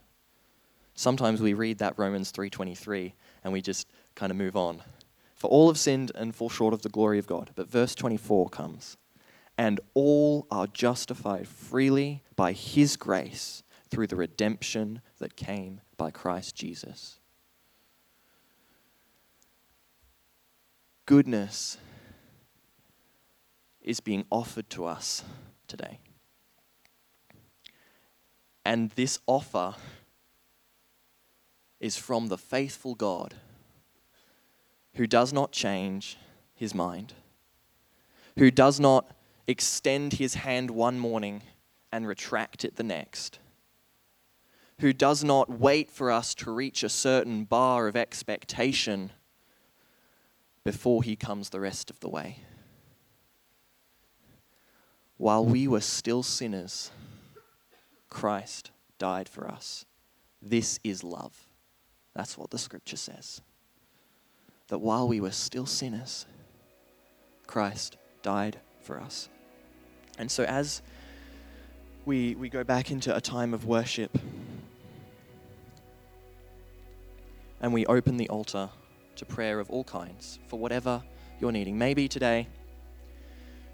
Sometimes 1.00 1.42
we 1.42 1.54
read 1.54 1.78
that 1.78 1.98
Romans 1.98 2.32
3:23 2.32 3.14
and 3.44 3.54
we 3.54 3.62
just 3.62 3.88
kind 4.16 4.32
of 4.32 4.38
move 4.38 4.56
on. 4.56 4.84
For 5.36 5.50
all 5.50 5.68
have 5.68 5.80
sinned 5.80 6.12
and 6.16 6.36
fall 6.36 6.50
short 6.50 6.74
of 6.74 6.82
the 6.82 6.90
glory 6.90 7.20
of 7.20 7.28
God. 7.28 7.52
But 7.56 7.70
verse 7.70 7.96
24 7.96 8.50
comes. 8.50 8.98
And 9.58 9.80
all 9.94 10.46
are 10.52 10.68
justified 10.68 11.48
freely 11.48 12.24
by 12.36 12.52
his 12.52 12.98
grace 12.98 13.64
through 13.90 14.08
the 14.08 14.16
redemption 14.16 15.02
that 15.20 15.36
came 15.36 15.82
by 15.98 16.12
Christ 16.12 16.56
Jesus. 16.56 17.20
goodness 21.10 21.80
is 23.82 24.00
being 24.00 24.24
offered 24.30 24.70
to 24.70 24.86
us 24.86 25.24
today. 25.68 25.98
And 28.64 28.92
this 28.92 29.18
offer 29.26 29.74
is 31.80 31.98
from 31.98 32.28
the 32.28 32.38
faithful 32.38 32.96
God 32.96 33.36
who 34.96 35.08
does 35.08 35.32
not 35.32 35.52
change 35.52 36.18
his 36.54 36.76
mind, 36.76 37.14
who 38.38 38.52
does 38.52 38.80
not 38.80 39.16
extend 39.48 40.14
his 40.14 40.36
hand 40.36 40.72
one 40.72 41.00
morning 41.00 41.42
and 41.92 42.08
retract 42.08 42.66
it 42.66 42.76
the 42.76 42.84
next, 42.84 43.40
who 44.80 44.94
does 44.94 45.24
not 45.24 45.50
wait 45.50 45.90
for 45.90 46.12
us 46.12 46.36
to 46.36 46.52
reach 46.52 46.84
a 46.84 46.90
certain 46.90 47.46
bar 47.46 47.88
of 47.88 47.96
expectation 47.96 49.12
before 50.64 51.04
he 51.04 51.16
comes 51.16 51.50
the 51.50 51.60
rest 51.60 51.90
of 51.90 52.00
the 52.00 52.10
way. 52.10 52.40
While 55.18 55.46
we 55.46 55.68
were 55.68 55.82
still 55.82 56.24
sinners, 56.24 56.92
Christ 58.10 58.72
died 58.98 59.28
for 59.28 59.48
us. 59.48 59.86
This 60.42 60.80
is 60.84 61.04
love. 61.04 61.49
That's 62.16 62.38
what 62.38 62.50
the 62.50 62.58
scripture 62.58 62.98
says. 62.98 63.42
That 64.68 64.80
while 64.80 65.08
we 65.08 65.20
were 65.20 65.32
still 65.32 65.66
sinners, 65.66 66.26
Christ 67.48 67.98
died 68.22 68.60
for 68.82 69.00
us. 69.00 69.30
And 70.18 70.30
so 70.30 70.44
as 70.44 70.82
we, 72.06 72.36
we 72.36 72.50
go 72.50 72.64
back 72.64 72.92
into 72.92 73.16
a 73.16 73.22
time 73.22 73.54
of 73.54 73.66
worship 73.66 74.18
and 77.62 77.74
we 77.74 77.86
open 77.86 78.18
the 78.18 78.30
altar 78.30 78.70
to 79.16 79.26
prayer 79.26 79.60
of 79.60 79.70
all 79.70 79.84
kinds 79.84 80.40
for 80.48 80.60
whatever 80.60 81.04
you're 81.40 81.52
needing. 81.52 81.78
Maybe 81.78 82.08
today 82.08 82.48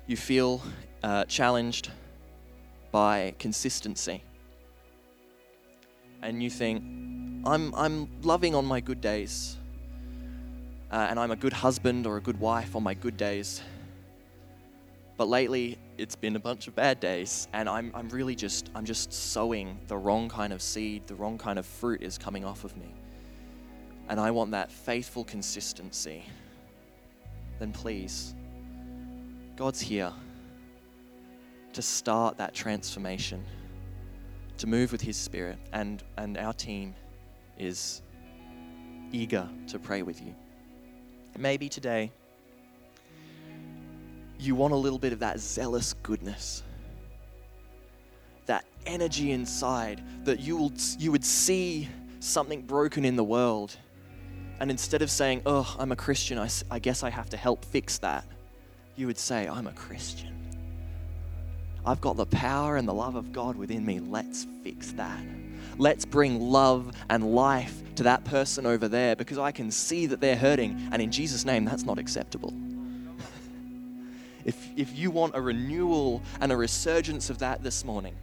you 0.08 0.18
feel 0.18 0.62
uh, 1.04 1.26
challenged 1.26 1.92
by 2.92 3.36
consistency 3.40 4.24
and 6.22 6.42
you 6.42 6.50
think, 6.50 6.84
I'm, 7.46 7.76
I'm 7.76 8.10
loving 8.24 8.56
on 8.56 8.66
my 8.66 8.80
good 8.80 9.02
days, 9.02 9.56
uh, 10.92 11.06
and 11.10 11.20
I'm 11.20 11.30
a 11.30 11.36
good 11.36 11.54
husband 11.54 12.08
or 12.08 12.18
a 12.18 12.22
good 12.22 12.40
wife 12.40 12.76
on 12.76 12.82
my 12.82 12.96
good 12.96 13.18
days. 13.18 13.62
But 15.16 15.28
lately, 15.28 15.78
it's 16.00 16.16
been 16.16 16.36
a 16.36 16.40
bunch 16.40 16.68
of 16.68 16.76
bad 16.76 17.00
days, 17.00 17.48
and 17.54 17.70
I'm, 17.70 17.92
I'm 17.94 18.10
really 18.10 18.36
just 18.36 18.72
I'm 18.74 18.84
just 18.84 19.14
sowing 19.14 19.78
the 19.88 19.96
wrong 19.96 20.28
kind 20.28 20.54
of 20.54 20.62
seed, 20.62 21.06
the 21.06 21.14
wrong 21.14 21.38
kind 21.38 21.60
of 21.60 21.68
fruit 21.68 22.02
is 22.02 22.18
coming 22.18 22.44
off 22.44 22.64
of 22.64 22.76
me. 22.78 22.92
And 24.10 24.20
I 24.20 24.32
want 24.32 24.52
that 24.52 24.72
faithful 24.72 25.24
consistency. 25.24 26.24
Then 27.60 27.72
please, 27.72 28.34
God's 29.56 29.82
here 29.82 30.12
to 31.74 31.82
start 31.84 32.38
that 32.38 32.56
transformation 32.56 33.46
to 34.58 34.66
move 34.68 34.92
with 34.92 35.02
His 35.02 35.16
Spirit, 35.16 35.60
and, 35.74 36.02
and 36.18 36.38
our 36.38 36.54
team 36.54 36.96
is 37.58 38.02
eager 39.12 39.48
to 39.68 39.80
pray 39.80 40.02
with 40.02 40.22
you. 40.22 40.36
Maybe 41.38 41.70
today 41.70 42.12
you 44.40 44.56
want 44.56 44.74
a 44.74 44.78
little 44.78 45.00
bit 45.00 45.14
of 45.14 45.20
that 45.20 45.40
zealous 45.40 45.94
goodness, 46.04 46.64
that 48.46 48.66
energy 48.86 49.32
inside 49.32 50.04
that 50.26 50.40
you, 50.40 50.58
will, 50.58 50.74
you 51.00 51.12
would 51.12 51.26
see 51.26 51.90
something 52.20 52.62
broken 52.62 53.06
in 53.06 53.16
the 53.16 53.24
world. 53.24 53.76
And 54.60 54.72
instead 54.72 55.02
of 55.02 55.12
saying, 55.12 55.42
oh, 55.46 55.76
I'm 55.78 55.92
a 55.92 55.96
Christian, 55.96 56.38
I, 56.38 56.50
I 56.72 56.80
guess 56.80 57.04
I 57.04 57.10
have 57.10 57.30
to 57.30 57.38
help 57.38 57.66
fix 57.66 57.98
that, 58.00 58.26
you 58.96 59.08
would 59.08 59.18
say, 59.18 59.48
I'm 59.48 59.68
a 59.68 59.74
Christian. 59.74 60.34
I've 61.86 62.02
got 62.02 62.18
the 62.18 62.26
power 62.26 62.78
and 62.78 62.88
the 62.88 62.94
love 62.94 63.16
of 63.16 63.32
God 63.32 63.56
within 63.56 63.86
me. 63.86 64.00
Let's 64.00 64.48
fix 64.64 64.94
that. 64.94 65.20
Let's 65.78 66.06
bring 66.06 66.40
love 66.40 66.92
and 67.10 67.36
life 67.36 67.82
to 67.96 68.04
that 68.04 68.24
person 68.26 68.66
over 68.66 68.88
there 68.88 69.16
because 69.16 69.38
I 69.38 69.52
can 69.52 69.72
see 69.72 70.06
that 70.08 70.22
they're 70.22 70.36
hurting. 70.36 70.90
And 70.92 71.02
in 71.02 71.12
Jesus' 71.12 71.46
name, 71.46 71.66
that's 71.66 71.84
not 71.84 71.98
acceptable. 71.98 72.54
if, 74.46 74.70
if 74.76 74.98
you 74.98 75.12
want 75.12 75.36
a 75.36 75.42
renewal 75.42 76.22
and 76.40 76.52
a 76.52 76.58
resurgence 76.58 77.30
of 77.30 77.40
that 77.40 77.64
this 77.64 77.84
morning, 77.84 78.16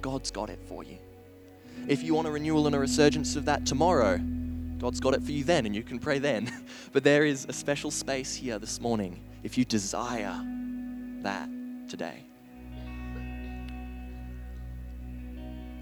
God's 0.00 0.30
got 0.30 0.50
it 0.50 0.60
for 0.66 0.84
you. 0.84 0.98
If 1.88 2.02
you 2.02 2.14
want 2.14 2.28
a 2.28 2.30
renewal 2.30 2.66
and 2.66 2.76
a 2.76 2.78
resurgence 2.78 3.36
of 3.36 3.46
that 3.46 3.66
tomorrow, 3.66 4.18
God's 4.78 5.00
got 5.00 5.14
it 5.14 5.22
for 5.22 5.32
you 5.32 5.44
then, 5.44 5.66
and 5.66 5.74
you 5.74 5.82
can 5.82 5.98
pray 5.98 6.18
then. 6.18 6.50
but 6.92 7.04
there 7.04 7.24
is 7.24 7.46
a 7.48 7.52
special 7.52 7.90
space 7.90 8.34
here 8.34 8.58
this 8.58 8.80
morning 8.80 9.22
if 9.42 9.58
you 9.58 9.64
desire 9.64 10.40
that 11.22 11.48
today. 11.88 12.29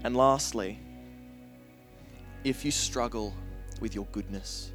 And 0.03 0.15
lastly, 0.15 0.79
if 2.43 2.63
you 2.63 2.71
struggle 2.71 3.33
with 3.81 3.93
your 3.93 4.05
goodness, 4.11 4.71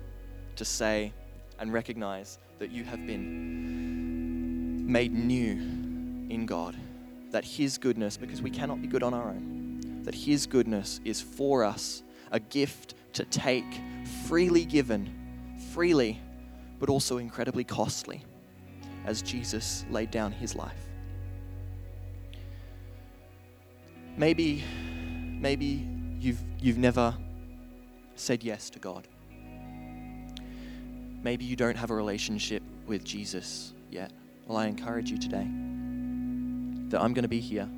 to 0.57 0.65
say 0.65 1.13
and 1.59 1.73
recognize 1.73 2.39
that 2.59 2.71
you 2.71 2.85
have 2.85 3.07
been 3.07 4.91
made 4.91 5.13
new 5.13 5.53
in 6.31 6.47
God, 6.47 6.77
that 7.31 7.45
His 7.45 7.79
goodness, 7.79 8.17
because 8.17 8.43
we 8.43 8.51
cannot 8.51 8.81
be 8.81 8.87
good 8.87 9.03
on 9.03 9.15
our 9.15 9.31
own, 9.31 9.81
that 10.05 10.15
His 10.15 10.47
goodness 10.47 11.01
is 11.05 11.21
for 11.21 11.65
us 11.65 12.03
a 12.31 12.39
gift 12.39 12.95
to 13.15 13.25
take, 13.25 13.65
freely 14.27 14.65
given, 14.65 15.57
freely, 15.73 16.21
but 16.79 16.89
also 16.89 17.19
incredibly 17.19 17.65
costly, 17.65 18.23
as 19.07 19.23
Jesus 19.23 19.85
laid 19.91 20.11
down 20.11 20.33
His 20.33 20.55
life. 20.55 20.87
Maybe 24.17 24.63
maybe 25.45 25.87
you've, 26.21 26.43
you've 26.59 26.79
never 26.79 27.15
said 28.15 28.43
yes 28.43 28.71
to 28.71 28.79
God. 28.79 29.07
Maybe 31.23 31.45
you 31.45 31.55
don't 31.55 31.77
have 31.77 31.91
a 31.91 31.95
relationship 31.95 32.63
with 32.87 33.05
Jesus 33.05 33.75
yet. 33.91 34.11
Well, 34.47 34.57
I 34.57 34.69
encourage 34.69 35.11
you 35.11 35.19
today 35.19 35.47
that 36.89 36.99
I'm 37.03 37.13
going 37.13 37.25
to 37.25 37.29
be 37.29 37.41
here. 37.41 37.69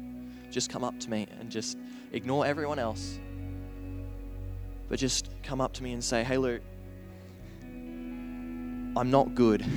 Just 0.48 0.70
come 0.70 0.84
up 0.84 0.96
to 1.00 1.10
me 1.10 1.26
and 1.40 1.50
just 1.50 1.76
ignore 2.12 2.46
everyone 2.46 2.78
else. 2.78 3.18
But 4.88 5.00
just 5.00 5.30
come 5.42 5.60
up 5.60 5.72
to 5.72 5.82
me 5.82 5.92
and 5.92 6.04
say, 6.04 6.22
Hey, 6.22 6.38
Luke, 6.38 6.62
I'm 7.64 9.10
not 9.10 9.34
good. 9.34 9.62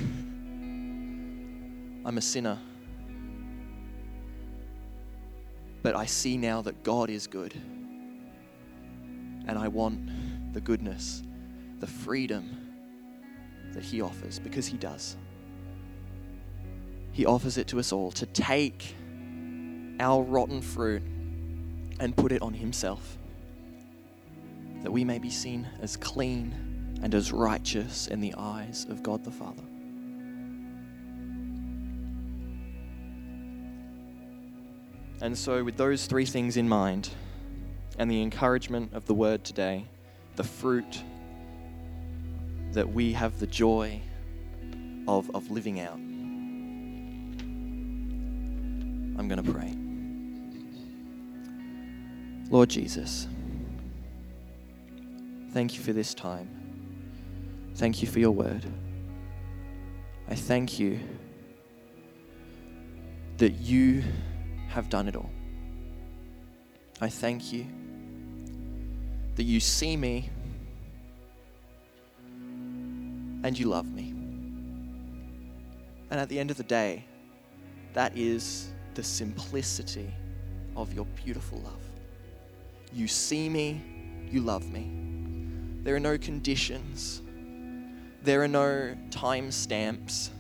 I'm 2.06 2.20
a 2.20 2.22
sinner. 2.22 2.60
But 5.82 5.96
I 5.96 6.06
see 6.06 6.38
now 6.38 6.62
that 6.62 6.84
God 6.84 7.10
is 7.10 7.26
good. 7.26 7.60
And 9.48 9.58
I 9.58 9.68
want 9.68 10.54
the 10.54 10.62
goodness, 10.62 11.24
the 11.80 11.88
freedom 11.88 12.70
that 13.74 13.84
He 13.84 14.02
offers 14.02 14.40
because 14.40 14.68
He 14.68 14.78
does. 14.78 15.18
He 17.12 17.26
offers 17.26 17.58
it 17.58 17.68
to 17.68 17.80
us 17.80 17.92
all 17.92 18.12
to 18.12 18.26
take 18.28 18.96
our 20.00 20.24
rotten 20.24 20.62
fruit 20.62 21.04
and 22.00 22.16
put 22.16 22.32
it 22.32 22.42
on 22.42 22.54
Himself, 22.54 23.18
that 24.84 24.92
we 24.92 25.04
may 25.04 25.20
be 25.20 25.30
seen 25.30 25.68
as 25.82 25.98
clean 25.98 27.00
and 27.02 27.14
as 27.14 27.32
righteous 27.32 28.08
in 28.08 28.20
the 28.20 28.34
eyes 28.38 28.86
of 28.90 29.04
God 29.04 29.24
the 29.24 29.32
Father. 29.32 29.64
And 35.22 35.38
so, 35.38 35.64
with 35.64 35.76
those 35.76 36.06
three 36.06 36.26
things 36.26 36.56
in 36.56 36.70
mind, 36.70 37.10
and 38.00 38.10
the 38.10 38.22
encouragement 38.22 38.94
of 38.94 39.06
the 39.06 39.14
word 39.14 39.44
today, 39.44 39.86
the 40.38 40.44
fruit 40.44 41.04
that 42.72 42.90
we 42.92 43.12
have 43.12 43.38
the 43.40 43.48
joy 43.48 44.02
of, 45.08 45.30
of 45.36 45.52
living 45.52 45.82
out. 45.82 45.96
I'm 49.18 49.28
going 49.28 49.44
to 49.44 49.52
pray. 49.52 49.76
Lord 52.50 52.70
Jesus, 52.70 53.28
thank 55.52 55.76
you 55.76 55.82
for 55.82 55.92
this 55.92 56.14
time. 56.14 56.50
Thank 57.76 58.02
you 58.02 58.08
for 58.08 58.20
your 58.20 58.32
word. 58.32 58.66
I 60.30 60.36
thank 60.36 60.80
you 60.80 61.02
that 63.38 63.56
you 63.56 64.04
have 64.70 64.90
done 64.90 65.10
it 65.10 65.18
all. 65.18 65.32
I 67.02 67.10
thank 67.10 67.52
you 67.52 67.68
that 69.36 69.44
you 69.44 69.60
see 69.60 69.96
me 69.96 70.30
and 73.44 73.58
you 73.58 73.68
love 73.68 73.92
me. 73.92 74.14
And 76.12 76.20
at 76.20 76.28
the 76.30 76.40
end 76.40 76.52
of 76.52 76.58
the 76.58 76.64
day, 76.64 77.06
that 77.94 78.18
is 78.18 78.70
the 78.96 79.04
simplicity 79.04 80.12
of 80.76 80.94
your 80.94 81.06
beautiful 81.24 81.60
love. 81.60 81.82
You 82.92 83.08
see 83.08 83.50
me, 83.50 83.82
you 84.30 84.42
love 84.42 84.70
me. 84.72 84.92
There 85.84 85.96
are 85.96 86.00
no 86.00 86.18
conditions, 86.18 87.22
There 88.22 88.44
are 88.44 88.48
no 88.50 88.98
time 89.12 89.52
stamps. 89.52 90.32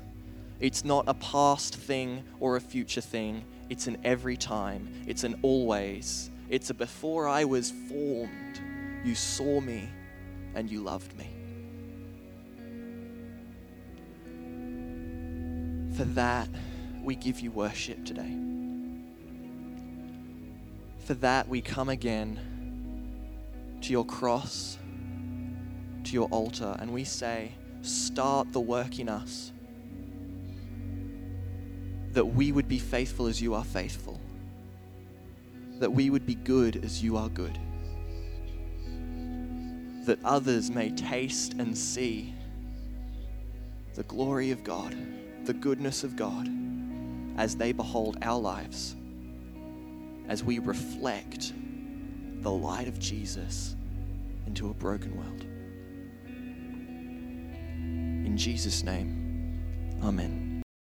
It's 0.59 0.83
not 0.83 1.05
a 1.07 1.13
past 1.13 1.75
thing 1.75 2.23
or 2.41 2.57
a 2.57 2.61
future 2.61 3.01
thing. 3.01 3.45
It's 3.69 3.87
an 3.87 3.97
every 4.03 4.35
time. 4.35 4.89
It's 5.07 5.23
an 5.23 5.39
always. 5.41 6.29
It's 6.49 6.69
a 6.69 6.73
before 6.73 7.27
I 7.27 7.45
was 7.45 7.71
formed, 7.87 8.59
you 9.03 9.15
saw 9.15 9.59
me 9.59 9.89
and 10.55 10.69
you 10.69 10.81
loved 10.81 11.15
me. 11.17 11.29
For 15.95 16.05
that, 16.05 16.49
we 17.03 17.15
give 17.15 17.39
you 17.39 17.51
worship 17.51 18.05
today. 18.05 18.37
For 21.05 21.13
that, 21.15 21.47
we 21.47 21.61
come 21.61 21.89
again 21.89 22.39
to 23.81 23.91
your 23.91 24.05
cross, 24.05 24.77
to 26.03 26.11
your 26.11 26.27
altar, 26.29 26.75
and 26.79 26.91
we 26.91 27.03
say, 27.03 27.51
Start 27.81 28.51
the 28.51 28.59
work 28.59 28.99
in 28.99 29.07
us. 29.07 29.53
That 32.11 32.25
we 32.25 32.51
would 32.51 32.67
be 32.67 32.79
faithful 32.79 33.27
as 33.27 33.41
you 33.41 33.53
are 33.53 33.63
faithful. 33.63 34.19
That 35.79 35.91
we 35.91 36.09
would 36.09 36.25
be 36.25 36.35
good 36.35 36.83
as 36.83 37.01
you 37.01 37.15
are 37.15 37.29
good. 37.29 37.57
That 40.09 40.25
others 40.25 40.71
may 40.71 40.89
taste 40.89 41.53
and 41.53 41.77
see 41.77 42.33
the 43.93 44.01
glory 44.01 44.49
of 44.49 44.63
God, 44.63 44.97
the 45.45 45.53
goodness 45.53 46.03
of 46.03 46.15
God, 46.15 46.49
as 47.37 47.55
they 47.55 47.73
behold 47.73 48.17
our 48.23 48.39
lives, 48.39 48.95
as 50.27 50.43
we 50.43 50.57
reflect 50.57 51.53
the 52.41 52.49
light 52.49 52.87
of 52.87 52.97
Jesus 52.97 53.75
into 54.47 54.71
a 54.71 54.73
broken 54.73 55.15
world. 55.15 55.43
In 58.25 58.35
Jesus' 58.35 58.81
name, 58.81 59.99
Amen. 60.01 60.48